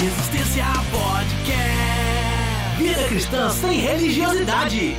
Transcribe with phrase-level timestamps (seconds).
[0.00, 2.78] Resistência Podcast.
[2.78, 4.96] Vida cristã sem religiosidade.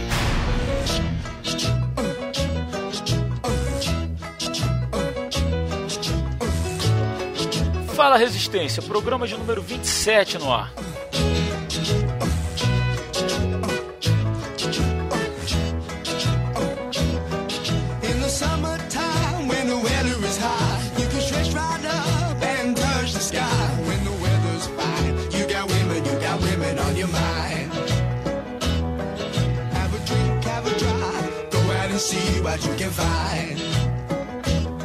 [7.96, 10.72] Fala Resistência, programa de número 27 no ar.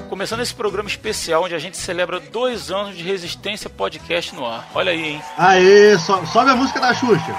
[0.08, 4.66] Começando esse programa especial onde a gente celebra dois anos de Resistência Podcast no ar.
[4.74, 5.22] Olha aí, hein?
[5.36, 7.34] Aê, so- sobe a música da Xuxa.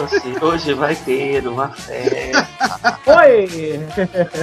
[0.00, 2.48] Hoje, hoje vai ter uma festa.
[3.06, 3.80] Oi!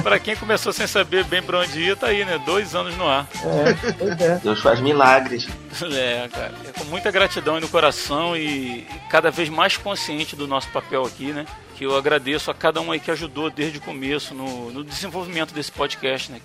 [0.04, 2.40] Pra quem começou sem saber bem pra onde ia, tá aí, né?
[2.46, 3.28] Dois anos no ar.
[3.44, 4.36] É, pois é.
[4.44, 5.48] Deus faz milagres.
[5.92, 6.54] É, cara.
[6.68, 11.04] É com muita gratidão aí no coração e cada vez mais consciente do nosso papel
[11.06, 11.46] aqui, né?
[11.80, 15.54] Que eu agradeço a cada um aí que ajudou desde o começo no, no desenvolvimento
[15.54, 16.42] desse podcast, né?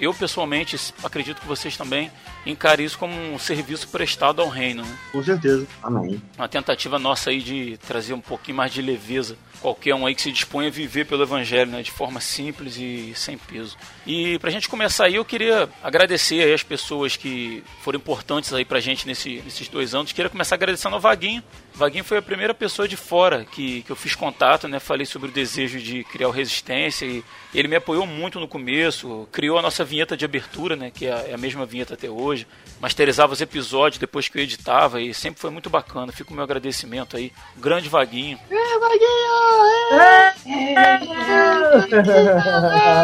[0.00, 2.10] Eu, pessoalmente, acredito que vocês também
[2.46, 4.98] encarem isso como um serviço prestado ao reino, né?
[5.12, 5.66] Com certeza.
[5.82, 6.22] Amém.
[6.38, 9.36] Uma tentativa nossa aí de trazer um pouquinho mais de leveza.
[9.60, 11.82] Qualquer um aí que se dispõe a viver pelo Evangelho, né?
[11.82, 13.76] De forma simples e sem peso.
[14.06, 18.64] E pra gente começar aí, eu queria agradecer aí as pessoas que foram importantes aí
[18.64, 20.12] pra gente nesse, nesses dois anos.
[20.12, 21.42] Queria começar agradecendo ao Vaguinho.
[21.74, 24.78] Vaguinho foi a primeira pessoa de fora que, que eu fiz contato, né?
[24.78, 29.28] Falei sobre o desejo de criar o Resistência e ele me apoiou muito no começo.
[29.32, 30.90] Criou a nossa vinheta de abertura, né?
[30.94, 32.46] Que é a- é a mesma vinheta até hoje.
[32.80, 36.12] Masterizava os episódios depois que eu editava e sempre foi muito bacana.
[36.12, 37.32] Fica o meu agradecimento aí.
[37.56, 38.38] Grande Vaguinho.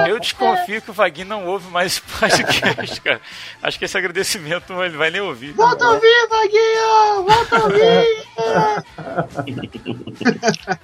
[0.09, 3.21] Eu desconfio que o Vaguinho não ouve mais esse podcast, cara.
[3.63, 5.53] Acho que esse agradecimento não- ele vai nem ouvir.
[5.53, 7.25] Volta a ouvir, Vaguinho!
[7.25, 8.25] Volta a ouvir!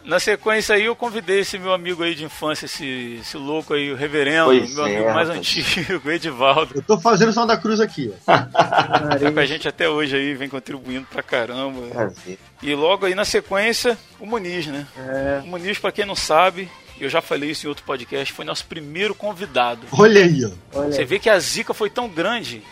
[0.05, 3.93] Na sequência aí eu convidei esse meu amigo aí de infância, esse, esse louco aí,
[3.93, 6.75] o reverendo, Pois meu é, amigo mais antigo, o Edivaldo.
[6.75, 8.33] Eu tô fazendo o som da cruz aqui, ó.
[8.37, 11.81] Tá com a gente até hoje aí, vem contribuindo pra caramba.
[11.89, 12.39] Prazer.
[12.63, 14.87] E logo aí na sequência, o Muniz, né?
[14.99, 15.41] É.
[15.45, 16.69] O Muniz, pra quem não sabe,
[17.01, 19.87] eu já falei isso em outro podcast, foi nosso primeiro convidado.
[19.93, 20.83] Olha aí, ó.
[20.83, 22.63] Você vê que a zica foi tão grande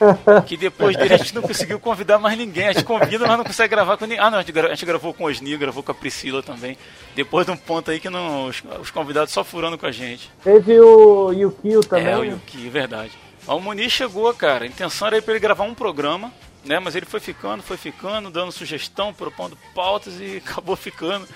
[0.47, 2.69] que depois dele a gente não conseguiu convidar mais ninguém.
[2.69, 4.19] A gente convida, mas não consegue gravar com ninguém.
[4.23, 6.43] Ah, não, a gente, gra- a gente gravou com o Osni, gravou com a Priscila
[6.43, 6.77] também.
[7.17, 10.31] Depois de um ponto aí que não, os, os convidados só furando com a gente.
[10.45, 12.07] teve o Yukio também.
[12.09, 12.25] É, o?
[12.25, 13.13] Yuki, é verdade.
[13.47, 14.65] Mas o Muniz chegou, cara.
[14.65, 16.31] A intenção era ir pra ele gravar um programa,
[16.65, 16.79] né?
[16.79, 21.27] Mas ele foi ficando, foi ficando, dando sugestão, propondo pautas e acabou ficando.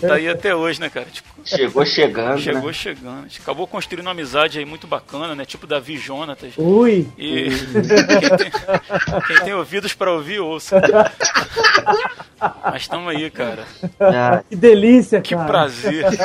[0.00, 1.06] Tá aí até hoje, né, cara?
[1.06, 2.40] Tipo, Chegou chegando.
[2.40, 2.72] chegou Né?
[2.72, 3.26] chegando.
[3.40, 5.44] Acabou construindo uma amizade aí muito bacana, né?
[5.44, 6.52] Tipo Davi e Jonatas.
[6.56, 7.08] Ui!
[7.16, 7.48] E
[8.20, 8.50] quem, tem,
[9.26, 10.80] quem tem ouvidos pra ouvir, ouça.
[12.64, 13.64] Mas estamos aí, cara.
[14.00, 15.46] Ah, Que delícia, Que cara.
[15.46, 16.04] prazer.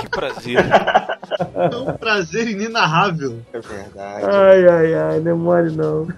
[0.00, 0.56] Que prazer.
[1.54, 3.40] É um prazer inenarrável.
[3.52, 4.24] é verdade.
[4.24, 6.08] Ai, ai, ai, não é mole não.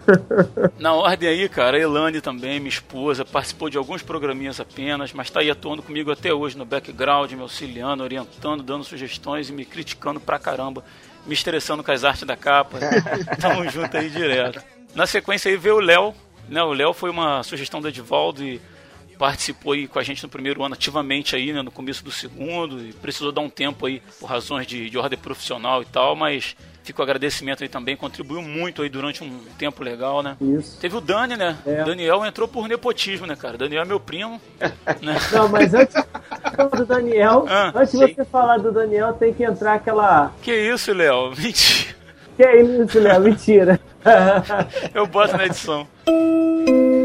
[0.79, 5.31] Na ordem aí, cara, a Elane também, minha esposa, participou de alguns programinhas apenas, mas
[5.31, 9.65] tá aí atuando comigo até hoje no background, me auxiliando, orientando, dando sugestões e me
[9.65, 10.85] criticando pra caramba,
[11.27, 12.79] me estressando com as artes da capa.
[13.41, 14.63] Tamo junto aí direto.
[14.95, 16.15] Na sequência aí veio o Léo,
[16.49, 16.63] né?
[16.63, 18.61] O Léo foi uma sugestão do Edivaldo e
[19.23, 22.81] participou aí com a gente no primeiro ano ativamente aí, né, no começo do segundo,
[22.81, 26.57] e precisou dar um tempo aí por razões de, de ordem profissional e tal, mas
[26.83, 30.37] fica o agradecimento aí também, contribuiu muito aí durante um tempo legal, né?
[30.41, 30.77] Isso.
[30.81, 31.57] Teve o Dani, né?
[31.65, 31.85] É.
[31.85, 33.57] Daniel entrou por nepotismo, né, cara?
[33.57, 34.41] Daniel é meu primo,
[35.01, 35.17] né?
[35.31, 35.95] Não, mas antes
[36.77, 40.33] do Daniel, Ah, antes de você falar do Daniel, tem que entrar aquela.
[40.43, 41.31] Que isso, Léo?
[41.39, 41.95] Mentira.
[42.37, 43.21] Que isso, Léo?
[43.21, 43.81] Mentira.
[44.93, 45.87] Eu boto na edição.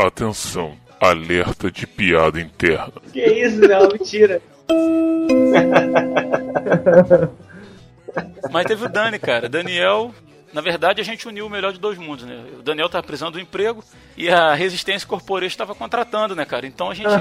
[0.00, 2.94] Atenção, alerta de piada interna.
[3.12, 3.92] que isso, Léo?
[3.92, 4.40] Mentira.
[8.50, 9.46] Mas teve o Dani, cara.
[9.46, 10.14] Daniel,
[10.54, 12.42] na verdade, a gente uniu o melhor de dois mundos, né?
[12.58, 13.84] O Daniel tava precisando do emprego
[14.16, 16.66] e a Resistência Corporation estava contratando, né, cara?
[16.66, 17.20] Então a gente né,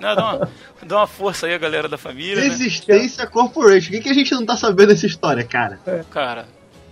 [0.00, 0.48] dá, uma,
[0.84, 2.42] dá uma força aí a galera da família, né?
[2.42, 3.88] Resistência Corporation.
[3.88, 5.80] O que, que a gente não tá sabendo dessa história, cara?
[6.12, 6.46] Cara,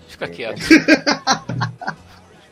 [0.08, 0.62] fica quieto.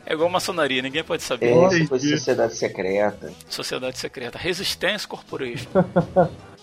[0.09, 1.47] É igual maçonaria, ninguém pode saber.
[1.49, 3.29] É, foi sociedade secreta.
[3.49, 5.67] Sociedade Secreta, Resistência Corporation.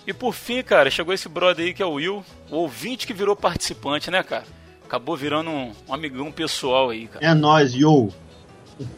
[0.06, 3.12] e por fim, cara, chegou esse brother aí que é o Will, o ouvinte que
[3.12, 4.44] virou participante, né, cara?
[4.82, 7.22] Acabou virando um, um amigão pessoal aí, cara.
[7.24, 8.08] É nóis, yo.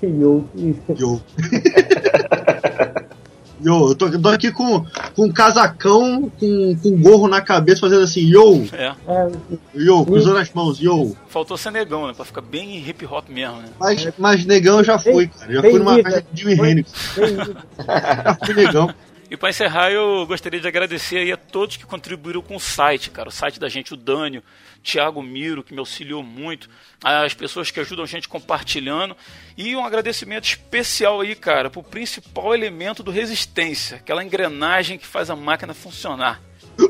[0.01, 0.49] Eu-
[0.97, 1.21] Yo.
[3.65, 7.41] Yo, eu tô, eu tô aqui com, com um casacão, com, com um gorro na
[7.41, 8.95] cabeça, fazendo assim, yo, É.
[9.09, 9.31] É,
[9.75, 11.17] yo, cruzando as mãos, yo.
[11.29, 12.13] Faltou ser negão, né?
[12.15, 13.69] Pra ficar bem hip hop mesmo, né?
[13.79, 15.53] Mas, mas negão eu já fui, cara.
[15.53, 16.71] Já fui numa festa de Foi.
[16.71, 16.93] Hendrix.
[17.17, 18.91] Já fui negão.
[19.29, 23.11] E para encerrar, eu gostaria de agradecer aí a todos que contribuíram com o site,
[23.11, 23.29] cara.
[23.29, 24.43] O site da gente, o Dânio,
[24.83, 26.71] Thiago Miro, que me auxiliou muito,
[27.03, 29.17] as pessoas que ajudam a gente compartilhando.
[29.57, 35.29] E um agradecimento especial aí, cara, pro principal elemento do Resistência, aquela engrenagem que faz
[35.29, 36.41] a máquina funcionar.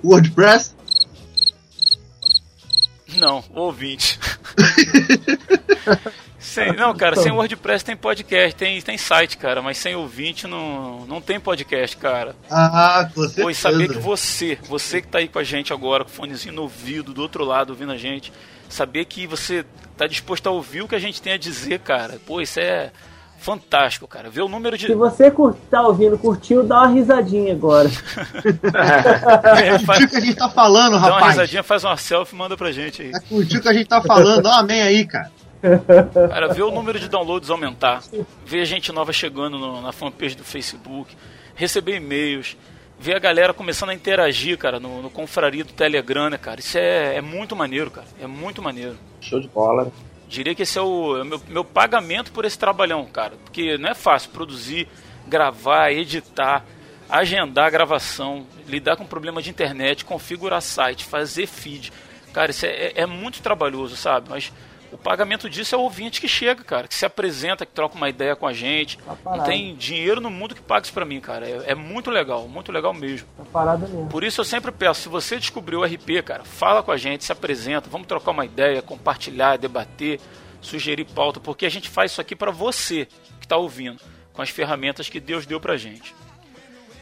[0.04, 0.76] WordPress?
[3.16, 4.18] Não, ouvinte.
[6.46, 11.04] Sem, não, cara, sem WordPress tem podcast, tem, tem site, cara, mas sem ouvinte não,
[11.06, 12.36] não tem podcast, cara.
[12.48, 13.08] Ah.
[13.40, 16.14] Pô, e saber que você, você que tá aí com a gente agora, com o
[16.14, 18.32] fonezinho no ouvido, do outro lado, ouvindo a gente,
[18.68, 19.64] saber que você
[19.96, 22.18] tá disposto a ouvir o que a gente tem a dizer, cara.
[22.24, 22.90] Pô, isso é
[23.38, 24.30] fantástico, cara.
[24.30, 24.86] Ver o número de.
[24.86, 27.90] Se você cur- tá ouvindo, curtiu, dá uma risadinha agora.
[29.56, 31.32] É, faz- Curtiu o que a gente tá falando, Dá uma rapaz.
[31.32, 33.12] risadinha, faz uma selfie e manda pra gente aí.
[33.28, 34.42] Curtiu o que a gente tá falando.
[34.42, 35.30] Dá um amém aí, cara.
[36.30, 38.02] Cara, ver o número de downloads aumentar,
[38.44, 41.14] ver gente nova chegando no- na fanpage do Facebook,
[41.54, 42.56] receber e-mails,
[42.98, 46.60] ver a galera começando a interagir, cara, no, no confraria do Telegram, né, cara?
[46.60, 48.06] Isso é, é muito maneiro, cara.
[48.20, 48.96] É muito maneiro.
[49.20, 49.90] Show de bola.
[50.28, 53.34] Diria que esse é o, é o meu, meu pagamento por esse trabalhão, cara.
[53.44, 54.88] Porque não é fácil produzir,
[55.26, 56.64] gravar, editar,
[57.08, 61.92] agendar a gravação, lidar com problema de internet, configurar site, fazer feed.
[62.32, 64.28] Cara, isso é, é- é muito trabalhoso, sabe?
[64.28, 64.52] Mas
[64.92, 68.08] o pagamento disso é o ouvinte que chega, cara, que se apresenta, que troca uma
[68.08, 68.98] ideia com a gente.
[68.98, 69.44] Tá Não parado.
[69.44, 71.48] tem dinheiro no mundo que pague isso pra mim, cara.
[71.48, 73.26] É, é muito legal, muito legal mesmo.
[73.36, 74.08] Tá parada mesmo.
[74.08, 77.24] Por isso eu sempre peço, se você descobriu o RP, cara, fala com a gente,
[77.24, 80.20] se apresenta, vamos trocar uma ideia, compartilhar, debater,
[80.60, 83.06] sugerir pauta, porque a gente faz isso aqui para você
[83.38, 84.00] que está ouvindo,
[84.32, 86.14] com as ferramentas que Deus deu pra gente.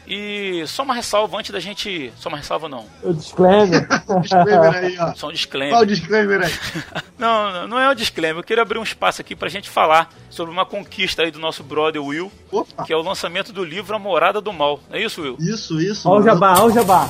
[0.07, 2.13] E só uma ressalva antes da gente.
[2.17, 2.85] Só uma ressalva não.
[3.01, 3.87] O disclaimer.
[4.21, 5.13] Disclaimer aí, ó.
[5.15, 5.85] Só um Qual o disclaimer.
[5.87, 6.53] disclaimer aí?
[7.17, 8.39] Não, não, não é um disclaimer.
[8.39, 11.63] Eu queria abrir um espaço aqui pra gente falar sobre uma conquista aí do nosso
[11.63, 14.81] brother Will, Opa, que é o lançamento do livro A Morada do Mal.
[14.91, 15.37] É isso, Will?
[15.39, 16.09] isso, isso.
[16.09, 17.09] Olha o jabá, olha o jabá.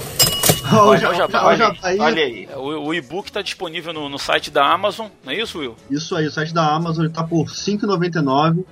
[0.72, 2.48] Olha o Olha olha o Olha olha aí.
[2.52, 5.76] É, O, o e-book está disponível no, no site da Amazon, não é isso, Will?
[5.90, 8.64] Isso aí, o site da Amazon ele tá por R$ 5,99.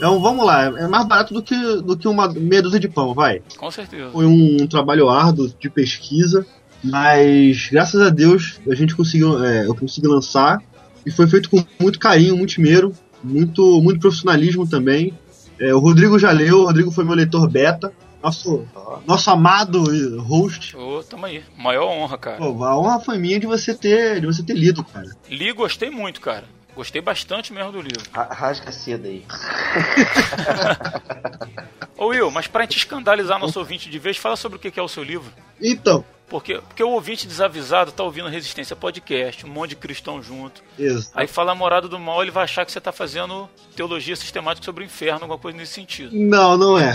[0.00, 3.14] Um, vamos lá, é mais barato do que, do que uma meia dúzia de pão,
[3.14, 3.42] vai.
[3.56, 4.10] Com certeza.
[4.10, 6.46] Foi um, trabalho árduo de pesquisa,
[6.82, 10.62] mas graças a Deus a gente conseguiu, é, eu consegui lançar
[11.04, 12.92] e foi feito com muito carinho, muito esmero,
[13.22, 15.12] muito, muito profissionalismo também.
[15.58, 17.92] É, o Rodrigo já leu, o Rodrigo foi meu leitor beta,
[18.22, 18.66] nosso,
[19.06, 19.84] nosso amado
[20.20, 20.76] host.
[20.76, 21.42] Ô, tamo aí.
[21.56, 22.36] Maior honra, cara.
[22.38, 25.08] Pô, a honra foi minha de você ter, de você ter lido, cara.
[25.28, 26.44] Li, gostei muito, cara.
[26.78, 28.04] Gostei bastante mesmo do livro.
[28.12, 29.26] Ra- Rasga cedo aí.
[31.98, 34.78] Ô, Will, mas pra gente escandalizar nosso ouvinte de vez, fala sobre o que que
[34.78, 35.28] é o seu livro.
[35.60, 40.62] Então, Porque, porque o ouvinte desavisado tá ouvindo Resistência Podcast, um monte de cristão junto.
[40.78, 41.10] isso.
[41.14, 44.84] Aí fala morada do mal, ele vai achar que você tá fazendo teologia sistemática sobre
[44.84, 46.14] o inferno, alguma coisa nesse sentido.
[46.14, 46.94] Não, não é.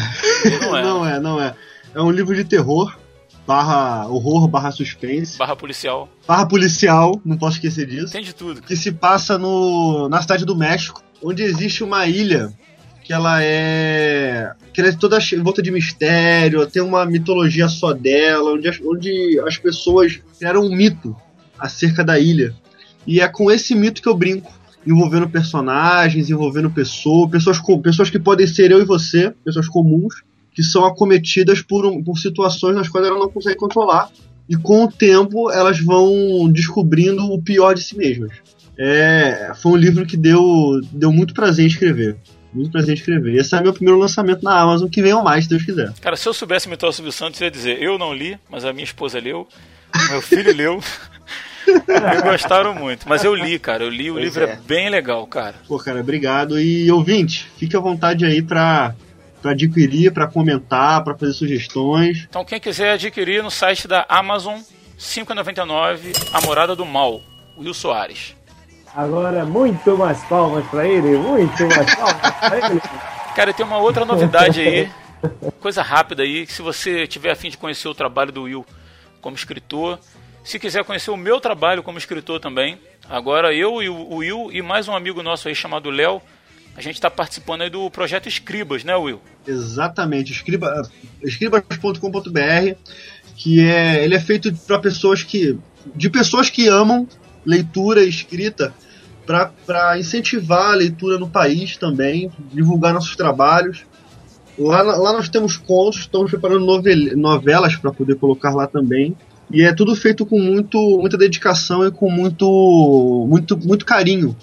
[0.61, 0.81] Não é.
[0.87, 1.53] não é, não é.
[1.93, 2.97] É um livro de terror,
[3.45, 6.09] barra horror, barra suspense, Barra policial.
[6.27, 8.11] barra policial, não posso esquecer disso.
[8.13, 8.61] Tem de tudo.
[8.61, 12.53] Que se passa no, na cidade do México, onde existe uma ilha
[13.03, 14.53] que ela é.
[14.73, 18.79] que ela é toda em volta de mistério, tem uma mitologia só dela, onde as,
[18.81, 21.15] onde as pessoas criaram um mito
[21.59, 22.55] acerca da ilha.
[23.05, 24.51] E é com esse mito que eu brinco.
[24.85, 30.13] Envolvendo personagens, envolvendo pessoas, pessoas, pessoas que podem ser eu e você, pessoas comuns,
[30.53, 34.09] que são acometidas por, um- por situações nas quais ela não consegue controlar.
[34.49, 38.31] E com o tempo elas vão descobrindo o pior de si mesmas.
[38.77, 42.17] É, foi um livro que deu, deu muito prazer em escrever.
[42.53, 43.35] Muito prazer em escrever.
[43.35, 45.91] Esse é meu primeiro lançamento na Amazon, que venham mais, se Deus quiser.
[46.01, 48.71] Cara, se eu soubesse o Silvio Santos, eu ia dizer, eu não li, mas a
[48.73, 49.47] minha esposa leu,
[50.09, 50.79] meu filho leu.
[51.67, 53.07] e gostaram muito.
[53.07, 53.83] Mas eu li, cara.
[53.83, 54.51] Eu li, o Pois livro é.
[54.51, 54.59] é.
[54.67, 55.55] bem legal, cara.
[55.67, 56.59] Pô, cara, obrigado.
[56.59, 58.93] E ouvinte, fique à vontade aí pra,
[59.43, 62.25] pra adquirir, pra comentar, pra fazer sugestões.
[62.29, 64.63] Então quem quiser adquirir no site da Amazon, R$
[64.97, 67.21] 5,99, A Morada do Mal,
[67.57, 68.35] Will Soares.
[68.95, 72.81] Agora, muito mais palmas pra ele, muito mais palmas pra ele.
[73.35, 74.89] Cara, tem uma outra novidade aí,
[75.59, 78.65] coisa rápida aí, que se você tiver a fim de conhecer o trabalho do Will
[79.19, 79.99] como escritor,
[80.43, 84.61] se quiser conhecer o meu trabalho como escritor também, agora eu e o Will e
[84.61, 86.21] mais um amigo nosso aí chamado Léo,
[86.75, 89.21] a gente está participando aí do projeto Escribas, né, Will?
[89.47, 90.81] Exatamente, escriba,
[91.21, 92.75] escribas.com.br,
[93.35, 95.57] que é, ele é feito para pessoas que
[95.95, 97.07] de pessoas que amam
[97.45, 98.73] leitura e escrita
[99.25, 103.85] para incentivar a leitura no país também, divulgar nossos trabalhos.
[104.57, 109.15] Lá, lá nós temos contos, estamos preparando novel- novelas para poder colocar lá também.
[109.51, 114.35] E é tudo feito com muito, muita dedicação e com muito, muito, muito carinho.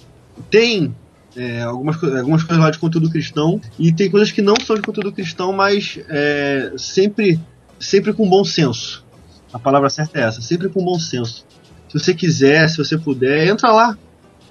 [0.49, 0.95] Tem
[1.35, 4.81] é, algumas, algumas coisas lá de conteúdo cristão e tem coisas que não são de
[4.81, 7.39] conteúdo cristão, mas é, sempre,
[7.79, 9.05] sempre com bom senso.
[9.53, 11.45] A palavra certa é essa, sempre com bom senso.
[11.89, 13.97] Se você quiser, se você puder, entra lá.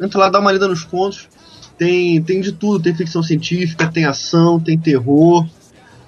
[0.01, 1.29] Entra lá, dá uma lida nos contos.
[1.79, 5.49] Tem, tem de tudo, tem ficção científica, tem ação, tem terror,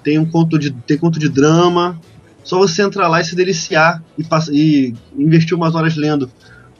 [0.03, 1.99] tem um conto de, tem conto de drama.
[2.43, 6.29] Só você entrar lá e se deliciar e, e investir umas horas lendo.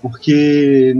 [0.03, 0.93] Porque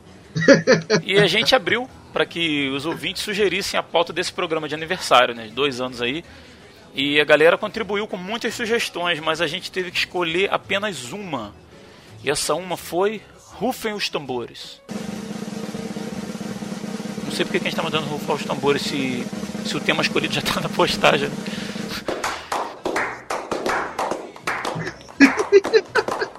[1.06, 5.36] e a gente abriu para que os ouvintes sugerissem a pauta desse programa de aniversário,
[5.36, 5.52] né?
[5.54, 6.24] Dois anos aí.
[6.96, 11.54] E a galera contribuiu com muitas sugestões, mas a gente teve que escolher apenas uma.
[12.24, 13.22] E essa uma foi
[13.56, 14.82] Rufem os Tambores.
[17.24, 19.26] Não sei porque que a gente tá mandando rufar os tambores se,
[19.66, 21.30] se o tema escolhido já tá na postagem.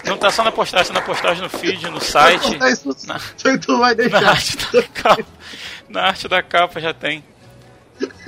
[0.04, 2.56] Não tá só na postagem, tá na postagem no feed, no site.
[2.70, 4.28] Isso, Na- só que tu vai Na deixar.
[4.28, 5.24] arte da capa.
[5.88, 7.24] Na arte da capa já tem.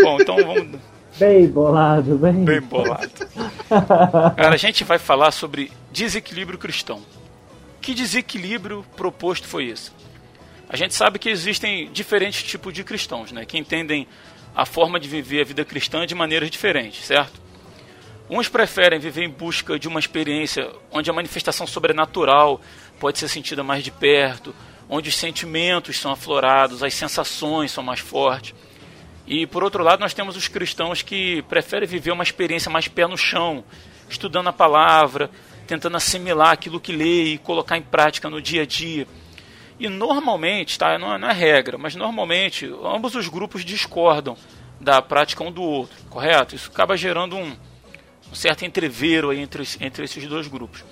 [0.03, 0.81] Bom, então vamos
[1.19, 2.45] Bem bolado, bem.
[2.45, 3.11] bem bolado.
[4.37, 7.01] Cara, a gente vai falar sobre desequilíbrio cristão.
[7.87, 9.93] Que desequilíbrio proposto foi esse?
[10.69, 13.47] A gente sabe que existem diferentes tipos de cristãos, né?
[13.47, 14.09] Que entendem
[14.57, 17.41] a forma de viver a vida cristã de maneiras diferentes, certo?
[18.29, 22.61] Uns preferem viver em busca de uma experiência onde a manifestação sobrenatural
[22.99, 24.53] pode ser sentida mais de perto,
[24.89, 28.53] onde os sentimentos são aflorados, as sensações são mais fortes.
[29.29, 33.07] E por outro lado, nós temos os cristãos que preferem viver uma experiência mais pé
[33.07, 33.63] no chão,
[34.09, 35.31] estudando a palavra,
[35.67, 39.07] tentando assimilar aquilo que lê e colocar em prática no dia a dia.
[39.79, 44.37] E normalmente, tá, não é, não é regra, mas normalmente ambos os grupos discordam
[44.81, 46.55] da prática um do outro, correto?
[46.55, 47.55] Isso acaba gerando um,
[48.31, 50.85] um certo entreveiro aí entre, entre esses dois grupos.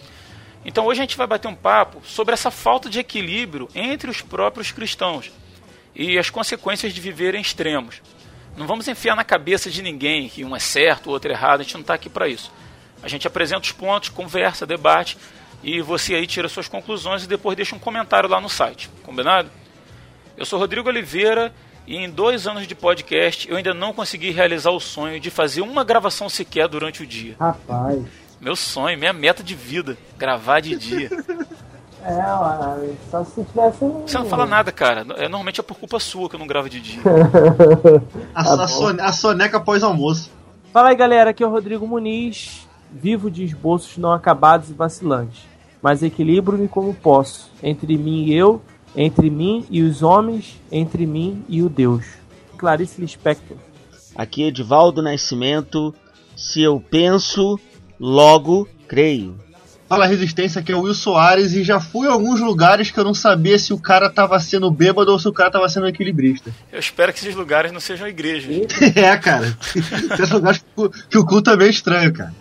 [0.64, 4.22] Então hoje a gente vai bater um papo sobre essa falta de equilíbrio entre os
[4.22, 5.30] próprios cristãos
[5.94, 8.02] e as consequências de viver em extremos.
[8.56, 11.60] Não vamos enfiar na cabeça de ninguém que um é certo, o outro é errado,
[11.60, 12.50] a gente não está aqui para isso.
[13.02, 15.16] A gente apresenta os pontos, conversa, debate
[15.62, 18.90] e você aí tira suas conclusões e depois deixa um comentário lá no site.
[19.02, 19.48] Combinado?
[20.36, 21.52] Eu sou Rodrigo Oliveira
[21.86, 25.60] e em dois anos de podcast eu ainda não consegui realizar o sonho de fazer
[25.60, 27.36] uma gravação sequer durante o dia.
[27.38, 28.02] Rapaz.
[28.40, 31.10] Meu sonho, minha meta de vida, gravar de dia.
[32.06, 34.02] É, só se tivesse um.
[34.06, 35.06] Você não fala nada, cara.
[35.16, 37.00] É, normalmente é por culpa sua que eu não gravo de dia.
[38.34, 40.30] A, a, sone- a soneca pós-almoço.
[40.70, 42.63] Fala aí galera, aqui é o Rodrigo Muniz,
[42.94, 45.42] vivo de esboços não acabados e vacilantes,
[45.82, 48.62] mas equilibro-me como posso, entre mim e eu,
[48.96, 52.04] entre mim e os homens, entre mim e o Deus.
[52.56, 53.56] Clarice Lispector.
[54.14, 55.92] Aqui é Edivaldo Nascimento.
[56.36, 57.58] Se eu penso,
[57.98, 59.34] logo creio.
[59.88, 63.04] Fala Resistência, que é o Will Soares e já fui a alguns lugares que eu
[63.04, 66.50] não sabia se o cara tava sendo bêbado ou se o cara tava sendo equilibrista.
[66.72, 68.50] Eu espero que esses lugares não sejam igrejas.
[68.96, 69.56] é, cara.
[70.16, 72.34] Tem lugares que o- que o culto é meio estranho, cara.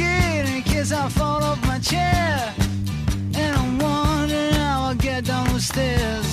[0.00, 2.54] Scared in case I fall off my chair.
[3.42, 6.30] And I'm wondering how get down the stairs.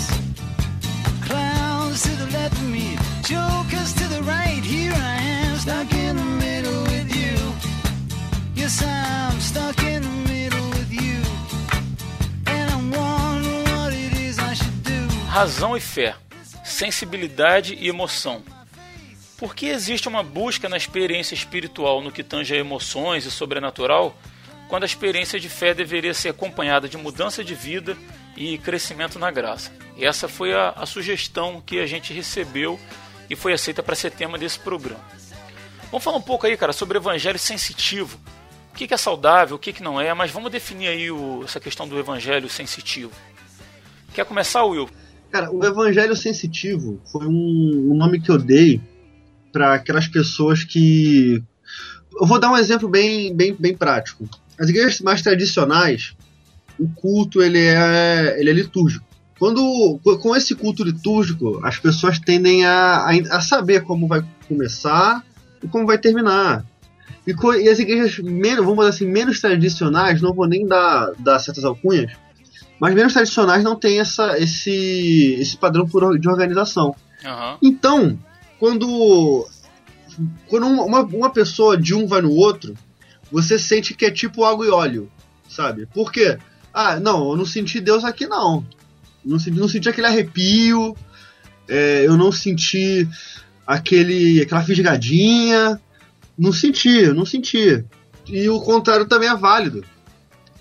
[1.28, 2.88] Clowns to the left of me,
[3.32, 4.64] jokers to the right.
[4.74, 7.36] Here I am, stuck in the middle with you.
[8.56, 11.18] Yes, I'm stuck in the middle with you.
[12.56, 15.02] And I'm wondering what it is I should do.
[15.30, 16.16] Razão e fé,
[16.64, 18.44] sensibilidade e emoção.
[19.38, 24.18] Por que existe uma busca na experiência espiritual no que tange a emoções e sobrenatural,
[24.68, 27.96] quando a experiência de fé deveria ser acompanhada de mudança de vida
[28.36, 29.72] e crescimento na graça?
[29.96, 32.80] E essa foi a, a sugestão que a gente recebeu
[33.30, 35.04] e foi aceita para ser tema desse programa.
[35.92, 38.20] Vamos falar um pouco aí, cara, sobre evangelho sensitivo.
[38.74, 41.60] O que é saudável, o que que não é, mas vamos definir aí o- essa
[41.60, 43.12] questão do evangelho sensitivo.
[44.14, 44.90] Quer começar, Will?
[45.32, 48.82] Cara, o evangelho sensitivo foi um, um nome que eu dei
[49.52, 51.42] para aquelas pessoas que.
[52.20, 54.28] Eu vou dar um exemplo bem, bem, bem prático.
[54.60, 56.16] As igrejas mais tradicionais,
[56.80, 59.06] o culto ele é, ele é litúrgico.
[59.38, 64.24] Quando co- com esse culto litúrgico, as pessoas tendem a, a, a saber como vai
[64.48, 65.24] começar
[65.64, 66.66] e como vai terminar.
[67.26, 71.12] E, co- e as igrejas menos, vamos dizer assim, menos tradicionais, não vou nem dar,
[71.20, 72.12] dar certas alcunhas,
[72.80, 75.86] mas menos tradicionais não tem essa, esse, esse padrão
[76.18, 76.96] de organização.
[77.24, 77.58] Aham.
[77.62, 78.18] Então,
[78.60, 79.48] quando,
[80.48, 82.76] quando uma, uma pessoa de um vai no outro,
[83.32, 85.12] você sente que é tipo água e óleo,
[85.48, 85.86] sabe?
[85.88, 86.38] Por quê?
[86.74, 88.66] Ah, não, eu não senti Deus aqui não.
[89.24, 90.96] Não senti, não senti aquele arrepio,
[91.68, 93.08] é, eu não senti
[93.66, 95.80] aquele, aquela fisgadinha.
[96.38, 97.84] Não senti, não senti.
[98.28, 99.84] E o contrário também é válido.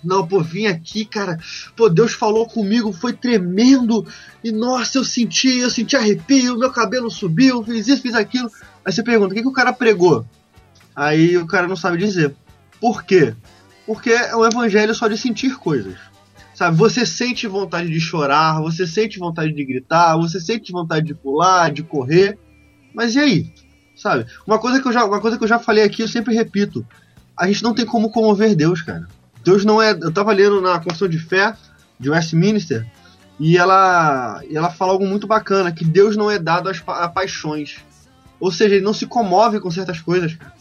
[0.03, 1.39] Não, pô, vim aqui, cara.
[1.77, 4.07] Pô, Deus falou comigo, foi tremendo.
[4.43, 8.51] E nossa, eu senti, eu senti arrepio, meu cabelo subiu, fiz isso, fiz aquilo.
[8.85, 10.25] Aí você pergunta, o que, que o cara pregou?
[10.95, 12.35] Aí o cara não sabe dizer.
[12.81, 13.35] Por quê?
[13.87, 15.97] Porque é um evangelho só de sentir coisas.
[16.55, 21.15] Sabe, você sente vontade de chorar, você sente vontade de gritar, você sente vontade de
[21.15, 22.39] pular, de correr.
[22.95, 23.53] Mas e aí?
[23.95, 24.27] Sabe?
[24.47, 26.87] Uma coisa que eu já, uma coisa que eu já falei aqui, eu sempre repito.
[27.37, 29.07] A gente não tem como comover Deus, cara.
[29.47, 29.93] Deus não é.
[29.93, 31.55] Eu tava lendo na Confissão de Fé
[31.99, 32.85] de Westminster
[33.39, 37.05] e ela, e ela fala algo muito bacana: que Deus não é dado às pa-
[37.05, 37.77] a paixões.
[38.41, 40.53] Ou seja, ele não se comove com certas coisas, cara.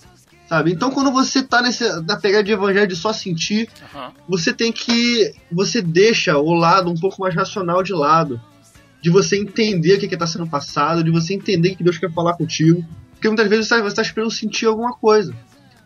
[0.47, 0.71] Sabe?
[0.71, 4.11] Então quando você tá nesse, na pegada de evangelho de só sentir, Aham.
[4.29, 5.33] você tem que.
[5.51, 8.39] Você deixa o lado um pouco mais racional de lado.
[9.01, 12.11] De você entender o que está sendo passado, de você entender o que Deus quer
[12.11, 12.83] falar contigo.
[13.11, 15.33] Porque muitas vezes você está esperando sentir alguma coisa.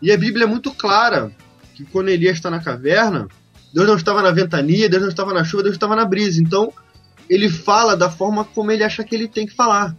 [0.02, 1.30] E a Bíblia é muito clara
[1.80, 3.26] que quando Elias está na caverna,
[3.72, 6.40] Deus não estava na ventania, Deus não estava na chuva, Deus estava na brisa.
[6.40, 6.72] Então,
[7.28, 9.96] ele fala da forma como ele acha que ele tem que falar.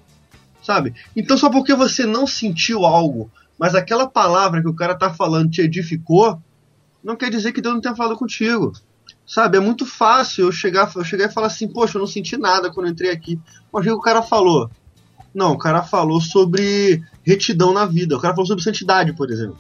[0.61, 0.93] Sabe?
[1.15, 5.49] Então, só porque você não sentiu algo, mas aquela palavra que o cara tá falando
[5.49, 6.39] te edificou,
[7.03, 8.73] não quer dizer que Deus não tenha falado contigo.
[9.25, 9.57] Sabe?
[9.57, 12.71] É muito fácil eu chegar, eu chegar e falar assim, poxa, eu não senti nada
[12.71, 13.39] quando entrei aqui.
[13.73, 14.69] Mas o que o cara falou?
[15.33, 18.15] Não, o cara falou sobre retidão na vida.
[18.15, 19.57] O cara falou sobre santidade, por exemplo.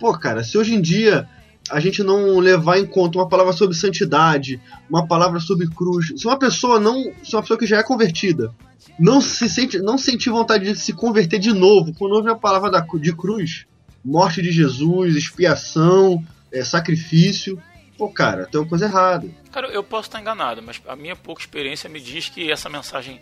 [0.00, 1.28] Pô, cara, se hoje em dia
[1.70, 6.26] a gente não levar em conta uma palavra sobre santidade, uma palavra sobre cruz, se
[6.26, 8.52] uma pessoa não, se uma pessoa que já é convertida,
[8.98, 12.70] não se sente, não sentir vontade de se converter de novo, quando ouve a palavra
[12.70, 13.66] da, de cruz,
[14.04, 17.60] morte de Jesus, expiação, é, sacrifício,
[17.96, 19.28] pô, cara, tem uma coisa errada.
[19.52, 23.20] Cara, eu posso estar enganado, mas a minha pouca experiência me diz que essa mensagem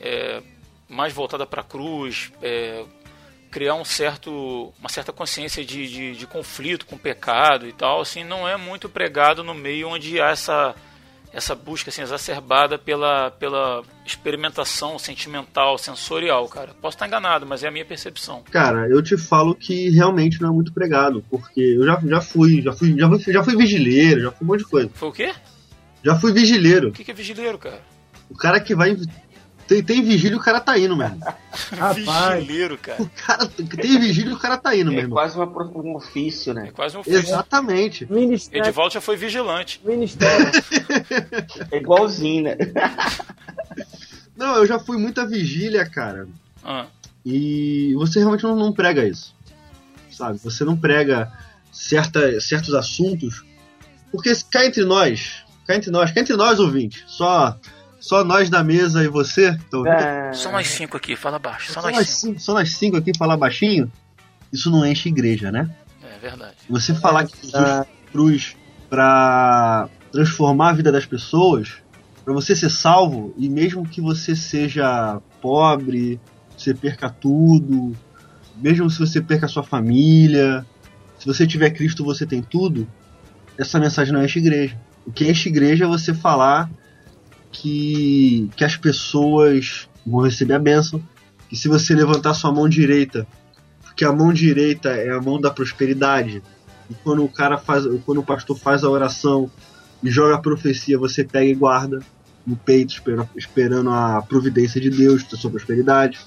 [0.00, 0.42] é
[0.88, 2.84] mais voltada para a cruz, é,
[3.50, 8.00] criar um certo, uma certa consciência de, de, de conflito com o pecado e tal,
[8.00, 10.74] assim, não é muito pregado no meio onde há essa,
[11.32, 16.74] essa busca assim, exacerbada pela, pela experimentação sentimental, sensorial, cara.
[16.80, 18.42] Posso estar enganado, mas é a minha percepção.
[18.50, 22.62] Cara, eu te falo que realmente não é muito pregado, porque eu já, já fui,
[22.62, 24.90] já fui, já fui, já fui vigileiro, já fui um monte de coisa.
[24.94, 25.32] Foi o quê?
[26.02, 26.88] Já fui vigileiro.
[26.88, 27.82] O que que é vigileiro, cara?
[28.30, 28.96] O cara que vai.
[29.70, 31.20] Tem, tem vigília e o cara tá indo, mesmo.
[31.70, 33.00] Rapaz, Vigileiro, cara.
[33.00, 35.16] O cara tem vigília e o cara tá indo, meu É irmão.
[35.16, 36.70] quase uma um ofício, É né?
[36.74, 37.20] quase um ofício.
[37.20, 38.04] Exatamente.
[38.12, 39.80] ministério, Edivaldo já foi vigilante.
[39.84, 40.50] ministério.
[41.70, 42.56] É igualzinho, né?
[44.36, 46.26] Não, eu já fui muita vigília, cara.
[46.64, 46.86] Ah,
[47.24, 49.32] E você realmente não, não prega isso.
[50.10, 50.38] Sabe?
[50.42, 51.30] Você não prega
[51.70, 53.44] certa, certos assuntos.
[54.10, 57.56] Porque cá entre nós, cá entre nós, cá entre nós, ouvintes, só,
[58.00, 61.72] só nós da mesa e você, então, É, só nós cinco aqui, fala baixo.
[61.72, 62.20] Só só, nós nós cinco.
[62.20, 63.90] cinco, só nós cinco aqui falar baixinho,
[64.52, 65.70] isso não enche igreja, né?
[66.02, 66.56] É verdade.
[66.68, 68.56] Você falar que Jesus Ah, cruz
[68.88, 71.74] para transformar a vida das pessoas,
[72.24, 76.18] para você ser salvo, e mesmo que você seja pobre,
[76.56, 77.96] você perca tudo,
[78.56, 80.66] mesmo se você perca a sua família,
[81.18, 82.88] se você tiver Cristo você tem tudo,
[83.56, 84.76] essa mensagem não enche igreja.
[85.06, 86.70] O que enche igreja é você falar
[87.50, 91.02] que, que as pessoas vão receber a bênção,
[91.48, 93.26] que se você levantar sua mão direita,
[93.82, 96.42] porque a mão direita é a mão da prosperidade,
[96.88, 99.50] e quando o cara faz, quando o pastor faz a oração
[100.02, 102.00] e joga a profecia, você pega e guarda
[102.46, 106.18] no peito, espera- esperando a providência de Deus, da sua prosperidade.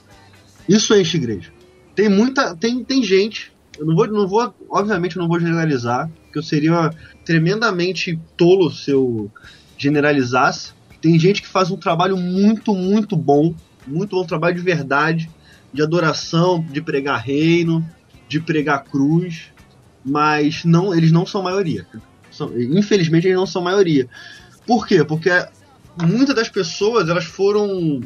[0.68, 1.52] Isso enche igreja.
[1.96, 3.52] Tem muita, tem, tem gente.
[3.78, 6.92] Eu não vou, não vou, obviamente, não vou generalizar, porque eu seria
[7.26, 9.32] tremendamente tolo se eu
[9.78, 10.74] generalizasse.
[11.04, 13.54] Tem gente que faz um trabalho muito, muito bom,
[13.86, 15.30] muito bom trabalho de verdade,
[15.74, 17.86] de adoração, de pregar reino,
[18.30, 19.52] de pregar cruz,
[20.06, 21.86] mas não, eles não são maioria.
[22.32, 24.08] São- infelizmente eles não são maioria.
[24.66, 25.04] Por quê?
[25.04, 25.30] Porque
[26.02, 28.00] muitas das pessoas elas foram,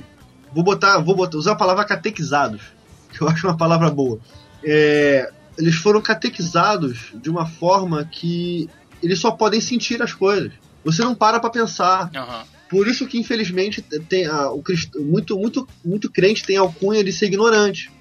[0.51, 2.63] vou botar, vou botar, usar a palavra catequizados,
[3.12, 4.19] que eu acho uma palavra boa.
[4.65, 8.67] É, eles foram catequizados de uma forma que
[9.03, 10.51] eles só podem sentir as coisas.
[10.83, 12.10] Você não para pra pensar.
[12.15, 12.57] Aham.
[12.69, 14.62] Por isso que, infelizmente, tem a, o
[14.99, 17.91] muito, muito, muito crente tem a alcunha de ser ignorante.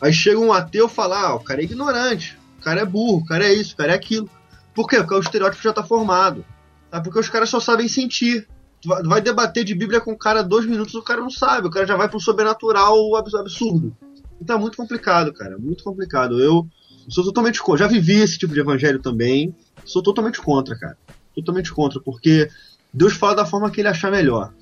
[0.00, 3.18] Aí chega um ateu e fala, ah, o cara é ignorante, o cara é burro,
[3.18, 4.28] o cara é isso, o cara é aquilo.
[4.74, 4.96] Por quê?
[4.96, 6.44] Porque o estereótipo já tá formado.
[6.90, 7.00] Tá?
[7.00, 8.46] Porque os caras só sabem sentir.
[8.84, 11.86] Vai- debater de Bíblia com o cara dois minutos, o cara não sabe, o cara
[11.86, 13.96] já vai pro sobrenatural abs- absurdo.
[14.40, 16.40] Então é muito complicado, cara, muito complicado.
[16.40, 16.68] Eu
[17.08, 17.86] sou totalmente contra.
[17.86, 19.54] Já vivi esse tipo de evangelho também.
[19.84, 20.96] Sou totalmente contra, cara.
[21.34, 22.48] Totalmente contra, porque
[22.96, 24.52] Deus fala da forma que ele achar melhor.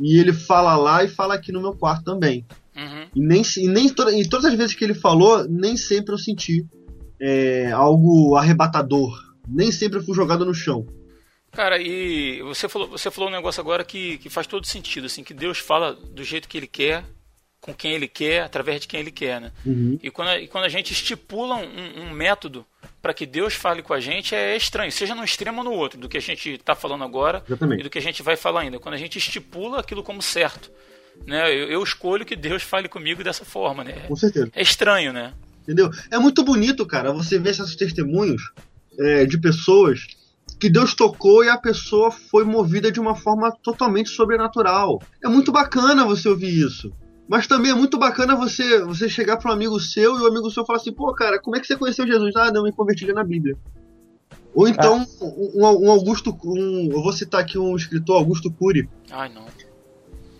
[0.00, 2.44] E ele fala lá e fala aqui no meu quarto também.
[2.76, 3.06] Uhum.
[3.14, 6.18] E nem, e nem to- e todas as vezes que ele falou, nem sempre eu
[6.18, 6.66] senti
[7.20, 9.16] é, algo arrebatador.
[9.48, 10.84] Nem sempre eu fui jogado no chão.
[11.52, 15.22] Cara, e você falou, você falou um negócio agora que, que faz todo sentido, assim,
[15.22, 17.04] que Deus fala do jeito que ele quer,
[17.64, 19.50] com quem ele quer, através de quem ele quer, né?
[19.64, 19.98] Uhum.
[20.02, 22.66] E quando a, e quando a gente estipula um, um método
[23.00, 25.98] para que Deus fale com a gente, é estranho, seja num extremo ou no outro,
[25.98, 27.80] do que a gente está falando agora Exatamente.
[27.80, 28.78] e do que a gente vai falar ainda.
[28.78, 30.70] Quando a gente estipula aquilo como certo,
[31.26, 31.50] né?
[31.50, 33.92] Eu, eu escolho que Deus fale comigo dessa forma, né?
[34.08, 34.50] Com certeza.
[34.54, 35.32] É estranho, né?
[35.62, 35.90] Entendeu?
[36.10, 38.52] É muito bonito, cara, você ver esses testemunhos
[38.98, 40.06] é, de pessoas
[40.60, 45.00] que Deus tocou e a pessoa foi movida de uma forma totalmente sobrenatural.
[45.24, 46.92] É muito bacana você ouvir isso.
[47.28, 50.50] Mas também é muito bacana você, você chegar para um amigo seu e o amigo
[50.50, 52.34] seu falar assim: pô, cara, como é que você conheceu Jesus?
[52.36, 53.56] Ah, não, me converti na Bíblia.
[54.54, 56.36] Ou então, um, um Augusto.
[56.44, 58.88] Um, eu vou citar aqui um escritor, Augusto Cury.
[59.10, 59.46] Ai, não.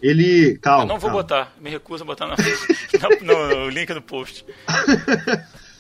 [0.03, 0.59] Ele.
[0.59, 0.85] Calma.
[0.85, 1.23] eu não vou calma.
[1.23, 2.35] botar, me recuso a botar no,
[3.27, 4.45] no- no link no post.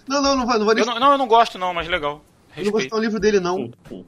[0.06, 0.84] Não, não, não vai, não vai nem.
[0.84, 2.22] Eu não, não, eu não gosto não, mas legal.
[2.54, 2.82] Eu não vou Respeito.
[2.82, 3.70] citar o livro dele, não.
[3.90, 4.04] Eu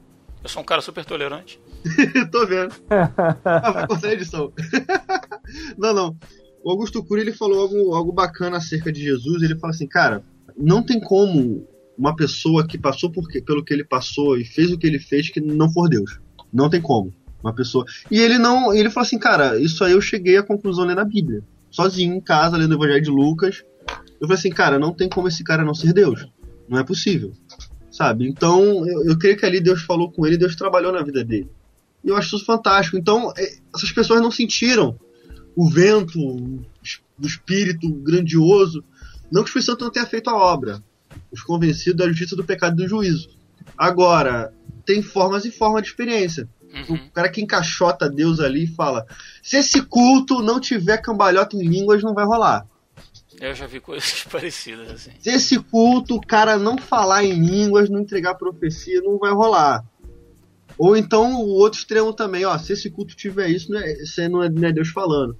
[0.47, 1.59] sou um cara super tolerante.
[2.31, 2.75] Tô vendo.
[3.43, 4.53] Ah, vai cortar a edição.
[5.75, 6.17] não, não.
[6.67, 9.41] O Augusto Cury ele falou algo, algo bacana acerca de Jesus.
[9.41, 10.21] Ele fala assim, cara,
[10.57, 11.65] não tem como
[11.97, 15.29] uma pessoa que passou por pelo que ele passou e fez o que ele fez
[15.29, 16.19] que não for Deus.
[16.51, 17.13] Não tem como.
[17.41, 17.85] Uma pessoa.
[18.11, 18.73] E ele não.
[18.73, 21.41] Ele fala assim, cara, isso aí eu cheguei à conclusão lendo a Bíblia.
[21.71, 23.63] Sozinho, em casa, lendo o Evangelho de Lucas.
[24.19, 26.27] Eu falei assim, cara, não tem como esse cara não ser Deus.
[26.67, 27.31] Não é possível.
[27.89, 28.27] Sabe?
[28.27, 31.49] Então, eu, eu creio que ali Deus falou com ele, Deus trabalhou na vida dele.
[32.03, 32.97] E eu acho isso fantástico.
[32.97, 34.99] Então, é, essas pessoas não sentiram
[35.57, 36.19] o vento
[37.17, 38.83] do espírito grandioso.
[39.31, 40.83] Não que o Espírito Santo não tenha feito a obra.
[41.31, 43.29] Os convencidos da justiça do pecado e do juízo.
[43.75, 44.53] Agora,
[44.85, 46.47] tem formas e formas de experiência.
[46.71, 46.95] Uhum.
[46.95, 49.07] O cara que encaixota Deus ali e fala:
[49.41, 52.67] se esse culto não tiver cambalhota em línguas, não vai rolar.
[53.41, 55.11] Eu já vi coisas parecidas assim.
[55.19, 59.83] Se esse culto, o cara não falar em línguas, não entregar profecia, não vai rolar.
[60.77, 64.43] Ou então o outro extremo também, ó, se esse culto tiver isso, não é, não
[64.43, 65.35] é, não é Deus falando.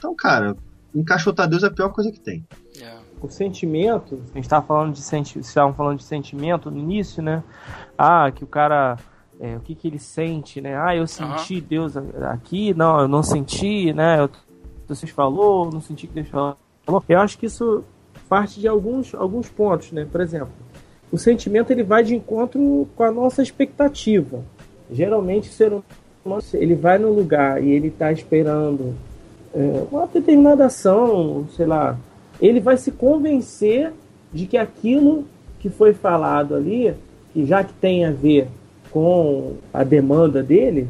[0.00, 0.56] Então, cara,
[0.94, 2.42] encaixotar Deus é a pior coisa que tem.
[2.80, 2.96] É.
[3.20, 7.42] o sentimento, a gente estava falando de senti estavam falando de sentimento no início, né?
[7.98, 8.96] Ah, que o cara
[9.38, 10.74] é, o que que ele sente, né?
[10.80, 14.18] Ah, eu senti Deus a- aqui, não, eu não senti, né?
[14.20, 14.30] Eu,
[14.88, 16.56] vocês falou, não senti que Deus falou.
[17.06, 17.84] Eu acho que isso
[18.26, 20.06] parte de alguns alguns pontos, né?
[20.10, 20.48] Por exemplo,
[21.12, 24.42] o sentimento ele vai de encontro com a nossa expectativa.
[24.90, 25.72] Geralmente o ser
[26.24, 28.94] humano ele vai no lugar e ele está esperando
[29.54, 31.96] é, uma determinada ação, sei lá,
[32.40, 33.92] ele vai se convencer
[34.32, 35.24] de que aquilo
[35.58, 36.94] que foi falado ali,
[37.32, 38.48] que já que tem a ver
[38.90, 40.88] com a demanda dele,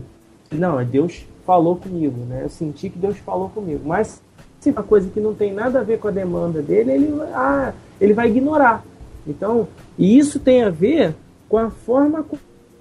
[0.52, 2.42] não, é Deus falou comigo, né?
[2.44, 3.80] Eu senti que Deus falou comigo.
[3.84, 4.22] Mas
[4.60, 7.22] se é uma coisa que não tem nada a ver com a demanda dele, ele,
[7.32, 8.84] ah, ele vai ignorar.
[9.26, 9.66] Então,
[9.98, 11.14] e isso tem a ver
[11.48, 12.24] com a forma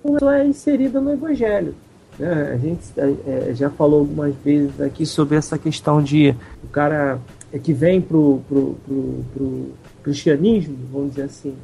[0.03, 1.73] como ela é inserida no Evangelho.
[2.19, 2.51] Né?
[2.53, 7.17] A gente é, já falou algumas vezes aqui sobre essa questão de o cara
[7.51, 9.69] é que vem pro, pro, pro, pro
[10.03, 11.55] cristianismo, vamos dizer assim,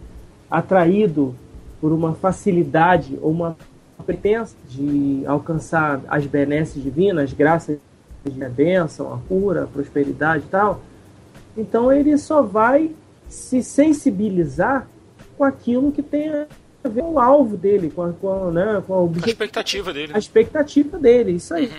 [0.49, 1.35] atraído
[1.79, 3.55] por uma facilidade ou uma
[4.05, 7.77] pretensa de alcançar as benesses divinas, as graças
[8.25, 10.81] a bênção, a cura, a prosperidade e tal.
[11.55, 12.91] Então ele só vai
[13.29, 14.87] se sensibilizar
[15.37, 16.45] com aquilo que tem
[16.85, 20.13] a ver com o alvo dele, com a, com né, com a A expectativa dele.
[20.13, 21.71] a expectativa dele, isso aí.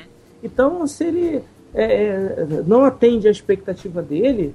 [0.42, 1.42] Então, se ele
[1.74, 4.54] é, é, não atende à expectativa dele,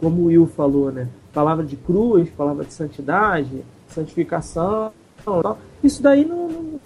[0.00, 1.08] como o Will falou, né?
[1.32, 4.92] Palavra de cruz, palavra de santidade, santificação,
[5.82, 6.80] isso daí não, não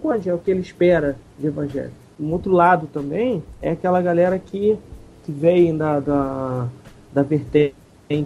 [0.00, 1.92] pode, é o que ele espera de evangelho.
[2.18, 4.78] Um outro lado também é aquela galera que,
[5.24, 6.68] que vem da, da,
[7.12, 7.74] da vertente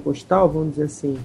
[0.02, 1.18] postal, vamos dizer assim,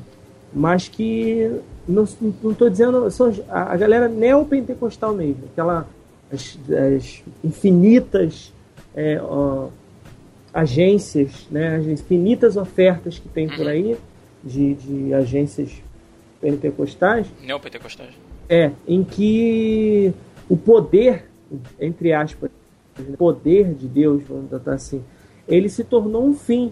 [0.53, 5.87] mas que não estou dizendo são a, a galera neopentecostal mesmo, aquela
[6.31, 6.57] as,
[6.95, 8.53] as infinitas
[8.95, 9.69] é, ó,
[10.53, 13.97] agências, né, as infinitas ofertas que tem por aí
[14.43, 15.81] de, de agências
[16.39, 18.13] pentecostais, Neopentecostais.
[18.49, 20.13] é em que
[20.49, 21.25] o poder,
[21.79, 22.49] entre aspas,
[22.99, 25.03] o poder de Deus, vamos botar assim,
[25.47, 26.71] ele se tornou um fim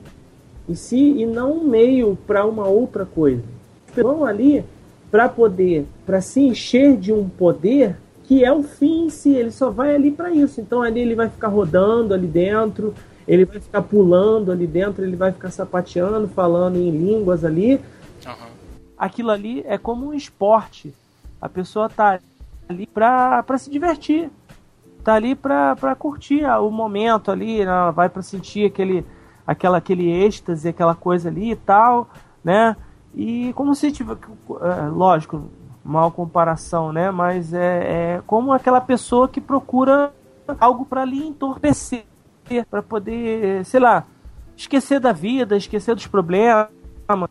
[0.67, 3.43] em si e não um meio para uma outra coisa.
[3.95, 4.63] Vão ali
[5.11, 9.49] para poder, para se encher de um poder que é o fim em si, ele
[9.49, 10.61] só vai ali para isso.
[10.61, 12.93] Então ali ele vai ficar rodando ali dentro,
[13.27, 17.81] ele vai ficar pulando ali dentro, ele vai ficar sapateando, falando em línguas ali.
[18.23, 18.49] Aham.
[18.95, 20.93] Aquilo ali é como um esporte.
[21.41, 22.19] A pessoa tá
[22.67, 24.29] ali pra, pra se divertir.
[25.03, 27.91] Tá ali pra curtir o momento ali, né?
[27.95, 29.03] vai pra sentir aquele,
[29.47, 32.09] aquela, aquele êxtase, aquela coisa ali e tal,
[32.43, 32.75] né?
[33.15, 34.17] E como se tiver,
[34.61, 35.49] é, lógico,
[35.83, 37.11] mal comparação, né?
[37.11, 40.13] Mas é, é como aquela pessoa que procura
[40.59, 42.05] algo para lhe entorpecer,
[42.69, 44.03] para poder, sei lá,
[44.55, 46.69] esquecer da vida, esquecer dos problemas,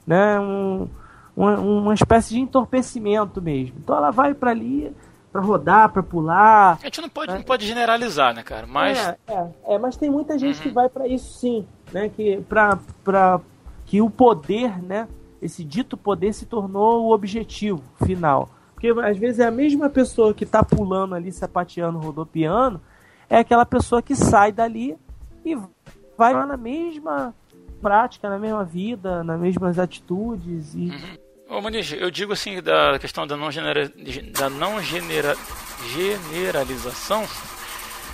[0.07, 0.39] né?
[0.41, 0.89] Um,
[1.37, 3.77] uma, uma espécie de entorpecimento mesmo.
[3.79, 4.93] Então ela vai para ali
[5.31, 6.79] para rodar, para pular.
[6.81, 8.67] A gente não pode, não pode generalizar, né, cara?
[8.67, 8.99] Mas.
[8.99, 10.63] É, é, é, mas tem muita gente Uhum.
[10.63, 12.09] que vai para isso sim, né?
[12.09, 13.41] Que para
[13.87, 15.07] que o poder, né?
[15.41, 18.49] Esse dito poder se tornou o objetivo final.
[18.75, 22.81] Porque às vezes é a mesma pessoa que tá pulando ali, sapateando, rodopiando,
[23.29, 24.97] é aquela pessoa que sai dali
[25.45, 25.57] e
[26.17, 27.35] vai lá na mesma
[27.81, 30.93] prática, na mesma vida, nas mesmas atitudes e
[31.49, 33.91] Ô, Muniz, eu digo assim da questão da não, genera,
[34.39, 35.35] da não genera,
[35.91, 37.27] generalização,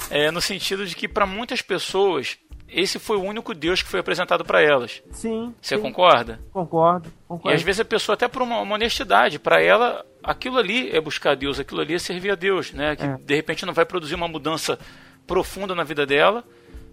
[0.08, 2.38] é, no sentido de que para muitas pessoas
[2.74, 5.02] esse foi o único Deus que foi apresentado para elas.
[5.10, 5.54] sim.
[5.60, 6.40] Você sim, concorda?
[6.52, 7.56] Concordo, E concordo.
[7.56, 11.34] às vezes a pessoa até por uma, uma honestidade, para ela aquilo ali é buscar
[11.36, 12.96] Deus, aquilo ali é servir a Deus, né?
[12.96, 13.16] Que É.
[13.16, 14.78] de repente não vai produzir uma mudança
[15.26, 16.44] profunda na vida dela,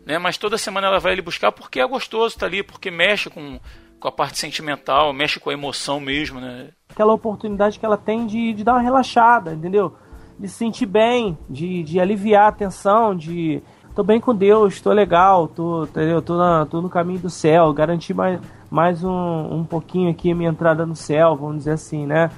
[0.06, 0.18] né?
[0.18, 3.60] Mas toda semana ela vai ali buscar porque é gostoso estar ali, porque mexe com,
[4.00, 6.70] com a parte sentimental, mexe com a emoção mesmo, né?
[6.90, 9.96] aquela oportunidade que ela tem de, de dar uma relaxada, entendeu?
[10.38, 13.62] De se sentir bem, de, de aliviar a tensão, de
[13.96, 16.22] tô bem com Deus, tô legal, tô, entendeu?
[16.22, 19.12] Tô, na- tô no caminho do céu, garantir mais, mais um,
[19.60, 22.32] um pouquinho aqui a minha entrada no céu, vamos dizer assim, né?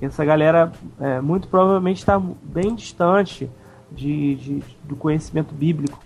[0.00, 3.48] Essa galera é, muito provavelmente está bem distante
[3.90, 5.98] de, de- do conhecimento bíblico,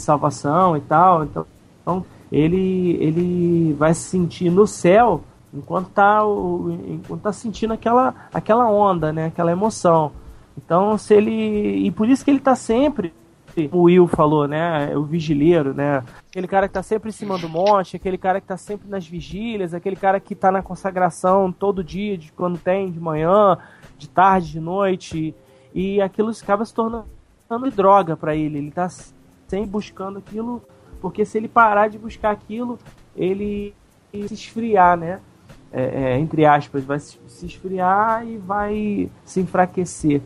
[0.00, 1.46] salvação e tal, então,
[1.82, 8.14] então ele, ele vai se sentir no céu enquanto tá, o, enquanto tá sentindo aquela,
[8.32, 9.26] aquela onda, né?
[9.26, 10.12] Aquela emoção.
[10.56, 11.86] Então, se ele.
[11.86, 13.12] E por isso que ele tá sempre.
[13.70, 14.96] O Will falou, né?
[14.96, 16.02] O vigileiro, né?
[16.30, 19.06] Aquele cara que tá sempre em cima do monte, aquele cara que tá sempre nas
[19.06, 23.58] vigílias, aquele cara que tá na consagração todo dia, de quando tem, de manhã,
[23.98, 25.34] de tarde, de noite.
[25.74, 27.06] E aquilo acaba se tornando
[27.74, 28.58] droga para ele.
[28.58, 30.62] Ele tá sempre buscando aquilo,
[31.00, 32.78] porque se ele parar de buscar aquilo,
[33.14, 33.74] ele
[34.12, 35.20] se esfriar, né?
[35.70, 40.20] É, é, entre aspas, vai se esfriar e vai se enfraquecer.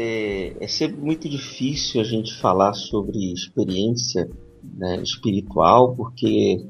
[0.00, 4.30] É, é sempre muito difícil a gente falar sobre experiência
[4.62, 6.64] né, espiritual, porque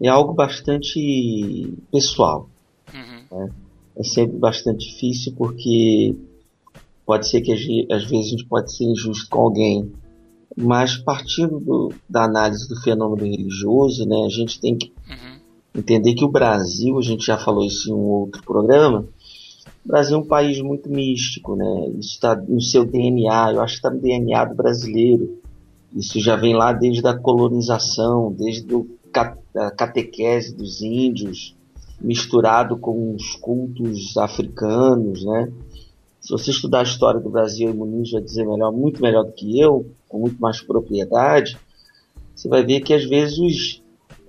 [0.00, 2.48] é algo bastante pessoal.
[2.94, 3.48] Uhum.
[3.96, 6.16] É sempre bastante difícil porque
[7.04, 7.52] pode ser que
[7.92, 9.92] às vezes a gente pode ser injusto com alguém,
[10.56, 15.38] mas partindo do- da análise do fenômeno religioso, né, a gente tem que Uhum.
[15.76, 19.06] entender que o Brasil, a gente já falou isso em um outro programa,
[19.86, 21.90] o Brasil é um país muito místico, né?
[21.96, 25.38] Isso está no seu DNA, eu acho que está no DNA do brasileiro.
[25.94, 28.84] Isso já vem lá desde a colonização, desde o
[29.56, 31.56] a catequese dos índios,
[32.00, 35.50] misturado com os cultos africanos, né?
[36.20, 39.32] Se você estudar a história do Brasil, e Muniz vai dizer melhor, muito melhor do
[39.32, 41.56] que eu, com muito mais propriedade,
[42.34, 43.82] você vai ver que às vezes os,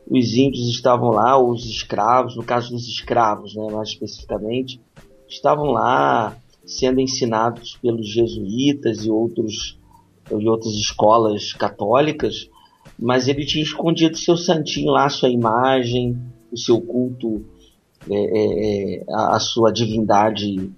[0.10, 4.80] os índios estavam lá, os escravos, no caso dos escravos, né, mais especificamente,
[5.28, 6.36] estavam lá
[6.66, 9.78] sendo ensinados pelos jesuítas e outros
[10.30, 12.50] e outras escolas católicas,
[13.00, 16.20] mas ele tinha escondido seu santinho lá, sua imagem,
[16.52, 17.46] o seu culto,
[18.10, 20.70] é, é, é, a, sua divindade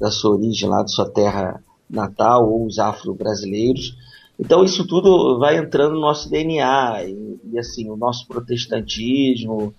[0.00, 3.96] da sua origem lá, da sua terra natal, ou os afro-brasileiros.
[4.38, 9.74] Então isso tudo vai entrando no nosso DNA e, e, assim o nosso protestantismo,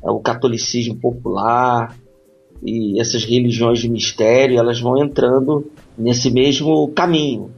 [0.00, 1.96] o catolicismo popular
[2.62, 7.50] e essas religiões de mistério, elas vão entrando nesse mesmo caminho.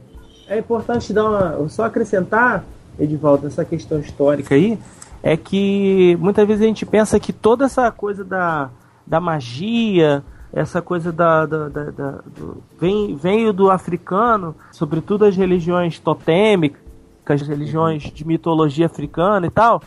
[0.47, 2.63] É importante dar uma, só acrescentar,
[2.99, 4.77] Edivaldo, essa questão histórica aí,
[5.23, 8.69] é que muitas vezes a gente pensa que toda essa coisa da,
[9.05, 15.35] da magia, essa coisa da, da, da, da do, vem, veio do africano, sobretudo as
[15.35, 16.81] religiões totêmicas,
[17.25, 19.81] as religiões de mitologia africana e tal,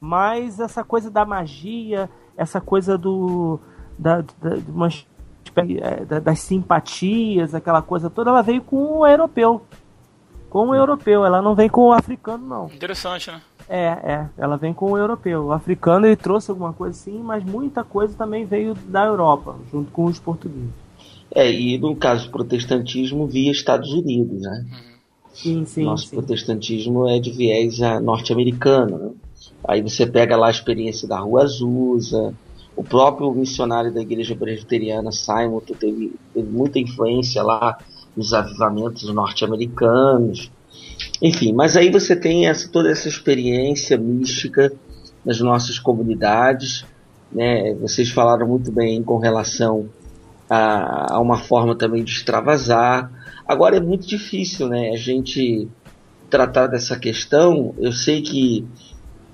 [0.00, 3.60] mas essa coisa da magia, essa coisa do
[4.00, 8.98] da, da, de uma espécie, é, da- das simpatias, aquela coisa toda, ela veio com
[9.00, 9.62] o europeu.
[10.48, 12.66] com o europeu, ela não vem com o africano, não.
[12.66, 13.40] Interessante, né?
[13.68, 15.44] É, é, ela vem com o europeu.
[15.44, 19.92] O africano ele trouxe alguma coisa sim, mas muita coisa também veio da Europa, junto
[19.92, 20.70] com os portugueses.
[21.32, 24.66] É, e no caso do protestantismo via Estados Unidos, né?
[25.32, 26.16] Sim, sim, Nosso sim.
[26.16, 29.10] protestantismo é de viés ah, norte-americano, né?
[29.68, 32.34] Aí você pega lá a experiência da Rua Azusa,
[32.76, 37.78] o próprio missionário da igreja presbiteriana Simon teve, teve muita influência lá
[38.16, 40.50] nos avivamentos norte-americanos.
[41.22, 44.72] Enfim, mas aí você tem essa, toda essa experiência mística
[45.24, 46.84] nas nossas comunidades.
[47.32, 47.74] Né?
[47.74, 49.88] Vocês falaram muito bem com relação
[50.48, 53.10] a, a uma forma também de extravasar.
[53.46, 54.90] Agora é muito difícil né?
[54.90, 55.68] a gente
[56.28, 57.74] tratar dessa questão.
[57.78, 58.66] Eu sei que,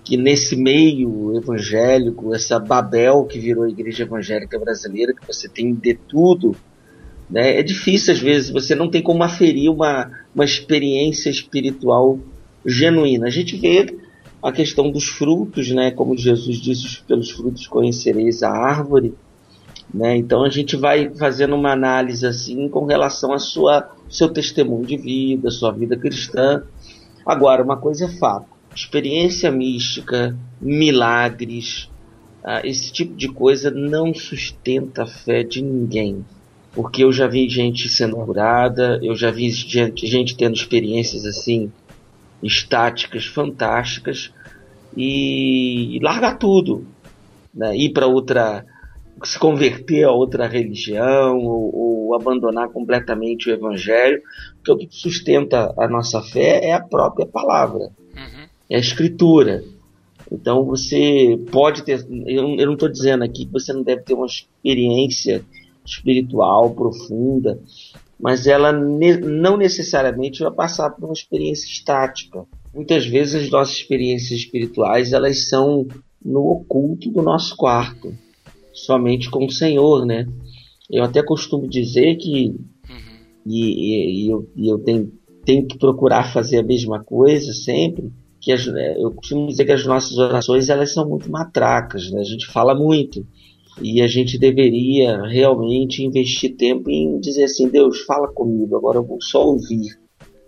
[0.07, 5.75] que nesse meio evangélico, essa Babel que virou a igreja evangélica brasileira, que você tem
[5.75, 6.55] de tudo,
[7.29, 7.59] né?
[7.59, 12.21] É difícil às vezes, você não tem como aferir uma, uma experiência espiritual
[12.64, 13.27] genuína.
[13.27, 13.97] A gente vê
[14.40, 15.90] a questão dos frutos, né?
[15.90, 19.12] como Jesus disse, pelos frutos conhecereis a árvore.
[19.92, 20.16] Né?
[20.16, 24.97] Então a gente vai fazendo uma análise assim com relação a sua seu testemunho de
[24.97, 26.62] vida, sua vida cristã.
[27.27, 31.91] Agora, uma coisa é fato: experiência mística, milagres,
[32.45, 36.25] ah, esse tipo de coisa não sustenta a fé de ninguém
[36.77, 41.73] porque eu já vi gente sendo curada, eu já vi gente, gente tendo experiências assim
[42.43, 44.31] estáticas, fantásticas
[44.95, 46.87] e, e largar tudo,
[47.53, 47.75] né?
[47.75, 48.62] ir para outra,
[49.25, 54.21] se converter a outra religião ou, ou, abandonar completamente o evangelho,
[54.57, 57.91] porque o que sustenta a nossa fé é a própria palavra.
[58.69, 59.65] É a escritura.
[60.31, 64.15] Então você pode ter, eu, eu não estou dizendo aqui que você não deve ter
[64.15, 65.45] uma experiência
[65.85, 67.61] espiritual profunda,
[68.19, 72.45] mas ela ne não necessariamente vai passar por uma experiência estática.
[72.75, 75.87] Muitas vezes as nossas experiências espirituais elas são
[76.25, 78.13] no oculto do nosso quarto,
[78.73, 80.27] somente com o Senhor, né?
[80.91, 82.55] Eu até costumo dizer que
[83.47, 85.13] e, e, e eu, e eu tenho,
[85.45, 88.11] tenho que procurar fazer a mesma coisa sempre.
[88.47, 92.21] Que as, eu costumo dizer que as nossas orações elas são muito matracas, né?
[92.21, 93.27] A gente fala muito
[93.83, 99.05] e a gente deveria realmente investir tempo em dizer assim: Deus, fala comigo, agora eu
[99.05, 99.99] vou só ouvir.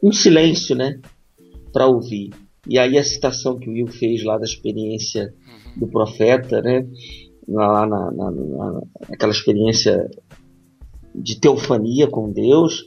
[0.01, 1.01] Um silêncio, né?
[1.73, 2.31] Para ouvir.
[2.69, 5.35] E aí a citação que o Will fez lá da experiência
[5.77, 6.87] do profeta, né?
[7.49, 10.09] Lá na, na, na, naquela experiência
[11.13, 12.87] de teofania com Deus,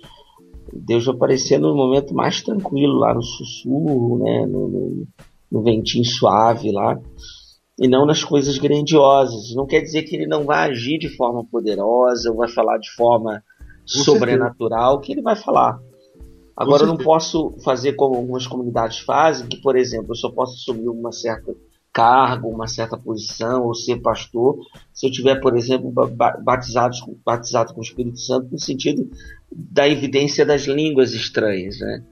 [0.74, 4.46] Deus aparecer no momento mais tranquilo, lá no sussurro, né?
[4.46, 5.08] no, no,
[5.52, 7.00] no ventinho suave lá
[7.80, 9.56] e não nas coisas grandiosas.
[9.56, 12.92] Não quer dizer que ele não vai agir de forma poderosa, ou vai falar de
[12.92, 13.44] forma
[13.86, 15.80] sobrenatural, que ele vai falar.
[16.56, 20.54] Agora eu não posso fazer como algumas comunidades fazem, que por exemplo, eu só posso
[20.54, 21.56] assumir uma certa
[21.94, 24.58] cargo, uma certa posição, ou ser pastor,
[24.94, 25.92] se eu tiver, por exemplo,
[26.44, 29.10] batizado, batizado com o Espírito Santo, no sentido
[29.52, 32.04] da evidência das línguas estranhas, né?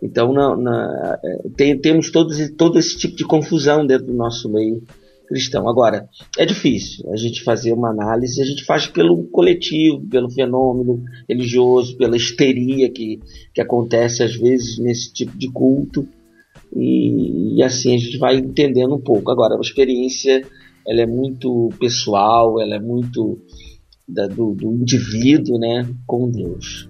[0.00, 1.18] Então, na, na,
[1.56, 4.82] tem, temos todos, todo esse tipo de confusão dentro do nosso meio
[5.26, 5.68] cristão.
[5.68, 11.04] Agora, é difícil a gente fazer uma análise, a gente faz pelo coletivo, pelo fenômeno
[11.28, 13.20] religioso, pela histeria que,
[13.52, 16.08] que acontece às vezes nesse tipo de culto,
[16.74, 19.30] e, e assim a gente vai entendendo um pouco.
[19.30, 20.42] Agora, a experiência
[20.86, 23.38] ela é muito pessoal, ela é muito
[24.08, 26.88] da, do, do indivíduo né, com Deus.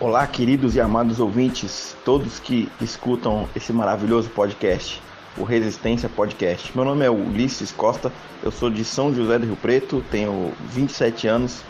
[0.00, 5.00] Olá, queridos e amados ouvintes, todos que escutam esse maravilhoso podcast,
[5.38, 6.72] o Resistência Podcast.
[6.74, 11.28] Meu nome é Ulisses Costa, eu sou de São José do Rio Preto, tenho 27
[11.28, 11.62] anos,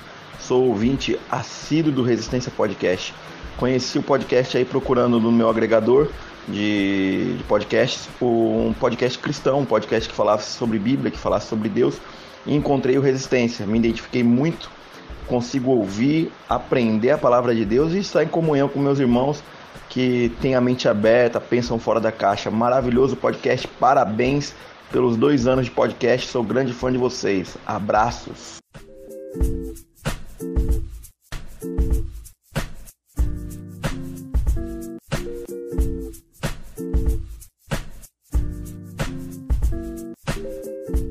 [0.46, 3.14] sou ouvinte assíduo do Resistência Podcast.
[3.56, 6.08] Conheci o podcast aí procurando no meu agregador
[6.48, 11.68] de, de podcasts, um podcast cristão, um podcast que falasse sobre Bíblia, que falasse sobre
[11.68, 12.00] Deus,
[12.44, 13.66] e encontrei o Resistência.
[13.66, 14.70] Me identifiquei muito
[15.26, 19.42] consigo ouvir, aprender a palavra de Deus e estar em comunhão com meus irmãos
[19.88, 22.50] que têm a mente aberta, pensam fora da caixa.
[22.50, 24.54] Maravilhoso podcast, parabéns
[24.90, 27.56] pelos dois anos de podcast, sou grande fã de vocês.
[27.66, 28.58] Abraços.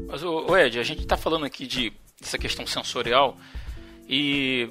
[0.07, 3.37] Mas, o Ed, a gente está falando aqui de essa questão sensorial
[4.07, 4.69] e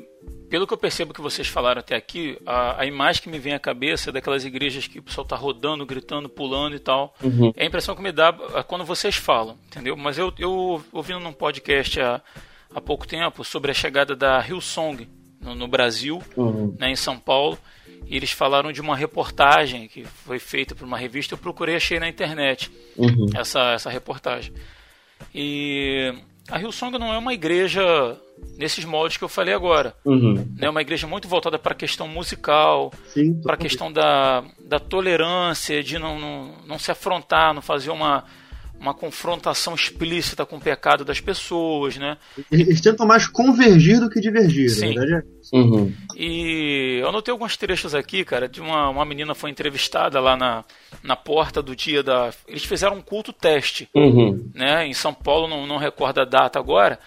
[0.50, 3.54] pelo que eu percebo que vocês falaram até aqui, a, a, imagem que me vem
[3.54, 7.14] à cabeça é daquelas igrejas que o pessoal tá rodando, gritando, pulando e tal.
[7.22, 7.52] Uhum.
[7.56, 8.32] É a impressão que me dá
[8.66, 9.96] quando vocês falam, entendeu?
[9.96, 12.20] Mas eu, eu ouvindo num podcast há,
[12.74, 15.08] há pouco tempo sobre a chegada da Hillsong,
[15.40, 16.74] no, no Brasil, Uhum.
[16.78, 17.58] né, em São Paulo.
[18.06, 21.34] E eles falaram de uma reportagem que foi feita por uma revista.
[21.34, 23.26] Eu procurei, achei na internet Uhum.
[23.36, 24.52] essa, essa reportagem.
[25.34, 26.12] E
[26.48, 27.82] a Hillsong não é uma igreja
[28.56, 29.94] nesses moldes que eu falei agora.
[30.04, 30.54] Uhum.
[30.60, 32.92] É uma igreja muito voltada para a questão musical,
[33.42, 38.24] para a questão da, da tolerância, de não, não, não se afrontar, não fazer uma,
[38.80, 42.16] uma confrontação explícita com o pecado das pessoas, né?
[42.50, 44.94] Eles tentam mais convergir do que divergir, Sim.
[44.94, 45.56] na verdade é.
[45.56, 45.92] Uhum.
[46.16, 50.64] E eu anotei alguns trechos aqui, cara, de uma, uma menina foi entrevistada lá na,
[51.02, 52.30] na porta do dia da.
[52.48, 54.50] Eles fizeram um culto teste, Uhum.
[54.54, 54.86] né?
[54.86, 56.98] Em São Paulo, não, não recordo a data agora,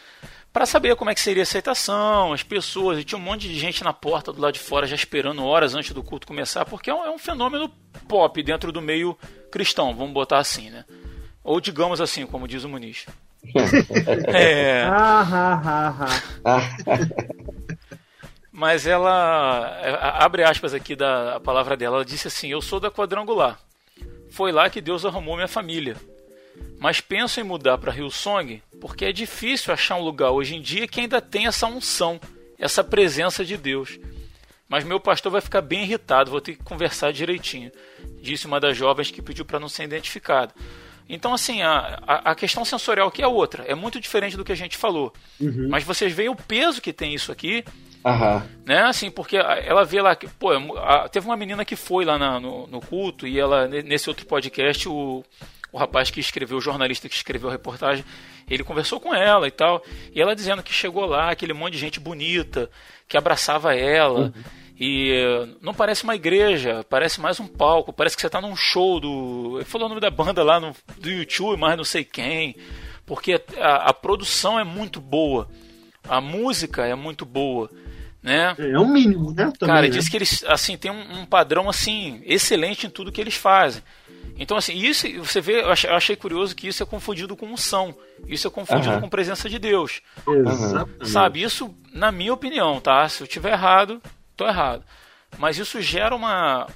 [0.52, 3.00] para saber como é que seria a aceitação, as pessoas.
[3.00, 5.74] E tinha um monte de gente na porta do lado de fora já esperando horas
[5.74, 7.68] antes do culto começar, porque é um, é um fenômeno
[8.08, 9.18] pop dentro do meio
[9.50, 10.86] cristão, vamos botar assim, né?
[11.44, 13.06] Ou digamos assim, como diz o Muniz.
[14.28, 14.84] é.
[14.84, 15.28] Ah,
[15.66, 16.78] ah, ah,
[18.52, 22.62] Mas ela, é, a- abre aspas aqui da a palavra dela, ela disse assim: Eu
[22.62, 23.60] sou da quadrangular.
[24.30, 25.96] Foi lá que Deus arrumou minha família.
[26.80, 30.88] Mas penso em mudar para Hillsong porque é difícil achar um lugar hoje em dia
[30.88, 32.20] que ainda tem essa unção,
[32.60, 33.98] essa presença de Deus.
[34.68, 37.72] Mas meu pastor vai ficar bem irritado, vou ter que conversar direitinho,
[38.22, 40.54] disse uma das jovens que pediu para não ser identificada.
[41.10, 44.56] Então, assim, a, a, questão sensorial aqui é outra, é muito diferente do que a
[44.56, 45.14] gente falou.
[45.70, 47.64] Mas vocês veem o peso que tem isso aqui,
[48.06, 48.44] aham.
[48.66, 48.84] né?
[48.84, 52.40] Assim, porque ela vê lá que, pô, a- teve uma menina que foi lá na-
[52.40, 55.24] no, no culto e ela, ne- nesse outro podcast, o,
[55.72, 58.04] o rapaz que escreveu, o jornalista que escreveu a reportagem,
[58.50, 59.84] ele conversou com ela e tal,
[60.14, 62.70] e ela dizendo que chegou lá, aquele monte de gente bonita,
[63.08, 64.34] que abraçava ela,
[64.80, 68.56] e eh, não parece uma igreja, parece mais um palco, parece que você tá num
[68.56, 69.58] show do...
[69.58, 72.56] Ele falou o nome da banda lá, no, do YouTube, mas não sei quem,
[73.06, 75.48] porque a, a produção é muito boa,
[76.08, 77.70] a música é muito boa,
[78.22, 78.56] né?
[78.58, 79.52] É um mínimo, né?
[79.60, 79.90] Também, Cara, né?
[79.90, 83.84] diz que eles assim têm um, um padrão assim excelente em tudo que eles fazem.
[84.38, 87.46] Então assim, isso você vê, eu achei, eu achei curioso que isso é confundido com
[87.48, 87.96] unção.
[88.28, 89.02] Isso é confundido Aham.
[89.02, 90.02] com presença de Deus.
[90.28, 91.10] Exatamente.
[91.10, 91.44] Sabe?
[91.44, 93.08] Isso, na minha opinião, tá?
[93.10, 94.02] Se eu tiver errado,
[94.36, 94.84] tô errado.
[95.38, 96.68] Mas isso gera uma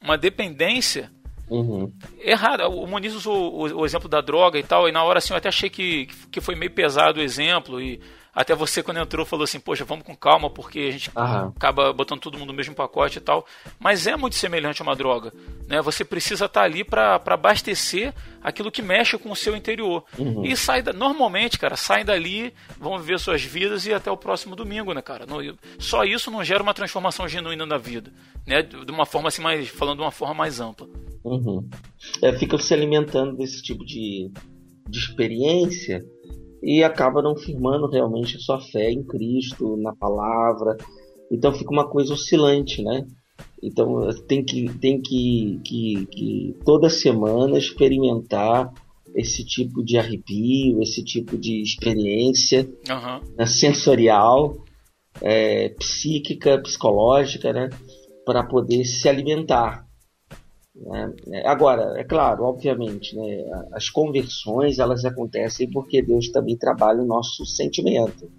[0.00, 1.10] uma dependência
[1.48, 1.92] Uhum.
[2.18, 2.66] errada.
[2.68, 5.36] O Muniz usou o, o exemplo da droga e tal, e na hora assim eu
[5.36, 8.00] até achei que, que foi meio pesado o exemplo, e
[8.34, 11.52] até você quando entrou falou assim, poxa, vamos com calma, porque a gente Aham.
[11.56, 13.46] acaba botando todo mundo no mesmo pacote e tal.
[13.78, 15.32] Mas é muito semelhante a uma droga.
[15.68, 15.82] Né?
[15.82, 20.04] Você precisa estar ali para abastecer aquilo que mexe com o seu interior.
[20.44, 24.56] E sai da, normalmente, cara, saem dali, vão viver suas vidas e até o próximo
[24.56, 25.26] domingo, né, cara?
[25.26, 25.38] Não-
[25.78, 28.10] só isso não gera uma transformação genuína na vida.
[28.46, 28.62] Né?
[28.62, 29.68] De uma forma assim mais.
[29.68, 30.88] falando de uma forma mais ampla.
[31.24, 31.68] Uhum.
[32.22, 34.30] É, ficam se alimentando desse tipo de,
[34.88, 36.02] de experiência
[36.62, 40.76] e acaba não firmando realmente a sua fé em Cristo, na palavra.
[41.30, 43.06] Então fica uma coisa oscilante, né?
[43.62, 48.72] Então tem que, tem que, que, que toda semana experimentar
[49.14, 52.68] esse tipo de arrepio, esse tipo de experiência
[53.36, 54.56] né, sensorial,
[55.20, 57.68] é, psíquica, psicológica, né,
[58.24, 59.86] para poder se alimentar.
[60.82, 61.12] Né.
[61.32, 67.06] É, Agora, é claro, obviamente, né, as conversões elas acontecem porque Deus também trabalha o
[67.06, 68.30] nosso sentimento.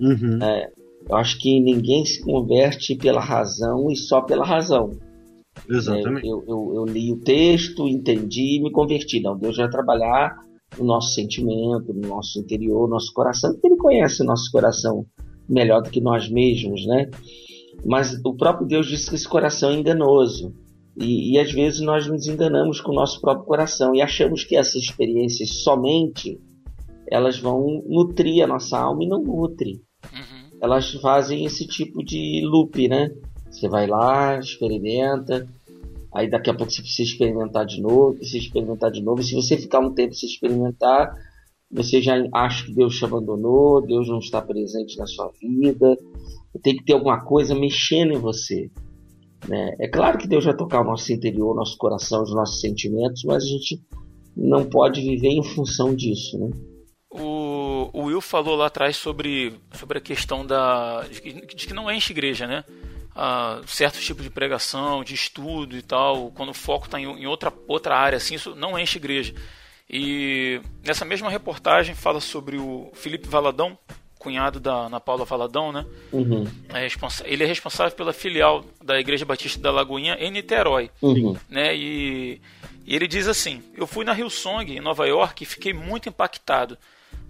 [0.00, 0.38] Uhum.
[1.08, 4.90] Eu acho que ninguém se converte pela razão e só pela razão.
[5.68, 6.26] Exatamente.
[6.26, 9.20] Eu, eu, eu li o texto, entendi e me converti.
[9.20, 10.36] Não, Deus vai trabalhar
[10.76, 15.06] no nosso sentimento, no nosso interior, no nosso coração, porque Ele conhece o nosso coração
[15.48, 17.10] melhor do que nós mesmos, né?
[17.84, 20.52] Mas o próprio Deus disse que esse coração é enganoso.
[21.00, 24.56] E, e às vezes nós nos enganamos com o nosso próprio coração e achamos que
[24.56, 26.40] essas experiências somente
[27.10, 29.80] elas vão nutrir a nossa alma e não nutre.
[30.12, 30.58] Uhum.
[30.60, 33.10] Elas fazem esse tipo de loop, né?
[33.50, 35.48] Você vai lá, experimenta,
[36.12, 39.20] aí daqui a pouco você precisa experimentar de novo, precisa experimentar de novo.
[39.20, 41.14] E se você ficar um tempo sem experimentar,
[41.70, 45.96] você já acha que Deus te abandonou, Deus não está presente na sua vida.
[46.62, 48.70] Tem que ter alguma coisa mexendo em você.
[49.46, 49.76] Né?
[49.78, 53.44] É claro que Deus vai tocar o nosso interior, nosso coração, os nossos sentimentos, mas
[53.44, 53.80] a gente
[54.36, 56.38] não pode viver em função disso.
[56.38, 56.50] Né?
[57.10, 61.74] O, o Will falou lá atrás sobre, sobre a questão da de que, de que
[61.74, 62.64] não enche igreja, né?
[63.14, 67.26] Ah, certos tipos de pregação, de estudo e tal, quando o foco está em, em
[67.26, 69.34] outra, outra área, assim, isso não enche igreja.
[69.90, 73.76] E nessa mesma reportagem fala sobre o Felipe Valadão,
[74.18, 75.86] cunhado da Ana Paula Valadão, né?
[76.12, 76.86] Uhum, É
[77.24, 81.74] ele é responsável pela filial da Igreja Batista da Lagoinha em Niterói uhum, né?
[81.76, 82.40] E,
[82.84, 86.76] e ele diz assim: Eu fui na Hillsong em Nova York e fiquei muito impactado.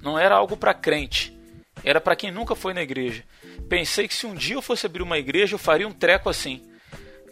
[0.02, 1.36] Não era algo para crente.
[1.84, 3.24] era para quem nunca foi na igreja.
[3.68, 6.62] Pensei que se um dia eu fosse abrir uma igreja, eu faria um treco assim.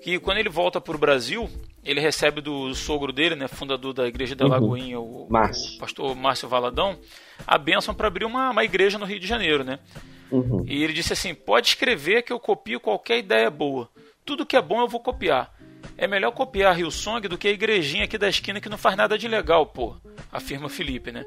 [0.07, 1.51] Que quando ele volta pro Brasil,
[1.85, 4.51] ele recebe do sogro dele, né, fundador da igreja da Uhum.
[4.53, 5.75] Lagoinha, o, Márcio.
[5.75, 6.97] o pastor Márcio Valadão,
[7.45, 9.81] a bênção para abrir uma, uma igreja no Rio de Janeiro, né?
[10.31, 10.65] Uhum.
[10.65, 13.89] E ele disse assim: pode escrever que eu copio qualquer ideia boa.
[14.25, 15.53] Tudo que é bom eu vou copiar.
[15.99, 18.76] É melhor copiar a Rio Song do que a igrejinha aqui da esquina que não
[18.76, 19.97] faz nada de legal, pô.
[20.30, 21.24] Afirma o Felipe, né?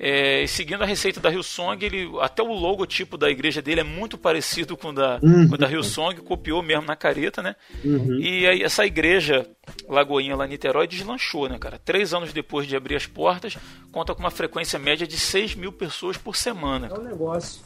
[0.00, 3.80] É, e seguindo a receita da Rio Song, ele, até o logotipo da igreja dele
[3.80, 5.48] é muito parecido com o da, Uhum.
[5.48, 7.54] com o da Rio Song, copiou mesmo na careta, né?
[7.84, 8.18] Uhum.
[8.20, 9.44] E aí essa igreja
[9.88, 11.78] Lagoinha lá em Niterói deslanchou, né, cara?
[11.78, 13.58] Três anos depois de abrir as portas,
[13.92, 16.86] conta com uma frequência média de 6 mil pessoas por semana.
[16.86, 17.60] É um negócio.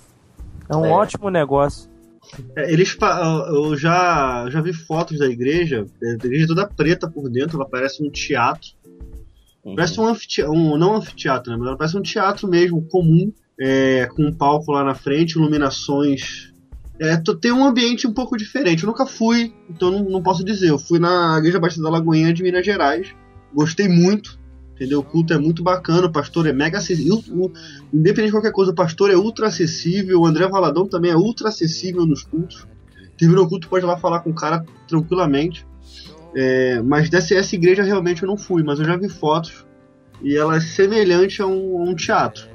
[0.70, 0.90] É um É.
[0.90, 1.91] ótimo negócio.
[2.56, 2.96] É, Eles,
[3.48, 7.68] eu já, já vi fotos da igreja, é, a igreja toda preta por dentro, ela
[7.68, 8.70] parece um teatro.
[9.64, 9.74] Uhum.
[9.76, 11.56] Parece um anfiteatro, um, não anfiteatro, né?
[11.58, 16.52] Mas ela parece um teatro mesmo, comum, é, com um palco lá na frente, iluminações.
[16.98, 18.82] É, tem um ambiente um pouco diferente.
[18.82, 20.70] Eu nunca fui, então não, não posso dizer.
[20.70, 23.14] Eu fui na Igreja Batista da Lagoinha de Minas Gerais.
[23.54, 24.38] Gostei muito,
[24.82, 24.98] entendeu?
[24.98, 27.22] O culto é muito bacana, o pastor é mega acessível.
[27.92, 30.20] Independente de qualquer coisa, o pastor é ultra acessível.
[30.20, 32.66] O André Valadão também é ultra acessível nos cultos.
[33.16, 35.64] Terminou o culto, pode ir lá falar com o cara tranquilamente.
[36.34, 39.66] É, mas dessa essa igreja realmente eu não fui, mas eu já vi fotos
[40.22, 42.48] e ela é semelhante a um, a um teatro.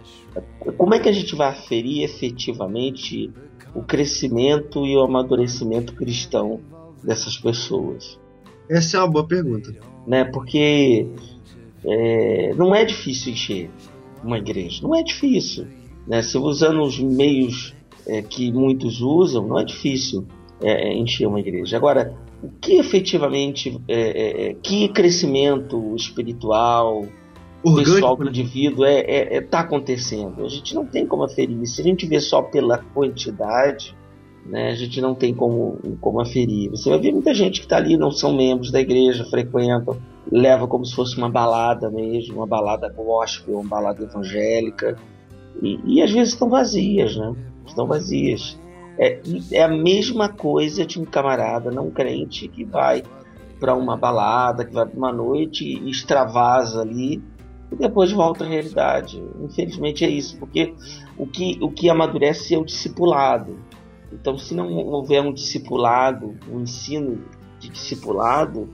[0.78, 3.32] Como é que a gente vai aferir efetivamente
[3.74, 6.60] o crescimento e o amadurecimento cristão
[7.04, 8.20] dessas pessoas?
[8.70, 9.74] Essa é uma boa pergunta.
[10.06, 10.26] Né?
[10.26, 11.08] Porque
[11.88, 13.70] é, não é difícil encher
[14.24, 15.68] uma igreja, não é difícil.
[16.08, 16.22] Né?
[16.22, 17.74] Se usando os meios
[18.08, 20.26] é, que muitos usam, não é difícil
[20.62, 21.78] é, encher uma igreja.
[21.78, 27.06] Agora, o que efetivamente, é, é, que crescimento espiritual,
[27.64, 28.30] pessoal Orgânico, do né?
[28.30, 30.46] indivíduo é, é, é- tá acontecendo.
[30.46, 31.66] A gente não tem como aferir.
[31.66, 33.96] Se a gente vê só pela quantidade,
[34.46, 36.70] né, a gente não tem como, como aferir.
[36.70, 39.98] Você vai ver muita gente que está ali, não são membros da igreja, frequentam,
[40.32, 44.98] leva como se fosse uma balada mesmo, uma balada gospel, uma balada evangélica.
[45.62, 47.34] E, e às vezes estão vazias, né?
[47.66, 48.60] Estão vazias.
[49.00, 49.20] É,
[49.52, 53.04] é a mesma coisa de um camarada não crente que vai
[53.60, 57.22] para uma balada, que vai para uma noite e extravasa ali
[57.72, 59.22] e depois volta à realidade.
[59.42, 60.74] Infelizmente é isso, porque
[61.18, 63.58] o que, o que amadurece é o discipulado.
[64.12, 67.24] Então, se não houver um discipulado, um ensino
[67.60, 68.70] de discipulado,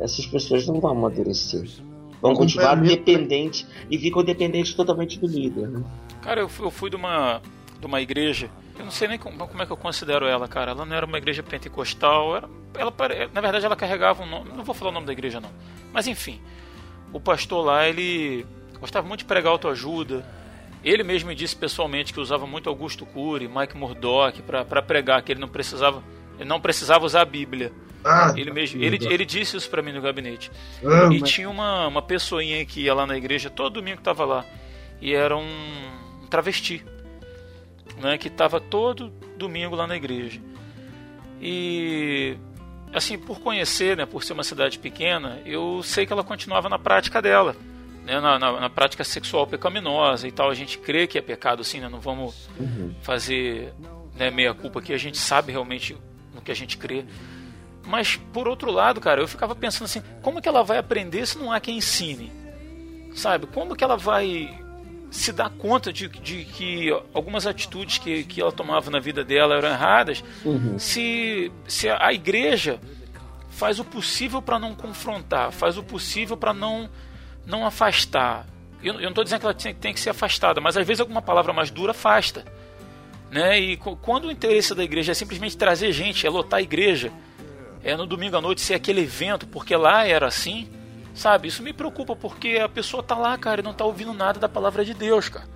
[0.00, 1.68] essas pessoas não vão amadurecer.
[2.20, 5.68] Vão continuar dependentes e ficam dependentes totalmente do líder.
[5.68, 5.82] Né?
[6.22, 7.40] Cara, eu fui, eu fui de uma
[7.82, 8.48] de uma igreja.
[8.78, 10.70] Eu não sei nem como, como é que eu considero ela, cara.
[10.70, 12.36] Ela não era uma igreja pentecostal.
[12.36, 12.48] Era,
[12.78, 12.94] ela,
[13.34, 14.52] na verdade, ela carregava um nome.
[14.52, 15.50] Não vou falar o nome da igreja, não.
[15.92, 16.40] Mas enfim,
[17.12, 18.46] o pastor lá, ele
[18.80, 20.24] gostava muito de pregar autoajuda.
[20.84, 25.32] Ele mesmo me disse pessoalmente que usava muito Augusto Cury, Mike Murdock para pregar, que
[25.32, 26.02] ele não precisava,
[26.36, 27.72] ele não precisava usar a Bíblia.
[28.04, 30.50] Ah, Ele mesmo, ele, ele disse isso para mim no gabinete.
[30.84, 34.02] ah, E mas- tinha uma, uma pessoinha que ia lá na igreja, todo domingo que
[34.02, 34.44] tava lá.
[35.00, 36.84] E era um, travesti.
[37.98, 40.40] Né, que tava todo domingo lá na igreja.
[41.40, 42.36] E
[42.92, 46.78] assim, por conhecer, né, por ser uma cidade pequena, eu sei que ela continuava na
[46.78, 47.54] prática dela.
[48.04, 50.50] Né, na, na, na prática sexual pecaminosa e tal.
[50.50, 51.88] A gente crê que é pecado, sim, né?
[51.88, 52.48] Não vamos
[53.00, 53.72] fazer
[54.16, 54.92] né, meia culpa aqui.
[54.92, 55.96] A gente sabe realmente
[56.34, 57.04] no que a gente crê.
[57.84, 61.38] Mas por outro lado, cara, eu ficava pensando assim, como que ela vai aprender se
[61.38, 62.32] não há quem ensine?
[63.14, 63.46] Sabe?
[63.46, 64.58] Como que ela vai
[65.10, 69.56] se dar conta de, de que algumas atitudes que, que ela tomava na vida dela
[69.56, 70.24] eram erradas
[70.78, 72.80] se, se a igreja
[73.50, 76.88] faz o possível para não confrontar, faz o possível para não,
[77.44, 78.46] não afastar.
[78.82, 81.00] Eu, eu não estou dizendo que ela tem, tem que ser afastada, mas às vezes
[81.00, 82.44] alguma palavra mais dura afasta.
[83.30, 83.60] Né?
[83.60, 87.12] E quando o interesse da igreja é simplesmente trazer gente, é lotar a igreja,
[87.84, 90.68] é no domingo à noite ser aquele evento, porque lá era assim,
[91.14, 91.48] sabe?
[91.48, 94.48] Isso me preocupa porque a pessoa tá lá, cara, e não tá ouvindo nada da
[94.48, 95.46] palavra de Deus, cara.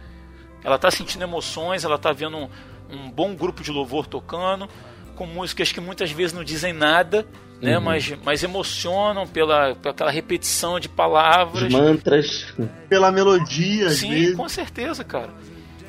[0.65, 2.49] Ela tá sentindo emoções, ela tá vendo um,
[2.91, 4.69] um bom grupo de louvor tocando,
[5.15, 7.27] com músicas que muitas vezes não dizem nada,
[7.63, 7.79] né?
[7.79, 11.63] Mas, mas emocionam pela, pela aquela repetição de palavras.
[11.63, 12.55] Os mantras.
[12.89, 14.37] Pela melodia, Sim, vezes.
[14.37, 15.31] com certeza, cara.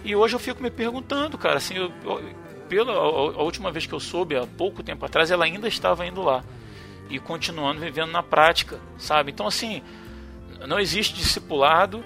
[0.06, 2.22] E hoje eu fico me perguntando, cara, assim, eu, eu-
[2.68, 6.22] pela a, última vez que eu soube, há pouco tempo atrás, ela ainda estava indo
[6.22, 6.44] lá
[7.10, 9.32] e continuando vivendo na prática, sabe?
[9.32, 9.82] Então, assim,
[10.68, 12.04] não existe discipulado,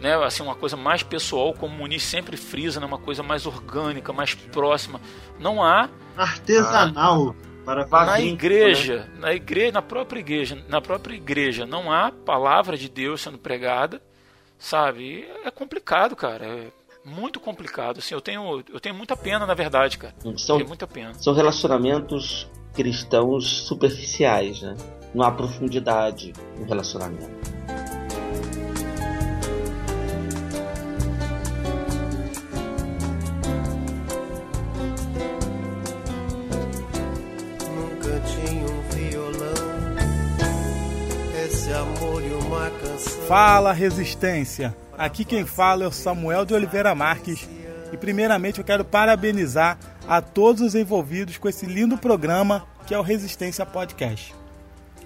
[0.00, 0.14] né?
[0.24, 2.86] Assim, uma coisa mais pessoal, como o Muniz sempre frisa, né?
[2.86, 5.00] Uma coisa mais orgânica, mais próxima.
[5.38, 7.34] Não há Artesanal.
[7.64, 8.24] Para na fazer.
[8.24, 13.36] igreja, na igreja, na própria igreja, na própria igreja não há palavra de Deus sendo
[13.36, 14.00] pregada,
[14.58, 15.02] sabe?
[15.04, 16.46] E é complicado, cara.
[16.46, 16.77] É
[17.08, 17.98] muito complicado.
[17.98, 20.14] Assim, eu tenho, eu tenho muita pena, na verdade, cara.
[20.36, 21.14] São, muita pena.
[21.14, 24.76] são relacionamentos cristãos superficiais, né?
[25.14, 27.28] Não há profundidade no relacionamento.
[42.98, 44.76] Fala Resistência!
[44.96, 47.48] Aqui quem fala é o Samuel de Oliveira Marques
[47.92, 49.78] e primeiramente eu quero parabenizar
[50.08, 54.34] a todos os envolvidos com esse lindo programa que é o Resistência Podcast.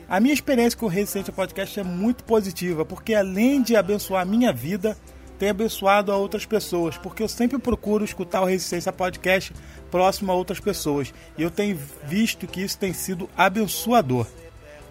[0.08, 4.26] A minha experiência com o Resistência Podcast é muito positiva, porque além de abençoar a
[4.26, 4.96] minha vida,
[5.38, 9.52] tem abençoado a outras pessoas, porque eu sempre procuro escutar o Resistência Podcast
[9.90, 14.26] próximo a outras pessoas, e eu tenho visto que isso tem sido abençoador.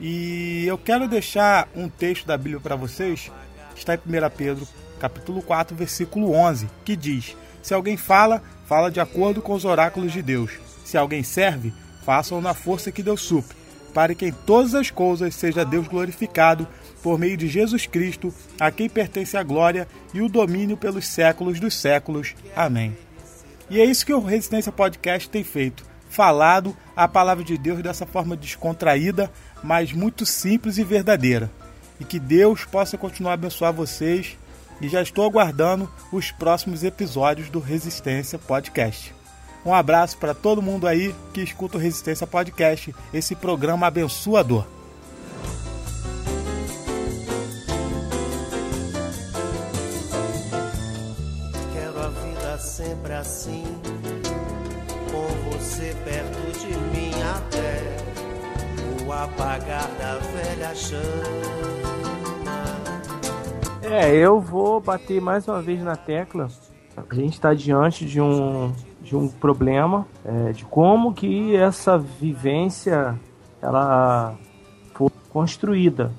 [0.04, 3.32] E eu quero deixar um texto da Bíblia para vocês,
[3.76, 4.02] está em 1
[4.36, 4.68] Pedro,
[5.00, 10.12] capítulo 4, versículo 11, que diz: Se alguém fala, fala de acordo com os oráculos
[10.12, 10.54] de Deus.
[10.84, 11.72] Se alguém serve,
[12.04, 13.56] façam na força que Deus supre,
[13.94, 16.68] para que em todas as coisas seja Deus glorificado
[17.04, 21.60] por meio de Jesus Cristo, a quem pertence a glória e o domínio pelos séculos
[21.60, 22.34] dos séculos.
[22.56, 22.98] Amém.
[23.70, 28.06] E é isso que o Resistência Podcast tem feito, falado a palavra de Deus dessa
[28.06, 29.32] forma descontraída,
[29.64, 31.50] mas muito simples e verdadeira.
[32.00, 34.38] E que Deus possa continuar a abençoar vocês
[34.82, 39.14] e já estou aguardando os próximos episódios do Resistência Podcast.
[39.64, 44.66] Um abraço para todo mundo aí que escuta o Resistência Podcast, esse programa abençoador.
[51.74, 53.64] Quero a vida sempre assim,
[55.12, 56.41] com você perto
[59.24, 61.02] apagar da velha chama.
[63.84, 66.48] É, eu vou bater mais uma vez na tecla.
[66.96, 73.20] A gente está diante de um, de um problema é, de como que essa vivência
[73.62, 74.36] ela
[74.94, 76.12] foi construída.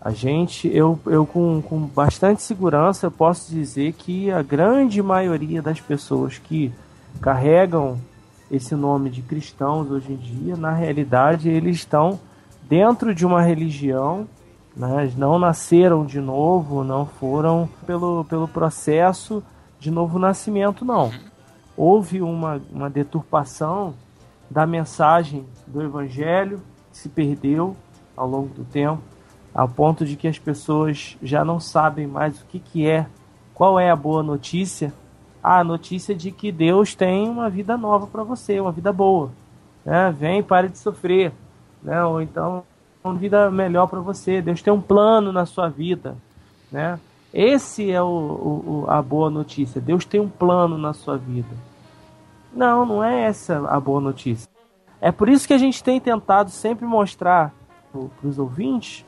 [0.00, 5.60] A gente, eu, eu com, com bastante segurança, eu posso dizer que a grande maioria
[5.60, 6.72] das pessoas que
[7.20, 7.98] carregam
[8.50, 12.18] esse nome de cristãos hoje em dia, na realidade, eles estão
[12.68, 14.26] dentro de uma religião
[14.76, 15.10] né?
[15.16, 19.42] não nasceram de novo, não foram pelo, pelo processo
[19.80, 21.10] de novo nascimento, não.
[21.76, 23.94] Houve uma, uma deturpação
[24.50, 26.60] da mensagem do Evangelho,
[26.92, 27.74] que se perdeu
[28.16, 29.02] ao longo do tempo,
[29.54, 33.06] ao ponto de que as pessoas já não sabem mais o que, que é,
[33.54, 34.92] qual é a boa notícia.
[35.46, 39.30] A notícia de que Deus tem uma vida nova para você, uma vida boa.
[39.84, 40.10] Né?
[40.18, 41.32] Vem, pare de sofrer.
[41.80, 42.02] Né?
[42.04, 42.64] Ou então
[43.04, 44.42] uma vida melhor para você.
[44.42, 46.16] Deus tem um plano na sua vida,
[46.72, 46.98] né?
[47.32, 49.80] Esse é o, o, a boa notícia.
[49.80, 51.54] Deus tem um plano na sua vida.
[52.52, 54.48] Não, não é essa a boa notícia.
[55.00, 57.52] É por isso que a gente tem tentado sempre mostrar
[57.92, 59.04] para os ouvintes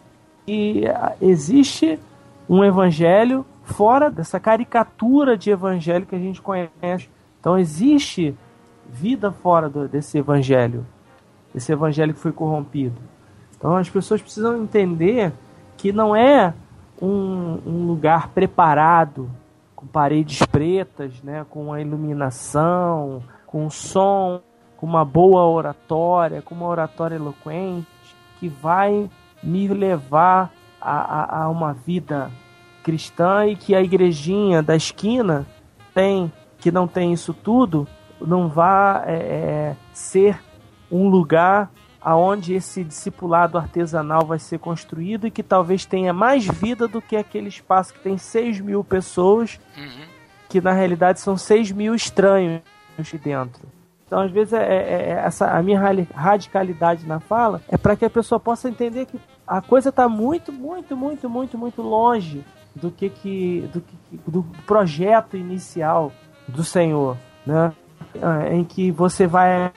[0.47, 0.85] que
[1.21, 1.99] existe
[2.49, 7.09] um evangelho fora dessa caricatura de evangelho que a gente conhece.
[7.39, 8.37] Então existe
[8.89, 10.85] vida fora do, desse evangelho,
[11.53, 13.01] desse evangelho que foi corrompido.
[13.57, 15.33] Então as pessoas precisam entender
[15.77, 16.55] que não é
[17.01, 19.31] um, um lugar preparado
[19.77, 24.41] com paredes pretas, né, com a iluminação, com som,
[24.77, 27.87] com uma boa oratória, com uma oratória eloquente,
[28.41, 29.09] que vai
[29.43, 32.31] me levar a, a, a uma vida
[32.93, 35.45] cristã e que a igrejinha da esquina
[35.93, 37.87] tem, que não tem isso tudo,
[38.19, 40.41] não vá é, é, ser
[40.91, 41.71] um lugar
[42.01, 47.15] aonde esse discipulado artesanal vai ser construído e que talvez tenha mais vida do que
[47.15, 50.05] aquele espaço que tem 6 mil pessoas, Uhum.
[50.49, 52.63] que na realidade são 6 mil estranhos
[52.99, 53.63] de dentro.
[54.07, 55.79] Então, às vezes, é, é- é essa, a minha
[56.15, 60.51] radicalidade na fala é para que a pessoa possa entender que a coisa está muito,
[60.51, 62.43] muito, muito, muito, muito longe
[62.75, 63.97] do que, que, do, que
[64.27, 66.13] do projeto inicial
[66.47, 67.17] do Senhor,
[67.47, 67.73] né?
[68.23, 69.73] Ah, Em que você vai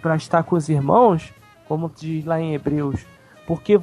[0.00, 1.32] para estar com os irmãos,
[1.66, 3.04] como diz lá em Hebreus,
[3.46, 3.80] porque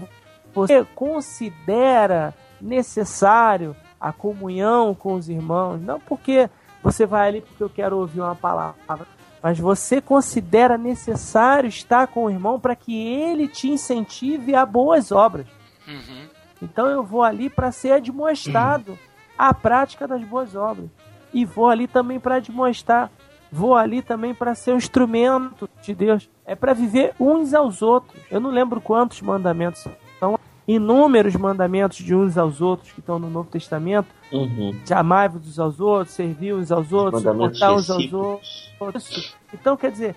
[0.53, 6.49] você considera necessário a comunhão com os irmãos, não porque
[6.81, 9.05] você vai ali porque eu quero ouvir uma palavra,
[9.41, 15.11] mas você considera necessário estar com o irmão para que ele te incentive a boas
[15.11, 15.47] obras.
[15.87, 16.27] Uhum.
[16.61, 18.97] Então eu vou ali para ser admoestado
[19.37, 20.89] à prática das boas obras.
[21.33, 23.09] E vou ali também para admoestar.
[23.51, 26.29] Vou ali também para ser um instrumento de Deus.
[26.45, 28.21] É para viver uns aos outros.
[28.29, 29.85] Eu não lembro quantos mandamentos
[30.19, 30.39] são.
[30.67, 34.07] inúmeros mandamentos de uns aos outros que estão no Novo Testamento.
[34.31, 34.79] Uhum.
[34.85, 39.35] De amar-vos uns aos outros, servir uns aos outros, suportar uns aos outros.
[39.53, 40.15] Então, quer dizer,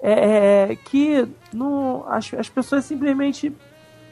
[0.00, 3.52] é, é, que no, as, as pessoas simplesmente,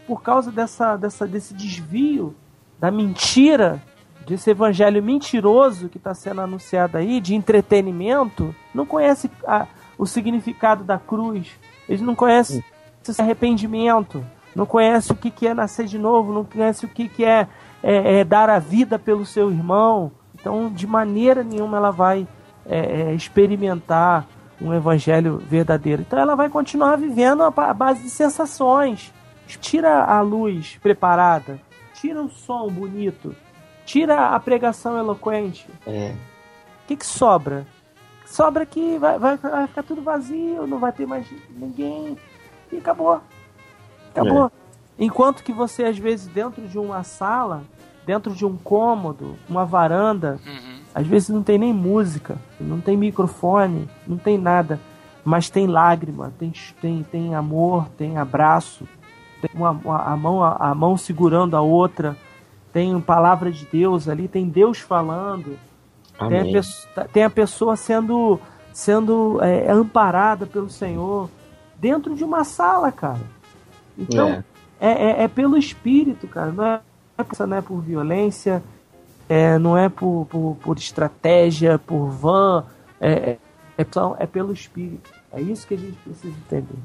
[0.07, 2.35] por causa dessa, dessa, desse desvio
[2.79, 3.83] da mentira,
[4.27, 9.67] desse evangelho mentiroso que está sendo anunciado aí, de entretenimento, não conhece a-
[9.99, 11.49] o significado da cruz,
[11.89, 12.63] eles não conhecem
[13.07, 17.09] esse arrependimento, não conhece o que, que é nascer de novo, não conhece o que,
[17.09, 17.47] que é,
[17.83, 20.11] é, é dar a vida pelo seu irmão.
[20.35, 22.27] Então, de maneira nenhuma ela vai
[22.65, 24.27] é, é, experimentar
[24.61, 26.03] um evangelho verdadeiro.
[26.03, 29.13] Então, ela vai continuar vivendo a base de sensações.
[29.47, 31.61] Tira a luz preparada,
[31.95, 33.35] tira o som bonito,
[33.85, 35.67] tira a pregação eloquente.
[35.87, 36.15] É.
[36.85, 37.67] O que, que sobra?
[38.25, 42.19] Sobra que vai, vai, vai ficar tudo vazio, não vai ter mais ninguém.
[42.73, 43.21] E acabou.
[44.11, 44.51] Acabou.
[44.99, 47.63] Enquanto que você, às vezes, dentro de uma sala,
[48.05, 50.41] dentro de um cômodo, uma varanda,
[50.95, 54.81] às vezes não tem nem música, não tem microfone, não tem nada.
[55.25, 58.87] Mas tem lágrima, tem, tem, tem amor, tem abraço,
[59.49, 62.17] tem uma, uma- a, mão, a, a mão segurando a outra,
[62.73, 65.59] tem palavra de Deus ali, tem Deus falando.
[66.19, 66.53] Tem a, Amém.
[66.53, 68.41] pesso- tem a pessoa sendo,
[68.73, 71.29] sendo é, amparada pelo Senhor
[71.79, 73.21] dentro de uma sala, cara.
[73.99, 74.45] Então, É.
[74.81, 76.51] é, é, é pelo espírito, cara.
[76.53, 76.81] Não é,
[77.47, 78.63] não é por violência,
[79.29, 82.65] é, não é por, por, por estratégia, por van.
[83.01, 83.39] É, é,
[83.79, 83.87] é,
[84.19, 85.11] é pelo espírito.
[85.33, 86.79] É isso que a gente precisa entender.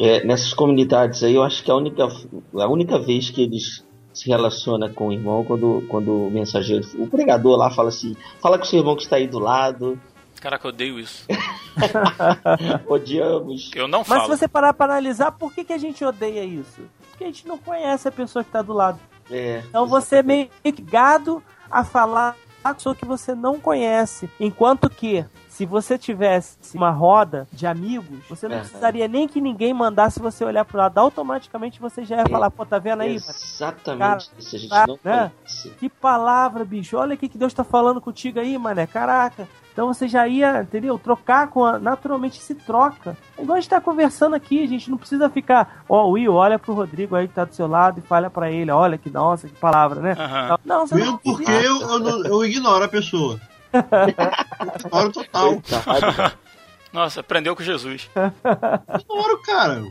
[0.00, 2.08] É, nessas comunidades aí, eu acho que a única,
[2.54, 7.06] a única vez que eles se relacionam com o irmão quando, quando o mensageiro, o
[7.06, 10.00] pregador lá fala assim, fala com o seu irmão que está aí do lado,
[10.40, 11.26] Caraca, eu odeio isso.
[12.88, 13.70] odiamos.
[13.74, 14.22] Eu não Mas falo.
[14.22, 16.80] se você parar para analisar, por que, que a gente odeia isso?
[17.10, 18.98] Porque a gente não conhece a pessoa que está do lado.
[19.30, 24.30] É, Então você é meio que gado a falar a pessoa que você não conhece.
[24.40, 25.24] Enquanto que,
[25.60, 28.60] se você tivesse uma roda de amigos, você não É.
[28.60, 30.96] precisaria nem que ninguém mandasse você olhar pro lado.
[30.96, 33.16] Automaticamente você já ia falar, pô, tá vendo aí?
[33.16, 35.30] Exatamente Cara, isso, a gente tá, não né?
[35.44, 35.70] conhece.
[35.78, 36.96] Que palavra, bicho.
[36.96, 38.86] Olha o que que Deus tá falando contigo aí, mané.
[38.86, 39.46] Caraca.
[39.70, 40.98] Então você já ia, entendeu?
[40.98, 41.78] Trocar com a...
[41.78, 43.14] Naturalmente se troca.
[43.36, 45.84] É igual a gente tá conversando aqui, a gente não precisa ficar.
[45.86, 48.70] Ó, Will, olha pro Rodrigo aí que tá do seu lado e fala pra ele,
[48.70, 50.16] olha que nossa, que palavra, né?
[50.64, 53.38] Não, você Mesmo não porque eu, eu, não- eu ignoro a pessoa.
[54.84, 55.62] Ignoro total.
[56.92, 58.10] Nossa, aprendeu com Jesus.
[59.00, 59.84] Ignoro, cara.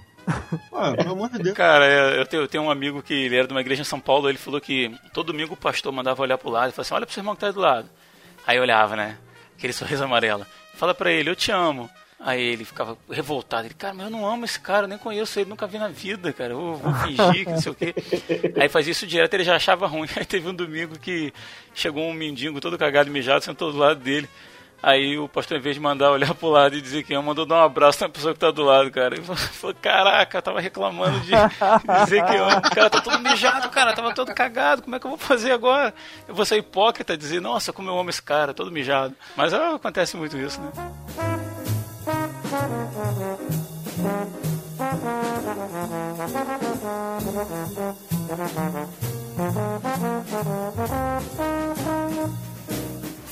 [0.72, 1.56] Ué, pelo amor de Deus.
[1.56, 4.00] Cara, eu tenho, eu tenho um amigo que ele era de uma igreja em São
[4.00, 6.94] Paulo, ele falou que todo domingo o pastor mandava olhar pro lado e falava assim,
[6.94, 7.90] olha pro seu irmão que tá aí do lado.
[8.46, 9.18] Aí eu olhava, né?
[9.58, 10.46] Aquele sorriso amarelo.
[10.76, 11.90] Fala pra ele, eu te amo.
[12.20, 13.66] Aí ele ficava revoltado.
[13.66, 15.88] Ele, cara, mas eu não amo esse cara, eu nem conheço ele, nunca vi na
[15.88, 16.52] vida, cara.
[16.52, 17.96] Eu vou fingir que não sei o quê.
[18.60, 20.10] Aí fazia isso direto, ele já achava ruim.
[20.18, 21.34] Aí teve um domingo que
[21.74, 24.28] chegou um mendigo todo cagado e mijado, sentou do lado dele.
[24.82, 27.46] Aí o pastor, em vez de mandar olhar pro lado e dizer que ama, mandou
[27.46, 29.16] dar um abraço na pessoa que tá do lado, cara.
[29.16, 31.32] Ele falou, caraca, tava reclamando de
[32.04, 32.36] dizer que.
[32.38, 35.52] O cara tá todo mijado, cara, tava todo cagado, como é que eu vou fazer
[35.52, 35.94] agora?
[36.28, 39.16] Eu vou ser hipócrita e dizer, nossa, como eu amo esse cara, todo mijado.
[39.36, 41.39] Mas ah, acontece muito isso, né?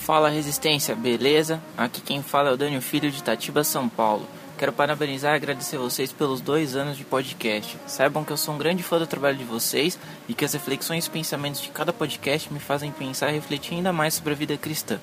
[0.05, 1.59] Fala Resistência, beleza?
[1.75, 4.27] Aqui quem fala é o Daniel Filho de Itatiba, São Paulo.
[4.55, 7.75] Quero parabenizar e agradecer vocês pelos dois anos de podcast.
[7.87, 9.97] Saibam que eu sou um grande fã do trabalho de vocês
[10.29, 13.91] e que as reflexões e pensamentos de cada podcast me fazem pensar e refletir ainda
[13.91, 14.99] mais sobre a vida cristã.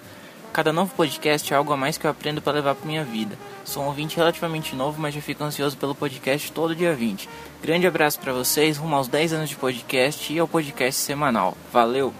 [0.55, 3.37] Cada novo podcast é algo a mais que eu aprendo para levar para minha vida.
[3.65, 7.29] Sou um ouvinte relativamente novo, mas já fico ansioso pelo podcast todo dia 20.
[7.61, 11.57] Grande abraço para vocês, rumo aos 10 anos de podcast e ao podcast semanal.
[11.73, 12.15] Valeu!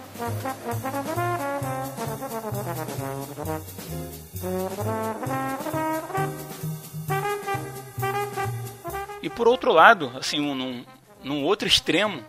[9.23, 10.85] E por outro lado, assim, um, num,
[11.23, 12.21] num outro extremo,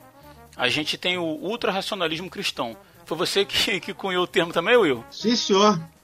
[0.56, 2.76] a gente tem o ultra-racionalismo cristão.
[3.04, 5.04] Foi você que, que cunhou o termo também, Will?
[5.10, 5.95] Sim, senhor.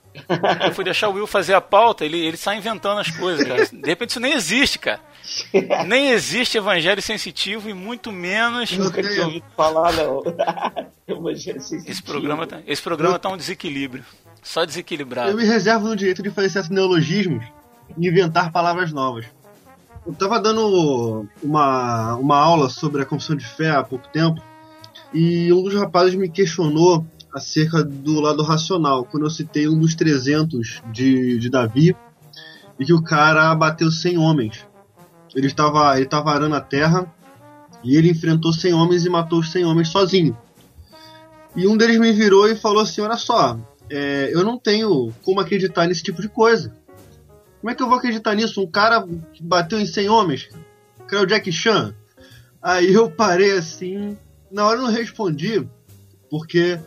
[0.65, 3.67] Eu fui deixar o Will fazer a pauta, ele, ele sai inventando as coisas, cara.
[3.67, 5.01] De repente isso nem existe, cara.
[5.87, 8.77] Nem existe evangelho sensitivo e muito menos.
[8.77, 10.23] Nunca tinha ouvido falar, não.
[11.07, 11.91] Evangelho sensitivo.
[11.91, 14.05] Esse programa, tá, esse programa tá um desequilíbrio.
[14.43, 15.31] Só desequilibrado.
[15.31, 17.45] Eu me reservo no direito de fazer certos neologismos
[17.97, 19.27] e inventar palavras novas.
[20.05, 24.43] Eu tava dando uma, uma aula sobre a confissão de fé há pouco tempo
[25.15, 29.95] e um dos rapazes me questionou acerca do lado racional, quando eu citei um dos
[29.95, 31.97] 300 de, de Davi
[32.79, 34.67] e que o cara bateu 100 homens.
[35.35, 37.11] Ele estava ele estava arando a terra
[37.83, 40.37] E ele enfrentou 100 homens e matou os 100 homens sozinho.
[41.57, 43.59] E um deles me virou e falou assim: Olha só,
[43.91, 46.75] é, eu não tenho como acreditar nesse tipo de coisa.
[47.61, 48.61] Como é que eu vou acreditar nisso?
[48.61, 50.49] Um cara que bateu em 100 homens?
[51.07, 51.95] Cara é o Jack Chan?
[52.61, 54.17] Aí eu parei assim.
[54.51, 55.67] Na hora eu não respondi,
[56.31, 56.79] porque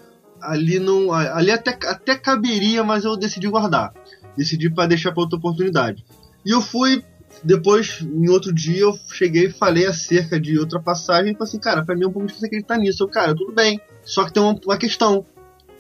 [0.48, 1.12] ali não.
[1.12, 3.94] Ali até, até caberia, mas eu decidi guardar.
[4.38, 6.06] Decidi para deixar para outra oportunidade.
[6.46, 7.04] E eu fui.
[7.44, 11.60] Depois, em outro dia, eu cheguei e falei acerca de outra passagem e falei assim,
[11.60, 13.04] cara, pra mim é um pouco difícil acreditar nisso.
[13.04, 13.80] Eu, cara, tudo bem.
[14.04, 15.26] Só que tem uma, uma questão.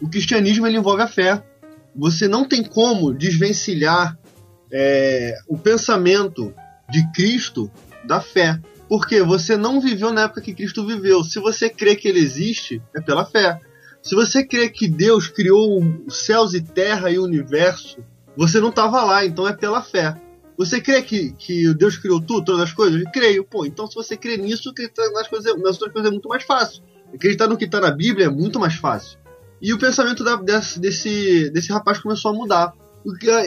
[0.01, 1.41] O cristianismo ele envolve a fé.
[1.95, 4.18] Você não tem como desvencilhar
[4.72, 6.53] é, o pensamento
[6.89, 7.72] de Cristo
[8.03, 8.59] da fé.
[8.88, 11.24] Porque você não viveu na época que Cristo viveu.
[11.24, 13.59] Se você crê que ele existe, é pela fé.
[14.06, 17.97] Se você crê que Deus criou os céus e terra e o universo,
[18.38, 20.16] você não estava lá, então é pela fé.
[20.56, 23.01] Você crê que, que Deus criou tudo, todas as coisas?
[23.01, 23.43] Eu creio.
[23.43, 26.43] Pô, então se você crê nisso, acreditar nas, coisas, nas outras coisas é muito mais
[26.43, 26.84] fácil.
[27.12, 29.18] Acreditar no que está na Bíblia é muito mais fácil.
[29.60, 32.74] E o pensamento da, desse, desse, desse rapaz começou a mudar.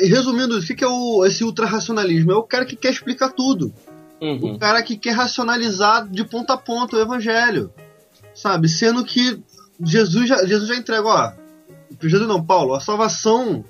[0.03, 2.33] Resumindo, o que é o, esse ultrarracionalismo?
[2.33, 3.73] É o cara que quer explicar tudo.
[4.21, 4.55] Uhum.
[4.55, 7.73] O cara que quer racionalizar de ponta a ponta o evangelho.
[8.35, 8.69] Sabe?
[8.69, 9.41] Sendo que
[9.85, 11.33] Jesus já, Jesus já entrega, ó.
[12.01, 13.65] Jesus não, Paulo, a salvação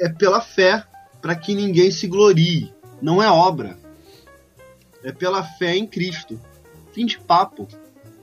[0.00, 0.84] é pela fé
[1.20, 2.72] para que ninguém se glorie.
[3.00, 3.78] Não é obra.
[5.02, 6.40] É pela fé em Cristo.
[6.92, 7.68] Fim de papo,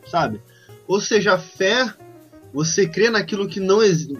[0.06, 0.42] sabe?
[0.88, 1.92] Ou seja, a fé,
[2.54, 4.14] você crê naquilo que não existe.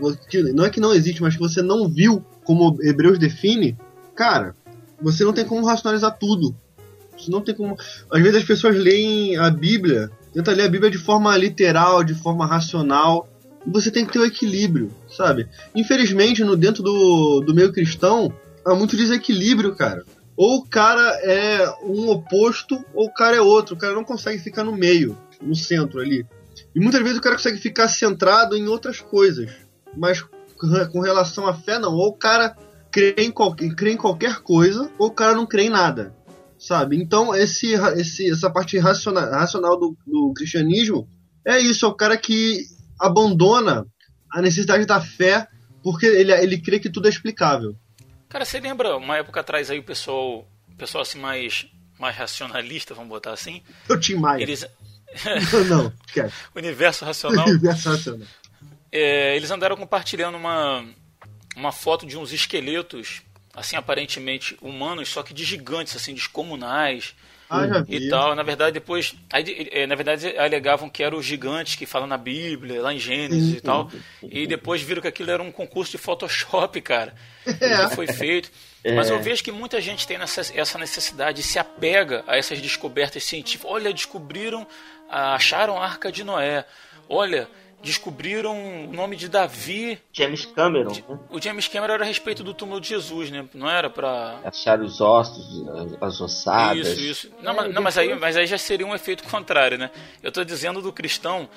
[0.54, 3.78] Não é que não existe, mas que você não viu, como Hebreus define.
[4.16, 4.56] Cara,
[5.02, 6.56] você não tem como racionalizar tudo.
[7.18, 7.78] Você não tem como.
[8.12, 12.14] Às vezes as pessoas leem a Bíblia, tentam ler a Bíblia de forma literal, de
[12.14, 13.28] forma racional.
[13.66, 15.48] Você tem que ter o um equilíbrio, sabe?
[15.76, 18.32] Infelizmente, no dentro do, do meio cristão,
[18.64, 20.06] há muito desequilíbrio, cara.
[20.36, 23.76] Ou o cara é um oposto, ou o cara é outro.
[23.76, 26.24] O cara não consegue ficar no meio, no centro ali.
[26.76, 29.50] E muitas vezes o cara consegue ficar centrado em outras coisas.
[29.96, 30.24] Mas
[30.92, 31.96] com relação à fé, não.
[31.96, 32.56] Ou o cara
[32.92, 33.34] crê em,
[33.74, 36.16] crê em qualquer coisa, ou o cara não crê em nada.
[36.60, 36.98] Sabe?
[36.98, 41.08] Então, esse, esse, essa parte racional, racional do, do cristianismo
[41.46, 42.66] é isso: é o cara que
[43.00, 43.86] abandona
[44.32, 45.48] a necessidade da fé
[45.84, 47.76] porque ele, ele crê que tudo é explicável.
[48.28, 51.66] Cara, você lembra uma época atrás aí o pessoal, o pessoal assim mais,
[51.98, 53.62] mais racionalista, vamos botar assim?
[53.88, 54.42] Eu tinha mais.
[54.42, 54.66] Eles...
[55.54, 56.34] não, não, esquece.
[56.54, 57.48] Universo racional.
[57.48, 58.28] Universo racional.
[58.92, 60.86] É, eles andaram compartilhando uma,
[61.56, 63.22] uma foto de uns esqueletos,
[63.58, 67.14] assim, aparentemente humanos, só que de gigantes, assim, descomunais.
[67.50, 67.62] Ah.
[67.88, 68.36] E tal.
[68.36, 69.16] Na verdade, depois.
[69.32, 73.56] Aí, na verdade, alegavam que eram os gigantes que falam na Bíblia, lá em Gênesis
[73.56, 73.90] e tal.
[74.22, 77.16] E depois viram que aquilo era um concurso de Photoshop, cara.
[77.46, 77.70] É.
[77.70, 78.52] Já foi feito.
[78.96, 83.24] Mas eu vejo que muita gente tem essa necessidade e se apega a essas descobertas
[83.24, 83.72] científicas.
[83.72, 84.68] Olha, descobriram,
[85.10, 86.66] acharam a Arca de Noé.
[87.08, 87.50] Olha,
[87.82, 90.00] descobriram o nome de Davi.
[90.12, 90.94] James Cameron.
[90.94, 91.20] Né?
[91.30, 93.48] O James Cameron era a respeito do túmulo de Jesus, né?
[93.54, 95.64] Não era para achar os ossos,
[96.02, 96.88] as ossadas.
[96.88, 97.32] Isso, isso.
[97.42, 99.92] Não, mas, não, mas aí, mas aí já seria um efeito contrário, né?
[100.22, 101.48] Eu estou dizendo do cristão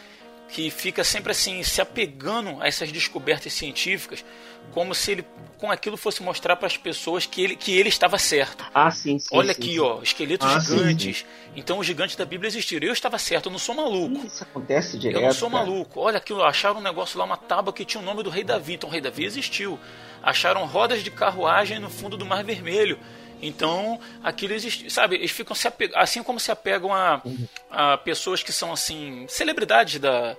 [0.50, 4.24] que fica sempre assim se apegando a essas descobertas científicas,
[4.72, 5.24] como se ele
[5.58, 8.64] com aquilo fosse mostrar para as pessoas que ele, que ele estava certo.
[8.72, 9.78] Ah, sim, sim Olha sim, aqui, sim.
[9.80, 11.18] ó, esqueletos Ah, gigantes.
[11.18, 12.86] sim, Então os gigantes da Bíblia existiram.
[12.86, 14.26] Eu estava certo, eu não sou maluco.
[14.26, 15.20] Isso acontece direto.
[15.20, 15.62] Eu não sou cara.
[15.66, 16.00] maluco.
[16.00, 18.72] Olha aquilo, acharam um negócio lá, uma tábua que tinha o nome do rei Davi.
[18.74, 19.78] Então o rei Davi existiu.
[20.22, 22.98] Acharam rodas de carruagem no fundo do Mar Vermelho.
[23.42, 25.16] Então, aquilo existe, sabe?
[25.16, 27.22] Eles ficam se apegando, assim como se apegam a,
[27.70, 30.36] a pessoas que são assim, celebridades da,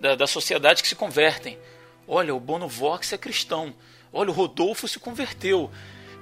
[0.00, 1.58] da, da sociedade que se convertem.
[2.14, 3.72] Olha, o Bono Vox é cristão.
[4.12, 5.70] Olha, o Rodolfo se converteu.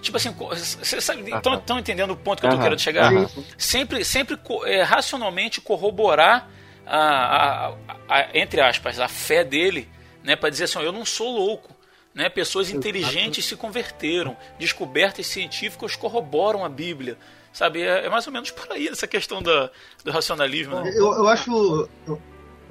[0.01, 2.63] Tipo assim, vocês estão entendendo o ponto que eu Aham.
[2.63, 3.11] querendo chegar?
[3.59, 6.49] Sempre, sempre é, racionalmente corroborar
[6.87, 7.75] a, a-
[8.09, 9.89] a- entre aspas, a fé dele,
[10.23, 11.75] né, para dizer assim, eu não sou louco.
[12.15, 12.29] Né?
[12.29, 17.17] Pessoas inteligentes se converteram, descobertas científicas corroboram a Bíblia.
[17.53, 19.71] Sabe, é, é mais ou menos por aí essa questão da,
[20.05, 20.81] do racionalismo.
[20.81, 20.91] Né?
[20.95, 21.89] Eu, eu acho.
[22.07, 22.21] Eu,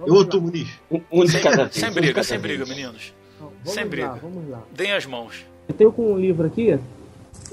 [0.06, 0.70] eu tô Muniz.
[1.12, 1.76] Um de cada vez.
[1.76, 3.14] Sem briga, sem briga, meninos.
[3.39, 4.14] Vamos Sem lá, briga.
[4.22, 4.62] vamos lá.
[4.74, 5.45] Deem as mãos.
[5.68, 6.78] Eu tenho com um livro aqui,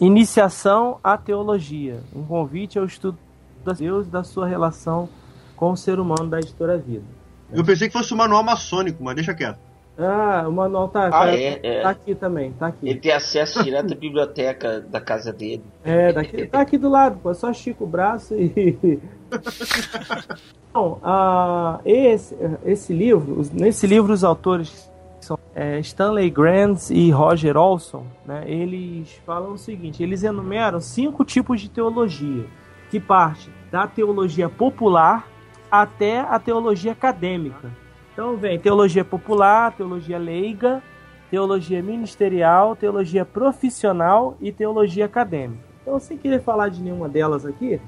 [0.01, 3.19] Iniciação à Teologia, um convite ao estudo
[3.67, 5.09] de Deus e da sua relação
[5.55, 7.05] com o ser humano da editora Vida.
[7.53, 9.59] Eu pensei que fosse um manual maçônico, mas deixa quieto.
[9.99, 11.81] Ah, o manual tá, Ah, tá, é, é.
[11.83, 12.87] tá aqui também, tá aqui.
[12.89, 15.63] Ele tem acesso direto à biblioteca da casa dele.
[15.83, 18.99] É, daqui, tá aqui do lado, pô, é só estica o braço e.
[20.77, 27.57] Bom, ah, esse, esse livro, nesse livro os autores são é, Stanley Grant e Roger
[27.57, 32.45] Olson, né, eles falam o seguinte, eles enumeram cinco tipos de teologia,
[32.91, 35.27] que parte da teologia popular,
[35.71, 37.73] até a teologia acadêmica.
[38.13, 40.83] Então vem teologia popular, teologia leiga,
[41.31, 45.65] teologia ministerial, teologia profissional e teologia acadêmica.
[45.81, 47.81] Então, sem querer falar de nenhuma delas aqui,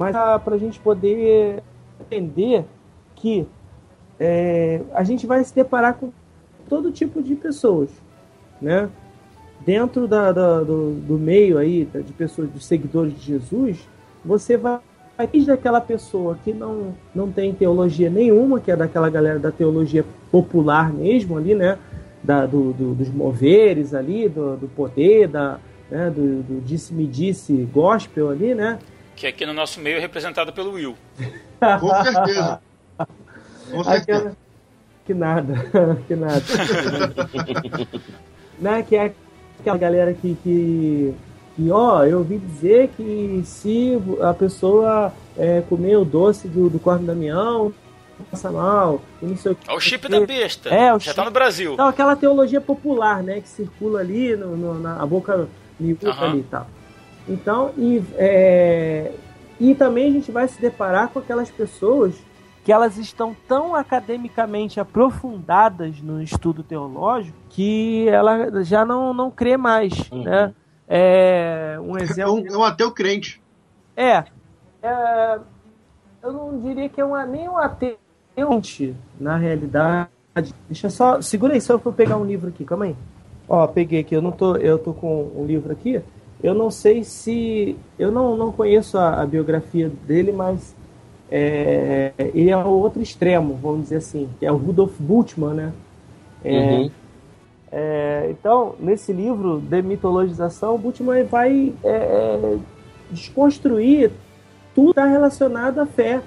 [0.00, 1.62] mas para a gente poder
[2.00, 2.64] entender
[3.14, 3.46] que
[4.18, 6.10] é, a gente vai se deparar com
[6.70, 7.90] todo tipo de pessoas,
[8.62, 8.88] né?
[9.60, 13.86] Dentro da, da, do, do, meio aí de pessoas, de seguidores de Jesus,
[14.24, 14.80] você vai
[15.30, 20.02] desde aquela pessoa que não, não tem teologia nenhuma, que é daquela galera da teologia
[20.30, 21.76] popular mesmo ali, né?
[22.24, 25.58] Da, do, do, dos moveres ali, do, do poder, da,
[25.90, 26.08] né?
[26.08, 28.78] do, do disse-me-disse gospel ali, né?
[29.20, 30.96] Que aqui no nosso meio é representado pelo Will.
[31.78, 32.60] Com certeza.
[33.70, 34.18] Com certeza.
[34.18, 34.36] Aquela...
[35.04, 35.54] Que nada,
[36.08, 36.42] que nada.
[38.58, 38.82] né?
[38.82, 39.12] Que é
[39.58, 41.14] aquela galera que, que,
[41.54, 46.78] que, ó, eu ouvi dizer que se a pessoa é, comer o doce do, do
[46.78, 47.74] corno Damião,
[48.30, 49.70] passa mal, e não sei o que.
[49.70, 50.70] É o chip da besta.
[50.70, 51.16] É, o Já chip...
[51.16, 51.74] tá no Brasil.
[51.74, 55.46] Então, aquela teologia popular, né, que circula ali no, no na boca
[55.78, 56.30] miúda Aham.
[56.30, 56.66] ali e tal.
[57.30, 59.12] Então, e, é,
[59.60, 62.14] e também a gente vai se deparar com aquelas pessoas
[62.64, 69.56] que elas estão tão academicamente aprofundadas no estudo teológico que ela já não, não crê
[69.56, 70.52] mais, né?
[70.88, 72.34] É, um É exemplo...
[72.34, 73.40] um, é um ateu crente.
[73.96, 74.24] É,
[74.82, 75.38] é,
[76.22, 77.96] eu não diria que é uma, nem um ateu,
[79.18, 80.10] na realidade.
[80.68, 82.96] Deixa eu só, segura aí, só pra eu pegar um livro aqui, calma aí.
[83.48, 86.02] Ó, peguei aqui, eu não tô, eu tô com um livro aqui.
[86.42, 90.74] Eu não sei se, eu não, não conheço a, a biografia dele, mas
[91.30, 95.72] é, ele é o outro extremo, vamos dizer assim, que é o Rudolf Bultmann, né?
[96.42, 96.90] É, Uhum.
[97.70, 102.58] é, então, nesse livro de mitologização, Bultmann vai é, é,
[103.10, 104.10] desconstruir
[104.74, 106.22] tudo que está relacionado à fé.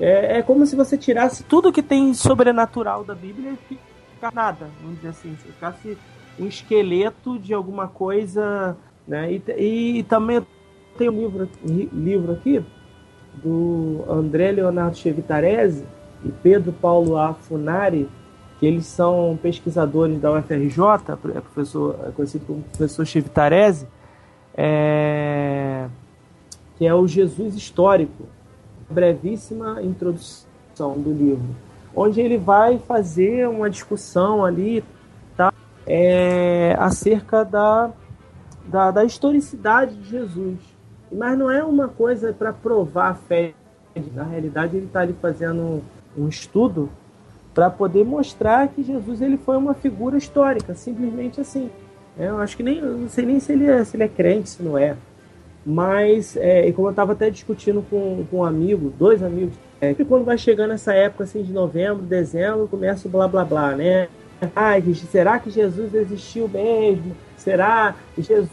[0.00, 3.78] É, é como se você tirasse tudo que tem sobrenatural da Bíblia e
[4.14, 5.98] ficar nada, vamos dizer assim, se ficasse
[6.38, 9.32] um esqueleto de alguma coisa, né?
[9.32, 10.44] E, e também
[10.96, 12.64] tem um livro, livro aqui
[13.34, 15.84] do André Leonardo Chevitarese
[16.24, 17.34] e Pedro Paulo A.
[17.34, 18.08] Funari,
[18.58, 20.82] que eles são pesquisadores da UFRJ,
[21.34, 23.86] é professor, é conhecido como professor Chevitarese,
[24.54, 25.86] é,
[26.76, 28.24] que é o Jesus Histórico,
[28.90, 31.48] brevíssima introdução do livro,
[31.94, 34.84] onde ele vai fazer uma discussão ali
[35.36, 35.52] tá,
[35.86, 37.90] é, acerca da,
[38.70, 40.58] da, da historicidade de Jesus.
[41.12, 43.52] Mas não é uma coisa para provar a fé.
[44.14, 45.82] Na realidade, ele está ali fazendo
[46.16, 46.88] um estudo
[47.52, 51.70] para poder mostrar que Jesus ele foi uma figura histórica, simplesmente assim.
[52.18, 54.50] É, Eu acho que nem, não sei nem se ele é, se ele é crente,
[54.50, 54.96] se não é.
[55.66, 59.92] Mas, é, e como eu estava até discutindo com, com um amigo, dois amigos, é,
[59.92, 63.74] que quando vai chegando essa época assim de novembro, dezembro, começa o blá blá blá,
[63.74, 64.08] né?
[64.54, 67.14] Ai, será que Jesus existiu mesmo?
[67.36, 68.48] Será que Jesus.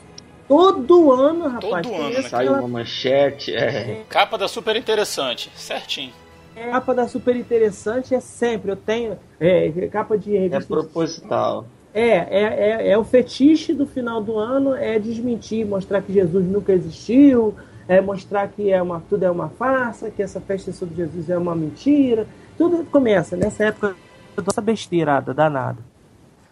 [0.48, 1.86] Todo ano, rapaz.
[1.88, 3.54] Todo ano, essa- Sai uma manchete.
[3.54, 4.04] É.
[4.10, 6.14] Capa da super interessante, certinho.
[6.56, 8.72] A capa da super interessante é sempre.
[8.72, 10.66] Eu tenho é, capa de É revista.
[10.74, 11.66] proposital.
[11.94, 12.44] É, é,
[12.88, 17.56] é, é o fetiche do final do ano é desmentir, mostrar que Jesus nunca existiu,
[17.88, 21.38] é mostrar que é uma, tudo é uma farsa, que essa festa sobre Jesus é
[21.38, 22.28] uma mentira.
[22.58, 23.96] Tudo começa nessa época
[24.44, 25.78] dessa besteirada danada.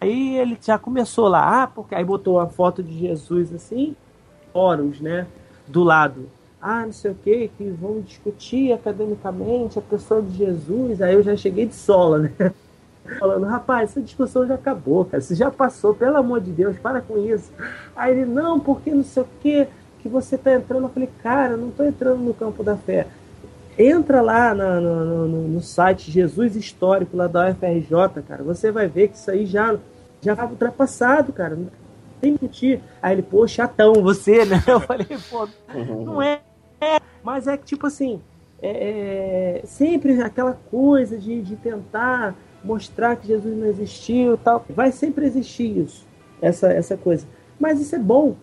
[0.00, 3.96] Aí ele já começou lá, ah, porque aí botou a foto de Jesus assim,
[4.52, 5.26] Horus, né?
[5.66, 6.28] Do lado.
[6.60, 11.00] Ah, não sei o que, que vão discutir academicamente a pessoa de Jesus.
[11.00, 12.32] Aí eu já cheguei de sola, né?
[13.20, 15.18] Falando, rapaz, essa discussão já acabou, cara.
[15.22, 17.52] Isso já passou, pelo amor de Deus, para com isso.
[17.94, 19.68] Aí ele, não, porque não sei o que,
[20.00, 20.84] que você tá entrando.
[20.84, 23.06] Eu falei, cara, eu não tô entrando no campo da fé.
[23.78, 24.80] Entra lá no,
[25.28, 28.42] no- no- site Jesus Histórico lá da UFRJ, cara.
[28.42, 29.76] Você vai ver que isso aí já
[30.22, 31.54] já estava ultrapassado, cara.
[31.56, 31.66] Não
[32.20, 32.80] tem que discutir.
[33.02, 34.62] Aí ele, pô, chatão você, né?
[34.66, 35.46] Eu falei, pô,
[36.04, 36.40] não é.
[36.80, 36.98] é.
[37.22, 38.20] Mas é que, tipo assim,
[38.62, 44.64] é, é sempre aquela coisa de, de tentar mostrar que Jesus não existiu tal.
[44.70, 46.04] Vai sempre existir isso,
[46.40, 47.26] essa, essa coisa.
[47.60, 48.34] Mas isso é bom.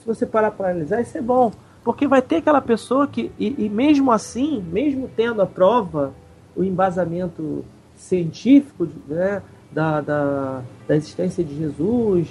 [0.00, 1.50] Se você parar para analisar, isso é bom.
[1.86, 6.12] Porque vai ter aquela pessoa que, e, e mesmo assim, mesmo tendo a prova,
[6.56, 7.64] o embasamento
[7.94, 12.26] científico né, da, da, da existência de Jesus,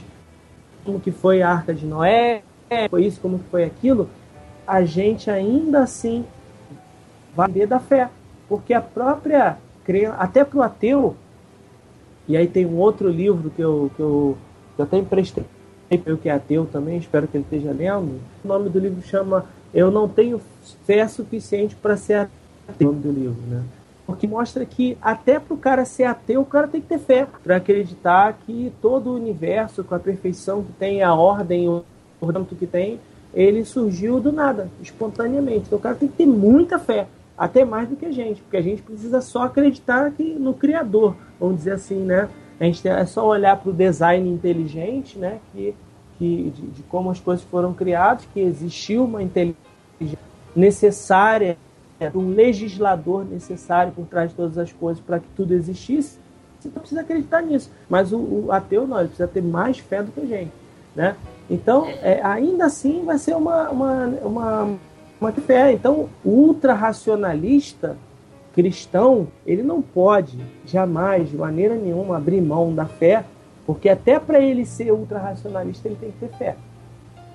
[0.83, 2.43] como que foi a arca de Noé,
[2.89, 4.09] foi isso, como que foi aquilo,
[4.67, 6.25] a gente ainda assim
[7.33, 8.09] vai ver da fé.
[8.49, 11.15] Porque a própria crença, até para o ateu,
[12.27, 14.37] e aí tem um outro livro que eu, que eu,
[14.75, 15.45] que eu até emprestei
[15.89, 18.19] eu que é ateu também, espero que ele esteja lendo.
[18.43, 20.41] O nome do livro chama Eu Não Tenho
[20.85, 22.29] Fé Suficiente para Ser
[22.67, 23.63] ateu do livro, né?
[24.05, 27.27] Porque mostra que até para o cara ser ateu, o cara tem que ter fé
[27.43, 31.83] para acreditar que todo o universo, com a perfeição que tem, a ordem, o
[32.21, 32.99] ordenamento que tem,
[33.33, 35.63] ele surgiu do nada, espontaneamente.
[35.65, 38.57] Então o cara tem que ter muita fé, até mais do que a gente, porque
[38.57, 42.29] a gente precisa só acreditar que no Criador, vamos dizer assim, né?
[42.59, 45.39] A gente é só olhar para o design inteligente, né?
[45.51, 45.75] Que,
[46.17, 49.55] que de, de como as coisas foram criadas, que existiu uma inteligência
[50.55, 51.57] necessária
[52.13, 56.19] um legislador necessário por trás de todas as coisas para que tudo existisse,
[56.59, 57.71] você não precisa acreditar nisso.
[57.89, 60.51] Mas o, o, ateu não, ele precisa ter mais fé do que a gente.
[60.95, 61.15] Né?
[61.49, 64.77] Então, é, ainda assim, vai ser uma, uma, uma,
[65.21, 65.71] uma fé.
[65.71, 67.97] Então, o ultra-racionalista
[68.55, 73.25] cristão, ele não pode jamais, de maneira nenhuma, abrir mão da fé,
[73.65, 76.55] porque até para ele ser ultra-racionalista, ele tem que ter fé.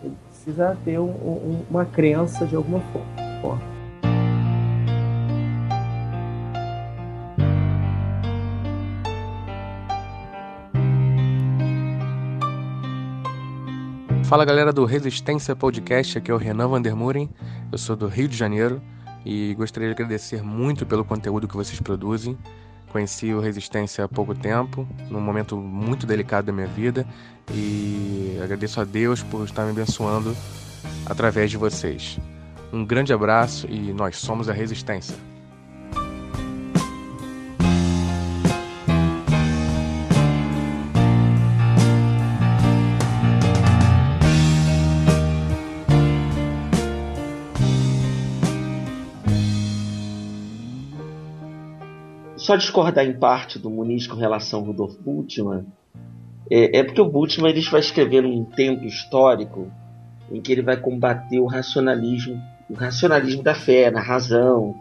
[0.03, 3.61] Ele precisa ter um, um, uma crença de alguma forma.
[14.25, 17.29] Fala galera do Resistência Podcast, aqui é o Renan Vandermuren,
[17.71, 18.81] eu sou do Rio de Janeiro
[19.25, 22.37] e gostaria de agradecer muito pelo conteúdo que vocês produzem.
[22.91, 27.07] Conheci o Resistência há pouco tempo, num momento muito delicado da minha vida,
[27.53, 30.37] e agradeço a Deus por estar me abençoando
[31.07, 32.19] através de vocês.
[32.73, 35.30] Um grande abraço e nós somos a Resistência.
[52.51, 55.67] Só discordar em parte do Muniz com relação ao Rudolf Bultmann
[56.51, 59.71] é, é, porque o Bultmann ele vai escrever um tempo histórico
[60.33, 64.75] em que ele vai combater o racionalismo, o racionalismo da fé, na razão.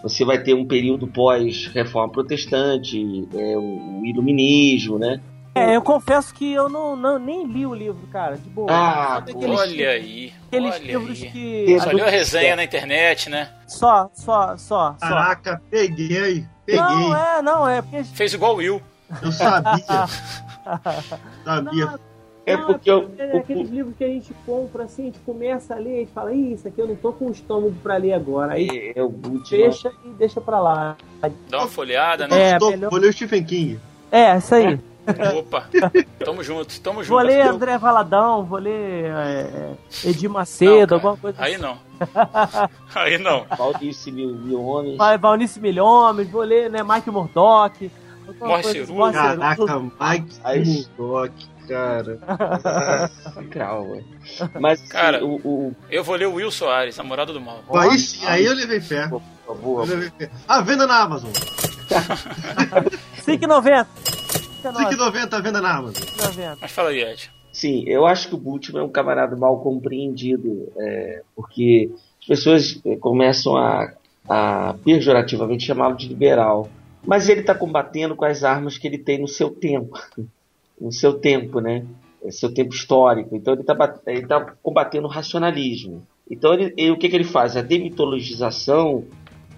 [0.00, 5.20] Você vai ter um período pós-reforma protestante, é, o, o, iluminismo, né?
[5.56, 8.70] É, eu confesso que eu não, não, nem li o livro, cara, de boa.
[8.70, 10.32] Ah, olha aí.
[10.46, 11.30] Aqueles olha livros aí.
[11.30, 11.80] que.
[11.80, 13.48] Só leu a resenha na internet, né?
[13.66, 14.56] Só, só, só.
[14.56, 14.96] só.
[15.00, 16.46] Caraca, peguei.
[16.68, 16.80] Peguei.
[16.82, 18.04] Não, é, não, é porque.
[18.04, 18.82] Fez igual o Will.
[19.22, 19.84] Eu sabia.
[21.44, 21.86] sabia.
[21.86, 21.98] Não,
[22.44, 25.78] É porque eu- é aqueles livros que a gente compra assim, a gente começa a
[25.78, 28.12] ler, a gente fala, Ih, isso aqui eu não tô com o estômago pra ler
[28.14, 28.52] agora.
[28.54, 29.44] Aí É, o Bultmann.
[29.44, 30.96] fecha e deixa pra lá.
[31.50, 32.50] Dá uma folhada, né?
[32.52, 33.80] É, melhor- Vou ler o Stephen King.
[34.10, 34.78] É, isso aí.
[35.38, 35.68] Opa,
[36.24, 37.14] tamo junto, tamo junto.
[37.16, 41.78] Vou ler André Valadão, vou ler é, Edir Macedo, Não, alguma coisa Aí não.
[42.94, 43.44] Aí não.
[43.56, 44.96] Valdice Mil, Mil Homens.
[44.96, 47.90] Vai, Valnice Milhomes, vou ler, né, Mike Murdock.
[48.40, 49.12] Morre Cerudo.
[49.12, 51.32] Caraca, Mike Aí- Murdock,
[51.66, 52.18] cara.
[54.60, 57.62] Mas assim, Cara, o, o, Eu vou ler o Will Soares, namorado do mal.
[57.74, 59.06] Aí sim, aí eu levei fé.
[59.08, 59.22] Boa,
[59.60, 59.82] boa.
[59.84, 60.30] Eu levei fé.
[60.46, 61.30] A venda na Amazon.
[63.26, 63.86] 5,90.
[64.62, 66.02] 5,90 a venda na Amazon.
[66.02, 66.58] 5,90.
[66.60, 67.30] Mas fala aí, Ed.
[67.52, 71.90] Sim, eu acho que o Bultmann é um camarada mal compreendido, é, porque
[72.20, 73.92] as pessoas eh, começam a,
[74.28, 76.68] a pejorativamente chamá-lo de liberal.
[77.04, 79.98] Mas ele está combatendo com as armas que ele tem no seu tempo.
[80.80, 81.84] No seu tempo, né?
[82.24, 83.34] É Seu tempo histórico.
[83.34, 86.06] Então ele está ele tá combatendo o racionalismo.
[86.30, 87.56] Então ele, ele- o que, que ele faz?
[87.56, 89.04] A demitologização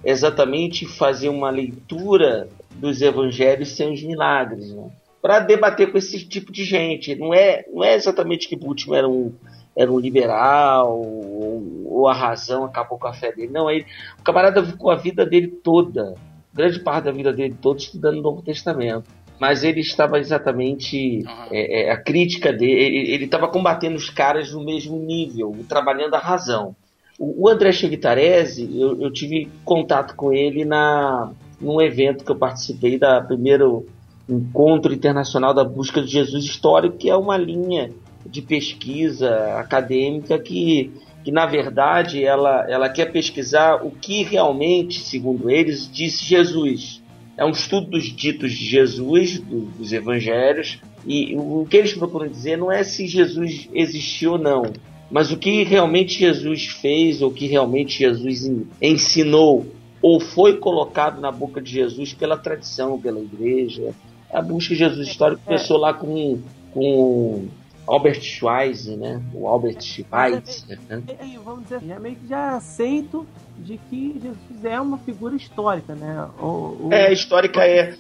[0.03, 4.91] é exatamente fazer uma leitura dos evangelhos sem os milagres, né?
[5.21, 7.15] para debater com esse tipo de gente.
[7.15, 9.33] Não é, não é exatamente que Bultmann era um,
[9.77, 13.53] era um liberal ou, ou a razão acabou com a fé dele.
[13.53, 13.87] Não, ele,
[14.19, 16.15] o camarada ficou a vida dele toda,
[16.53, 19.05] grande parte da vida dele toda, estudando o Novo Testamento.
[19.39, 21.25] Mas ele estava exatamente.
[21.51, 26.19] é, é, a crítica dele, ele estava combatendo os caras no mesmo nível, trabalhando a
[26.19, 26.77] razão.
[27.19, 32.37] O, o André Chevitarese, eu, eu tive contato com ele na, num evento que eu
[32.37, 33.87] participei da primeiro
[34.29, 37.91] Encontro Internacional da Busca de Jesus Histórico, que é uma linha
[38.25, 40.91] de pesquisa acadêmica que,
[41.25, 47.03] que na verdade, ela, ela quer pesquisar o que realmente, segundo eles, disse Jesus.
[47.37, 52.29] É um estudo dos ditos de Jesus, do- dos evangelhos, e o que eles procuram
[52.29, 54.63] dizer não é se Jesus existiu ou não,
[55.11, 59.67] mas o que realmente Jesus fez, ou o que realmente Jesus en- ensinou,
[60.03, 63.93] ou foi colocado na boca de Jesus pela tradição, pela igreja.
[64.33, 66.41] A busca de Jesus histórico começou lá com,
[66.73, 67.49] com
[67.87, 69.21] Albert Schweitzer, né?
[69.35, 71.03] O Albert Schweitzer, né?
[71.25, 73.27] E, vamos dizer assim, é meio que já aceito
[73.59, 76.29] de que Jesus é uma figura histórica, né?
[76.41, 77.95] O, o- É, histórica é.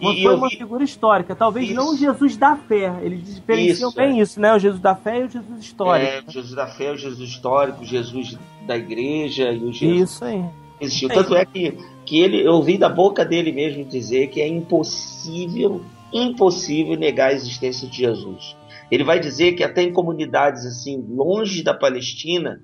[0.00, 1.98] E foi uma vi- figura histórica, talvez não o Isso.
[1.98, 2.92] Jesus da fé.
[3.02, 4.22] Eles diferenciam Isso, bem é.
[4.22, 4.52] isso, né?
[4.54, 6.10] O Jesus da fé e o Jesus histórico.
[6.10, 10.10] É, o Jesus da fé, o Jesus histórico, o Jesus da igreja e o Jesus.
[10.10, 10.44] Isso aí.
[10.80, 11.08] Existiu.
[11.08, 15.84] Tanto é que, que ele, eu ouvi da boca dele mesmo dizer que é impossível,
[16.12, 18.56] impossível negar a existência de Jesus.
[18.90, 22.60] Ele vai dizer que até em comunidades assim longe da Palestina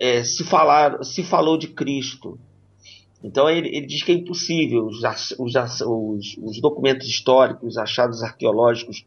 [0.00, 2.38] é, se falar, se falou de Cristo.
[3.22, 5.02] Então ele, ele diz que é impossível os,
[5.38, 9.04] os, os, os documentos históricos, os achados arqueológicos,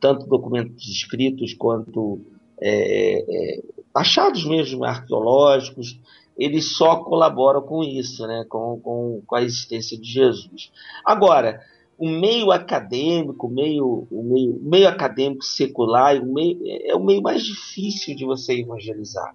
[0.00, 2.20] tanto documentos escritos quanto
[2.60, 3.62] é, é,
[3.94, 5.98] achados mesmo arqueológicos,
[6.44, 10.72] eles só colaboram com isso, né, com, com, com a existência de Jesus.
[11.04, 11.60] Agora,
[11.98, 17.22] o meio acadêmico, o meio, o meio, meio acadêmico secular o meio, é o meio
[17.22, 19.34] mais difícil de você evangelizar.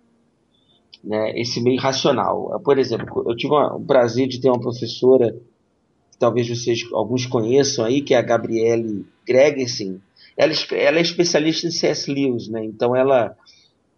[1.04, 2.60] Né, esse meio racional.
[2.66, 5.32] Por exemplo, eu tive o prazer de ter uma professora,
[6.12, 10.02] que talvez vocês alguns conheçam aí, que é a Gabriele Gregersen.
[10.36, 12.12] Ela, ela é especialista em C.S.
[12.12, 12.66] Lewis, né?
[12.66, 13.38] então ela,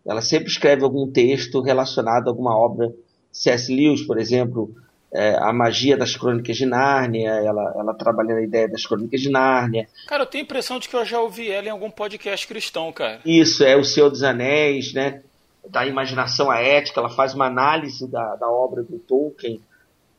[0.10, 2.92] ela sempre escreve algum texto relacionado a alguma obra
[3.32, 3.72] C.S.
[3.72, 4.74] Lewis, por exemplo,
[5.14, 9.30] é, a magia das crônicas de Nárnia, ela, ela trabalha na ideia das crônicas de
[9.30, 9.88] Nárnia.
[10.08, 12.92] Cara, eu tenho a impressão de que eu já ouvi ela em algum podcast cristão,
[12.92, 13.20] cara.
[13.24, 15.22] Isso, é o Senhor dos Anéis, né?
[15.70, 19.62] Da imaginação à ética, ela faz uma análise da, da obra do Tolkien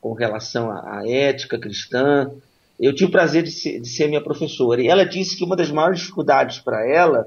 [0.01, 2.31] com relação à, à ética cristã.
[2.79, 4.81] Eu tive o prazer de ser, de ser minha professora.
[4.81, 7.27] E ela disse que uma das maiores dificuldades para ela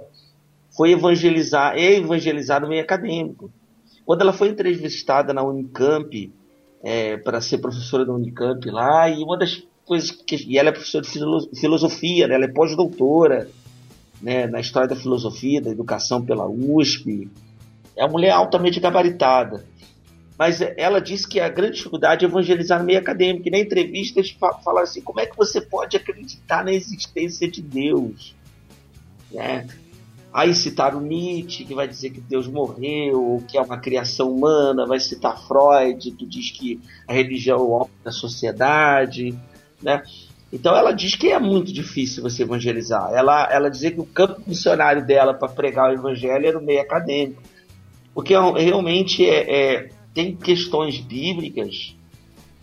[0.76, 3.52] foi evangelizar, evangelizar no meio acadêmico.
[4.06, 6.32] Quando ela foi entrevistada na Unicamp,
[6.84, 10.36] é, para ser professora da Unicamp lá, e uma das coisas que.
[10.48, 12.36] E ela é professora de filosofia, né?
[12.36, 13.50] ela é pós-doutora
[14.22, 14.48] né?
[14.48, 17.30] na história da filosofia, da educação pela USP.
[17.96, 19.64] É uma mulher altamente gabaritada.
[20.38, 23.48] Mas ela disse que a grande dificuldade é evangelizar no meio acadêmico.
[23.48, 27.62] E na entrevista eles falam assim: como é que você pode acreditar na existência de
[27.62, 28.36] Deus?
[29.32, 29.68] Né?
[30.34, 35.00] Aí citaram Nietzsche, que vai dizer que Deus morreu, que é uma criação humana, vai
[35.00, 39.38] citar Freud, que diz que a religião é o homem da sociedade,
[39.80, 40.02] né?
[40.52, 43.12] Então ela diz que é muito difícil você evangelizar.
[43.14, 46.82] Ela, ela dizia que o campo missionário dela para pregar o evangelho era o meio
[46.82, 47.42] acadêmico.
[48.14, 51.96] Porque realmente é, é, tem questões bíblicas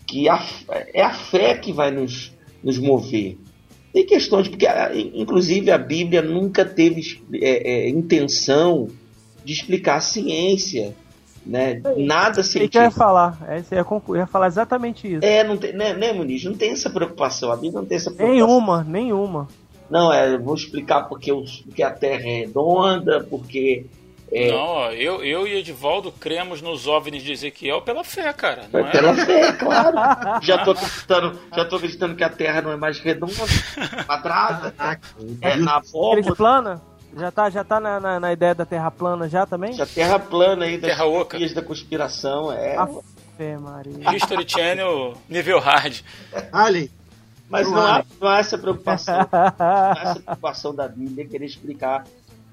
[0.05, 0.41] que a,
[0.93, 3.37] é a fé que vai nos, nos mover.
[3.93, 4.67] Tem questões, porque
[5.13, 8.87] inclusive a Bíblia nunca teve é, é, intenção
[9.43, 10.95] de explicar a ciência.
[11.45, 11.81] Né?
[11.97, 12.77] Nada científico.
[12.77, 15.25] Eu ia falar, é, eu ia falar exatamente isso.
[15.25, 16.43] É, não tem, né, né, Muniz?
[16.43, 17.51] Não tem essa preocupação.
[17.51, 18.47] A Bíblia não tem essa preocupação.
[18.47, 19.47] Nenhuma, nenhuma.
[19.89, 21.33] Não, é, vou explicar porque,
[21.65, 23.87] porque a Terra é redonda, porque
[24.31, 24.49] é.
[24.49, 28.63] Não, eu, eu e Edivaldo cremos nos OVNIs de Ezequiel pela fé, cara.
[28.71, 28.91] Não é?
[28.91, 29.97] Pela fé, claro.
[30.41, 33.33] já, tô acreditando, já tô acreditando que a Terra não é mais redonda,
[34.07, 34.73] quadrada.
[35.41, 36.35] é na forma.
[36.35, 36.81] plana?
[37.17, 39.73] Já tá, já tá na, na, na, ideia da Terra plana já também?
[39.73, 41.37] Já Terra plana aí, das Terra oca.
[41.53, 42.77] da conspiração, é.
[42.77, 42.87] A
[43.37, 44.15] fé, Maria.
[44.15, 46.01] History Channel nível hard.
[46.53, 46.89] Ali.
[47.49, 49.27] Mas não, há, não há essa preocupação.
[49.29, 49.29] não
[49.59, 52.05] há essa preocupação da Bíblia querer explicar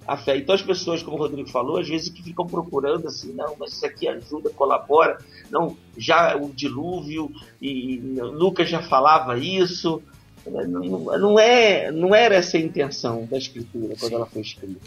[0.09, 0.39] a fé.
[0.39, 3.75] Então as pessoas, como o Rodrigo falou, às vezes que ficam procurando assim, não, mas
[3.75, 5.19] isso aqui ajuda, colabora,
[5.51, 7.31] não, já o dilúvio
[7.61, 10.03] e Lucas já falava isso.
[10.47, 14.15] Não, não é, não era essa a intenção da escritura quando Sim.
[14.15, 14.81] ela foi escrita.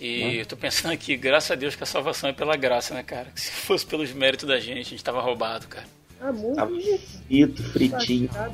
[0.00, 0.40] E né?
[0.40, 3.30] eu tô pensando aqui, graças a Deus que a salvação é pela graça, né, cara?
[3.34, 5.86] Que se fosse pelos méritos da gente, a gente tava roubado, cara.
[6.20, 6.54] Ah, muito.
[6.54, 6.70] Tava
[7.26, 8.28] frito, fritinho.
[8.28, 8.52] para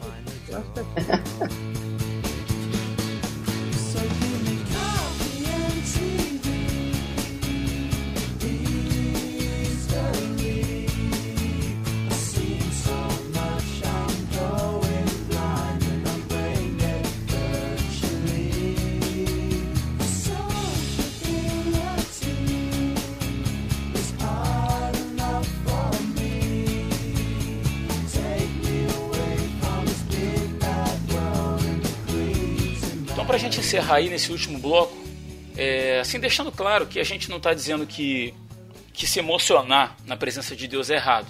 [33.66, 34.96] encerrar aí nesse último bloco,
[35.56, 38.32] é, assim deixando claro que a gente não está dizendo que,
[38.92, 41.26] que se emocionar na presença de Deus é errado.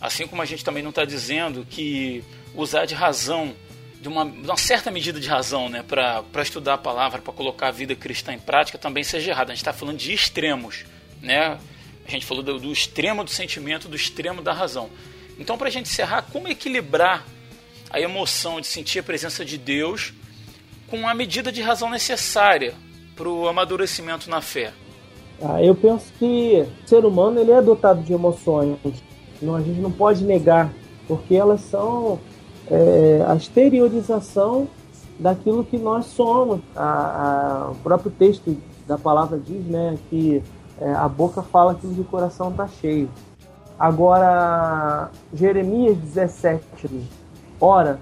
[0.00, 2.24] Assim como a gente também não está dizendo que
[2.56, 3.54] usar de razão,
[4.00, 7.68] de uma, de uma certa medida de razão, né, para estudar a palavra, para colocar
[7.68, 9.50] a vida cristã em prática, também seja errado.
[9.50, 10.84] A gente está falando de extremos.
[11.22, 11.56] Né?
[12.04, 14.90] A gente falou do, do extremo do sentimento, do extremo da razão.
[15.38, 17.24] Então, para a gente encerrar, como equilibrar
[17.90, 20.12] a emoção de sentir a presença de Deus
[20.90, 22.74] com a medida de razão necessária
[23.16, 24.72] para o amadurecimento na fé?
[25.42, 28.76] Ah, eu penso que o ser humano ele é dotado de emoções.
[29.40, 30.70] Não, a gente não pode negar,
[31.08, 32.18] porque elas são
[32.70, 34.68] é, a exteriorização
[35.18, 36.60] daquilo que nós somos.
[36.76, 38.54] A, a, o próprio texto
[38.86, 40.42] da palavra diz né, que
[40.80, 43.08] é, a boca fala aquilo que o coração está cheio.
[43.78, 46.62] Agora, Jeremias 17,
[47.58, 47.98] ora,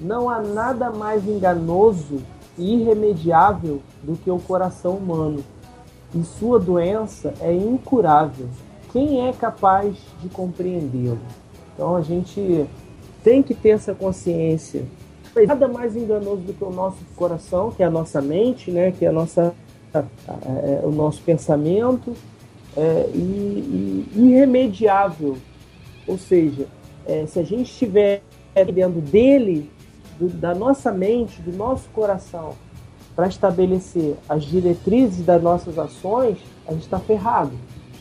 [0.00, 2.22] não há nada mais enganoso
[2.58, 5.44] e irremediável do que o coração humano,
[6.14, 8.48] e sua doença é incurável.
[8.92, 11.18] Quem é capaz de compreendê-lo?
[11.74, 12.66] Então a gente
[13.22, 14.84] tem que ter essa consciência.
[15.46, 18.90] Nada mais enganoso do que o nosso coração, que é a nossa mente, né?
[18.90, 19.54] que é a nossa,
[19.92, 22.14] é, o nosso pensamento,
[22.74, 25.36] é, e, e, irremediável.
[26.06, 26.66] Ou seja,
[27.04, 28.22] é, se a gente estiver
[28.72, 29.70] dentro dele,
[30.18, 32.54] do, da nossa mente, do nosso coração,
[33.14, 37.52] para estabelecer as diretrizes das nossas ações, a gente está ferrado.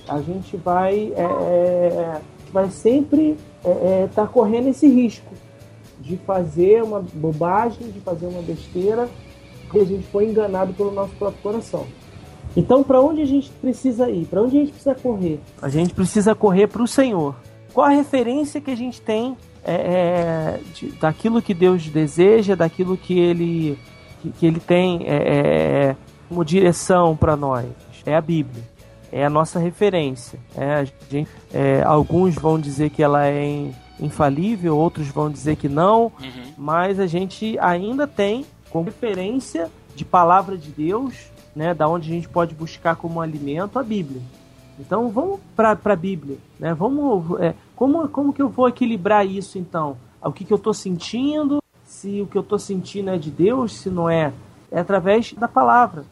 [0.08, 2.22] A gente vai, é, é
[2.52, 5.34] vai sempre estar é, é, tá correndo esse risco
[6.00, 9.10] de fazer uma bobagem, de fazer uma besteira,
[9.74, 11.86] e a gente foi enganado pelo nosso próprio coração.
[12.56, 14.26] Então, para onde a gente precisa ir?
[14.26, 15.40] Para onde a gente precisa correr?
[15.62, 17.36] A gente precisa correr para o Senhor.
[17.74, 19.36] Qual a referência que a gente tem
[19.66, 23.78] é, é, de, daquilo que Deus deseja, daquilo que Ele,
[24.22, 25.96] que, que ele tem é, é
[26.30, 27.66] como direção para nós?
[28.06, 28.64] É a Bíblia.
[29.12, 30.40] É a nossa referência.
[30.56, 36.04] É, gente, é, alguns vão dizer que ela é infalível, outros vão dizer que não,
[36.04, 36.54] uhum.
[36.58, 42.14] mas a gente ainda tem como referência de palavra de Deus né, da onde a
[42.14, 44.22] gente pode buscar como alimento a Bíblia.
[44.78, 46.74] Então vamos para a Bíblia, né?
[46.74, 49.98] Vamos, é, como, como que eu vou equilibrar isso então?
[50.24, 51.60] O que, que eu estou sentindo?
[51.84, 54.34] Se o que eu estou sentindo é de Deus, se não é,
[54.72, 56.06] é através da palavra.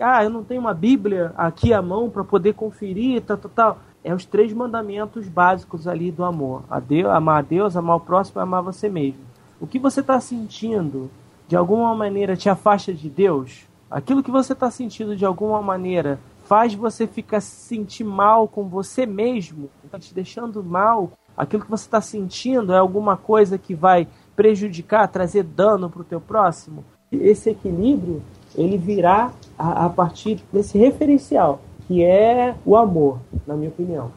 [0.00, 3.78] Ah, eu não tenho uma Bíblia aqui à mão para poder conferir, tal, tal, tal.
[4.04, 8.00] É os três mandamentos básicos ali do amor: a Deus, amar a Deus, amar o
[8.00, 9.20] próximo e amar você mesmo.
[9.60, 11.10] O que você está sentindo
[11.48, 13.68] de alguma maneira te afasta de Deus?
[13.90, 18.68] aquilo que você está sentindo de alguma maneira faz você ficar se sentir mal com
[18.68, 23.74] você mesmo, está te deixando mal, aquilo que você está sentindo é alguma coisa que
[23.74, 24.06] vai
[24.36, 28.22] prejudicar, trazer dano para o teu próximo, esse equilíbrio
[28.54, 34.12] ele virá a, a, partir desse referencial, que é o amor, na minha opinião.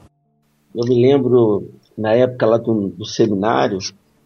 [0.73, 3.77] Eu me lembro, na época lá do, do seminário,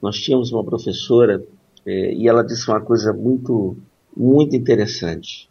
[0.02, 1.44] nós tínhamos uma professora
[1.86, 3.78] eh, e ela disse uma coisa muito
[4.16, 5.50] muito interessante.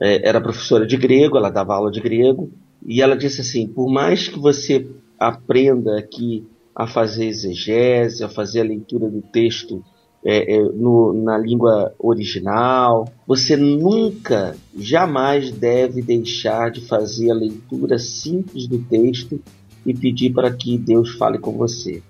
[0.00, 2.50] É, era professora de grego, ela dava aula de grego,
[2.84, 4.86] e ela disse assim: por mais que você
[5.18, 9.82] aprenda aqui a fazer exegese, a fazer a leitura do texto
[10.24, 17.98] é, é, no, na língua original, você nunca, jamais deve deixar de fazer a leitura
[17.98, 19.38] simples do texto
[19.84, 22.02] e pedir para que Deus fale com você.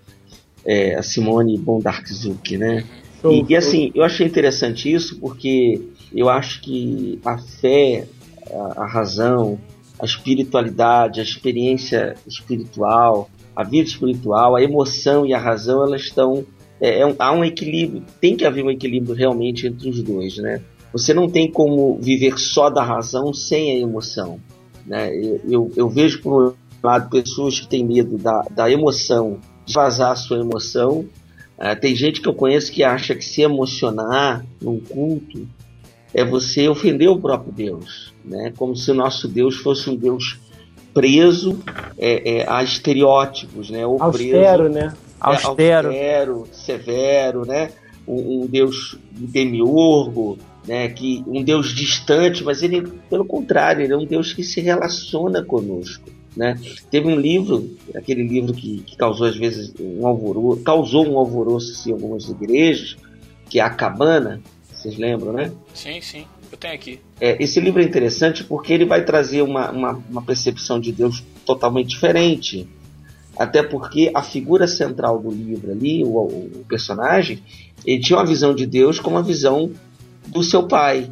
[0.64, 2.84] É, a Simone Bondarczuk, né?
[3.24, 5.82] E, e, assim, eu achei interessante isso porque
[6.14, 8.06] eu acho que a fé,
[8.50, 9.58] a, a razão,
[9.98, 16.44] a espiritualidade, a experiência espiritual, a vida espiritual, a emoção e a razão, elas estão.
[16.80, 20.36] É, é um, há um equilíbrio, tem que haver um equilíbrio realmente entre os dois,
[20.38, 20.60] né?
[20.92, 24.38] Você não tem como viver só da razão sem a emoção.
[24.86, 25.10] Né?
[25.12, 26.54] Eu, eu, eu vejo, por um
[26.86, 31.04] lado, pessoas que têm medo da, da emoção, de vazar a sua emoção.
[31.58, 35.48] Uh, tem gente que eu conheço que acha que se emocionar num culto
[36.12, 38.52] é você ofender o próprio Deus, né?
[38.56, 40.38] Como se o nosso Deus fosse um Deus
[40.92, 41.58] preso
[41.98, 43.86] é, é, a estereótipos, né?
[43.86, 44.94] Ou austero, preso, né?
[45.20, 45.92] Austero.
[45.92, 47.70] É, austero, severo, né?
[48.06, 50.88] Um, um Deus demiurgo, né?
[50.88, 55.42] Que um Deus distante, mas ele, pelo contrário, ele é um Deus que se relaciona
[55.42, 56.08] conosco.
[56.36, 56.58] Né?
[56.90, 61.88] Teve um livro, aquele livro que, que, causou às vezes um alvoroço, causou um alvoroço
[61.88, 62.96] em algumas igrejas,
[63.48, 64.42] que é a Cabana,
[64.84, 65.52] vocês lembram, né?
[65.72, 66.26] Sim, sim.
[66.54, 67.00] Eu tenho aqui.
[67.20, 71.24] É, esse livro é interessante porque ele vai trazer uma, uma, uma percepção de Deus
[71.44, 72.68] totalmente diferente.
[73.36, 77.42] Até porque a figura central do livro ali, o, o, personagem,
[77.84, 79.72] ele tinha uma visão de Deus como a visão
[80.28, 81.10] do seu pai.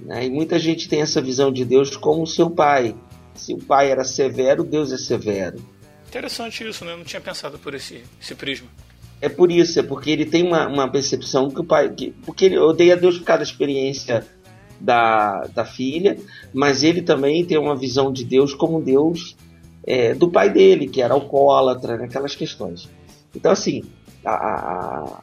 [0.00, 0.24] Né?
[0.24, 2.96] E muita gente tem essa visão de Deus como o seu pai.
[3.34, 5.62] Se o pai era severo, Deus é severo.
[6.08, 6.92] Interessante isso, né?
[6.92, 8.68] Eu não tinha pensado por esse, esse prisma.
[9.20, 11.90] É por isso, é porque ele tem uma, uma percepção que o pai.
[11.90, 14.26] Que, porque ele odeia Deus por causa da experiência
[14.82, 16.16] da, da filha,
[16.52, 19.36] mas ele também tem uma visão de Deus como Deus
[19.84, 22.88] é, do pai dele, que era alcoólatra, naquelas questões.
[23.34, 23.82] Então, assim,
[24.24, 25.22] a, a,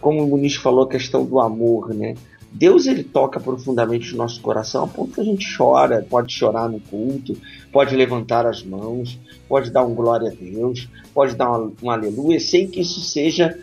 [0.00, 2.14] como o Muniz falou, a questão do amor, né?
[2.50, 6.68] Deus ele toca profundamente o nosso coração a ponto que a gente chora, pode chorar
[6.70, 7.36] no culto,
[7.70, 12.40] pode levantar as mãos, pode dar um glória a Deus, pode dar um, um aleluia,
[12.40, 13.58] sem que isso seja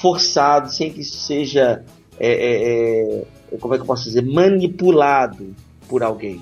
[0.00, 1.84] forçado, sem que isso seja,
[2.18, 5.54] é, é, é, como é que eu posso dizer, manipulado
[5.88, 6.40] por alguém.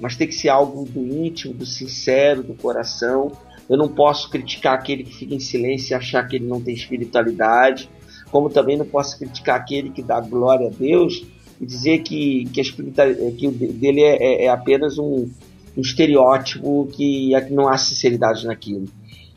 [0.00, 3.32] Mas tem que ser algo do íntimo, do sincero, do coração,
[3.68, 6.74] Eu não posso criticar aquele que fica em silêncio e achar que ele não tem
[6.74, 7.90] espiritualidade,
[8.30, 11.24] como também não posso criticar aquele que dá glória a Deus
[11.60, 15.28] e dizer que, que, a espiritualidade, que o dele é, é, é apenas um,
[15.76, 18.86] um estereótipo que não há sinceridade naquilo.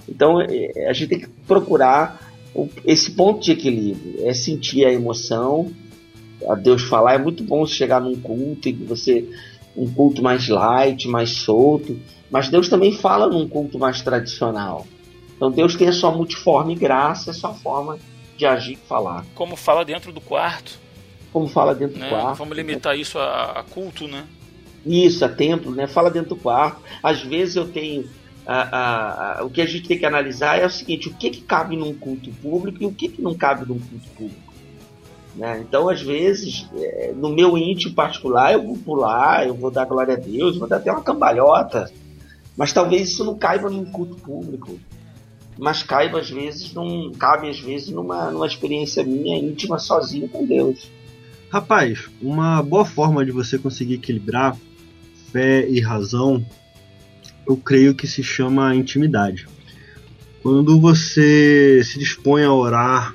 [0.07, 2.30] Então é, a gente tem que procurar
[2.85, 5.71] esse ponto de equilíbrio, é sentir a emoção,
[6.49, 7.13] a Deus falar.
[7.13, 9.27] É muito bom chegar num culto e você
[9.75, 11.97] um culto mais light, mais solto,
[12.29, 14.85] mas Deus também fala num culto mais tradicional.
[15.35, 17.97] Então Deus tem a sua multiforme graça, a sua forma
[18.37, 19.25] de agir e falar.
[19.33, 20.79] Como fala dentro do quarto.
[21.31, 22.05] Como fala dentro né?
[22.05, 22.37] do quarto.
[22.37, 24.25] Vamos limitar isso a, a, culto, né?
[24.85, 25.87] Isso, a templo, né?
[25.87, 26.81] Fala dentro do quarto.
[27.01, 28.09] Às vezes eu tenho.
[28.45, 31.41] A, a, o que a gente tem que analisar é o seguinte: o que, que
[31.41, 34.51] cabe num culto público e o que, que não cabe num culto público.
[35.35, 35.63] Né?
[35.67, 40.15] Então, às vezes, é, no meu íntimo particular, eu vou pular, eu vou dar glória
[40.15, 41.91] a Deus, vou dar até uma cambalhota.
[42.57, 44.77] Mas talvez isso não caiba num culto público.
[45.57, 50.45] Mas caiba às vezes num, cabe às vezes numa, numa experiência minha íntima sozinho com
[50.45, 50.89] Deus.
[51.49, 54.57] Rapaz, uma boa forma de você conseguir equilibrar
[55.31, 56.45] fé e razão,
[57.47, 59.47] eu creio que se chama intimidade.
[60.41, 63.13] Quando você se dispõe a orar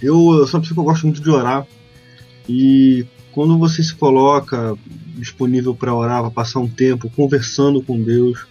[0.00, 1.66] eu, eu sou uma pessoa que eu gosto muito de orar.
[2.48, 4.76] E quando você se coloca
[5.16, 8.46] disponível para orar, para passar um tempo conversando com Deus,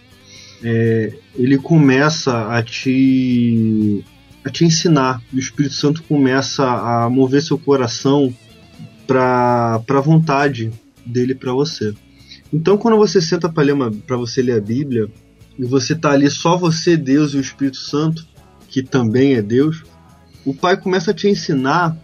[0.62, 4.04] é, ele começa a te,
[4.44, 5.22] a te ensinar.
[5.32, 8.34] O Espírito Santo começa a mover seu coração
[9.06, 10.70] para a vontade
[11.04, 11.94] dele para você.
[12.52, 15.08] Então, quando você senta para você ler a Bíblia,
[15.58, 18.26] e você tá ali só você, Deus e o Espírito Santo,
[18.68, 19.82] que também é Deus,
[20.44, 21.96] o pai começa a te ensinar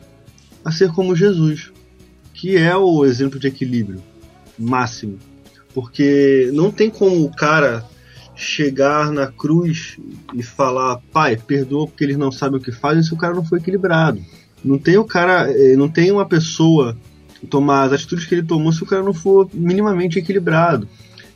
[0.65, 1.73] a ser como Jesus,
[2.33, 4.03] que é o exemplo de equilíbrio
[4.59, 5.19] máximo.
[5.73, 7.85] Porque não tem como o cara
[8.35, 9.97] chegar na cruz
[10.35, 13.45] e falar, pai, perdoa porque eles não sabem o que fazem se o cara não
[13.45, 14.21] foi equilibrado.
[14.65, 16.97] Não tem o cara, eh, não tem uma pessoa
[17.49, 20.89] tomar as atitudes que ele tomou se o cara não for minimamente equilibrado.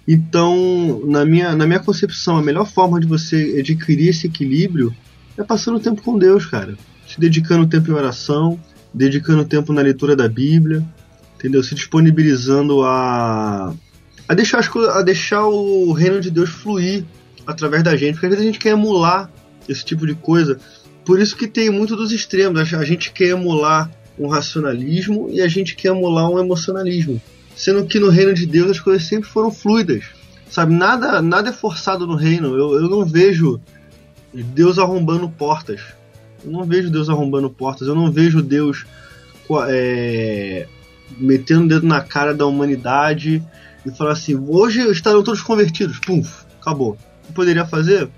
[0.07, 4.95] Então, na minha, na minha concepção, a melhor forma de você adquirir esse equilíbrio
[5.37, 6.77] é passando tempo com Deus, cara
[7.09, 8.61] se dedicando tempo em oração,
[8.93, 10.85] dedicando tempo na leitura da Bíblia,
[11.37, 11.63] entendeu?
[11.63, 13.75] Se disponibilizando a
[14.29, 17.03] a deixar, as, a deixar o reino de Deus fluir
[17.47, 19.31] através da gente, porque às vezes a gente quer emular
[19.67, 20.61] esse tipo de coisa.
[21.03, 22.61] Por isso que tem muito dos extremos.
[22.75, 27.21] A gente quer emular um racionalismo e a gente quer emular um emocionalismo.
[27.55, 30.05] Sendo que no reino de Deus as coisas sempre foram fluidas.
[30.51, 32.57] Sabe, nada, nada é forçado no reino.
[32.57, 33.61] Eu, eu não vejo
[34.33, 35.81] Deus arrombando portas.
[36.45, 38.87] Eu não vejo Deus arrombando portas, eu não vejo Deus
[39.69, 40.69] é,
[41.17, 43.43] metendo o dedo na cara da humanidade
[43.85, 46.23] e falar assim: hoje estarão todos convertidos, pum,
[46.61, 46.97] acabou.
[47.29, 48.09] O poderia fazer?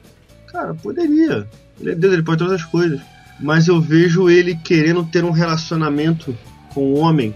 [0.46, 1.46] Cara, poderia.
[1.80, 3.00] Ele é Deus, ele pode todas as coisas.
[3.40, 6.36] Mas eu vejo ele querendo ter um relacionamento
[6.74, 7.34] com o homem.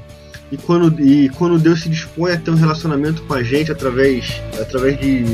[0.53, 4.41] E quando, e quando Deus se dispõe a ter um relacionamento com a gente através,
[4.61, 5.25] através de,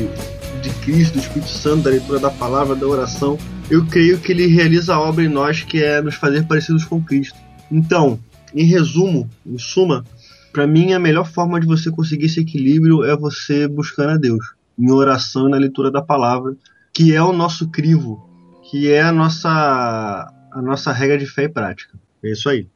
[0.61, 3.37] de Cristo, do Espírito Santo, da leitura da palavra, da oração,
[3.69, 7.01] eu creio que ele realiza a obra em nós que é nos fazer parecidos com
[7.01, 7.37] Cristo.
[7.71, 8.19] Então,
[8.53, 10.03] em resumo, em suma,
[10.51, 14.43] para mim a melhor forma de você conseguir esse equilíbrio é você buscando a Deus,
[14.77, 16.55] em oração e na leitura da palavra,
[16.93, 18.27] que é o nosso crivo,
[18.69, 21.97] que é a nossa a nossa regra de fé e prática.
[22.23, 22.67] É isso aí.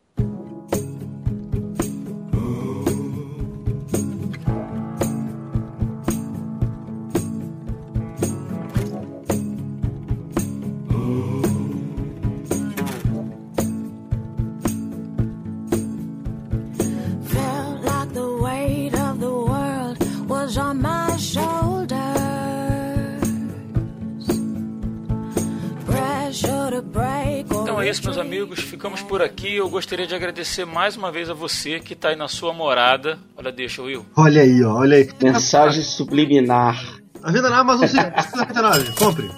[28.46, 28.60] Amigos.
[28.60, 29.56] Ficamos por aqui.
[29.56, 33.18] Eu gostaria de agradecer mais uma vez a você que está aí na sua morada.
[33.36, 34.06] Olha, deixa, Will.
[34.16, 35.10] Olha aí, olha aí.
[35.22, 36.80] Mensagem subliminar.
[37.24, 38.96] A venda na Amazon 5,99.
[38.96, 39.32] Compre.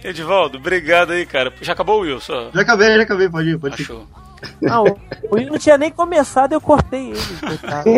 [0.04, 1.54] Edivaldo, obrigado aí, cara.
[1.62, 2.50] Já acabou o Will, só.
[2.54, 3.84] Já acabei, já acabei, pode ir, pode ir.
[3.84, 4.08] Achou.
[4.62, 4.84] Não,
[5.30, 7.20] o Will não tinha nem começado, eu cortei ele.
[7.40, 7.90] coitado.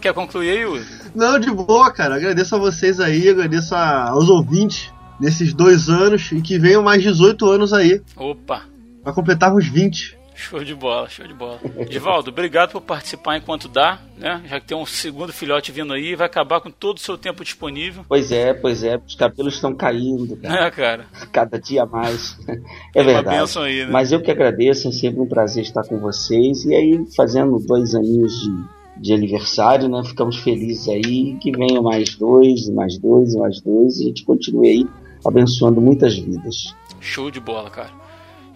[0.00, 0.84] Quer concluir aí, Will?
[1.14, 2.16] Não, de boa, cara.
[2.16, 7.02] Agradeço a vocês aí, agradeço a- aos ouvintes nesses dois anos e que venham mais
[7.02, 8.62] 18 anos aí, Opa,
[9.04, 10.18] pra completarmos 20.
[10.34, 11.60] Show de bola, show de bola.
[11.78, 14.42] Edivaldo, obrigado por participar enquanto dá, né?
[14.48, 17.44] Já que tem um segundo filhote vindo aí, vai acabar com todo o seu tempo
[17.44, 18.04] disponível.
[18.08, 19.00] Pois é, pois é.
[19.06, 20.66] Os cabelos estão caindo, cara.
[20.66, 21.06] É, cara.
[21.32, 22.36] Cada dia mais.
[22.94, 23.58] É Uma verdade.
[23.58, 23.90] aí, né?
[23.90, 26.64] Mas eu que agradeço, é sempre um prazer estar com vocês.
[26.64, 30.02] E aí, fazendo dois aninhos de, de aniversário, né?
[30.04, 31.36] Ficamos felizes aí.
[31.40, 33.98] Que venham mais dois, mais dois, mais dois.
[33.98, 34.86] E a gente continue aí
[35.26, 36.74] abençoando muitas vidas.
[37.00, 38.03] Show de bola, cara.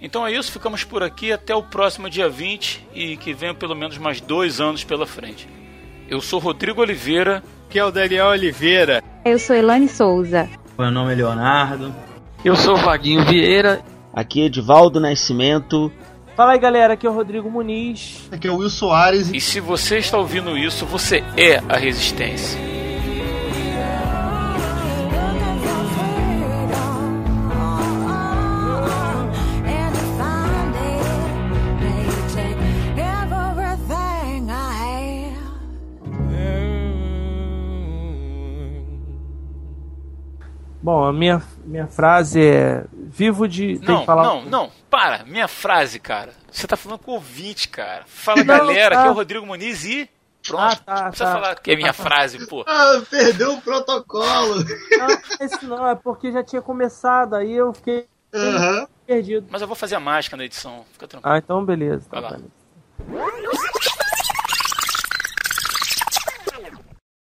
[0.01, 3.75] Então é isso, ficamos por aqui até o próximo dia 20 e que venham pelo
[3.75, 5.49] menos mais dois anos pela frente.
[6.09, 7.43] Eu sou Rodrigo Oliveira.
[7.69, 9.03] Que é o Daniel Oliveira.
[9.27, 10.49] Eu sou Elane Souza.
[10.79, 11.95] Meu nome é Leonardo.
[12.43, 13.83] Eu sou Vaguinho Vieira.
[14.11, 15.93] Aqui é Edivaldo Nascimento.
[16.35, 18.27] Fala aí, galera, aqui é o Rodrigo Muniz.
[18.33, 19.31] Aqui é o Will Soares.
[19.35, 22.78] E se você está ouvindo isso, você é a resistência.
[40.89, 43.79] Bom, a minha, minha frase é: Vivo de.
[43.83, 45.23] Não, falar não, não, para.
[45.27, 46.33] Minha frase, cara.
[46.51, 48.05] Você tá falando com o ouvinte, cara.
[48.07, 49.03] Fala, Não, galera, tá.
[49.03, 50.09] que é o Rodrigo Muniz e.
[50.47, 50.63] Pronto.
[50.63, 51.33] Ah, tá, não precisa tá.
[51.35, 52.65] falar que é minha frase, pô.
[52.67, 54.65] Ah, perdeu o protocolo.
[54.65, 58.89] Não, esse não, é porque já tinha começado, aí eu fiquei Aham.
[59.07, 59.47] perdido.
[59.51, 60.87] Mas eu vou fazer a mágica na edição.
[60.95, 61.35] Fica tranquilo.
[61.35, 62.07] Ah, então beleza.
[62.11, 62.39] Vai Então, lá.
[62.39, 63.69] beleza.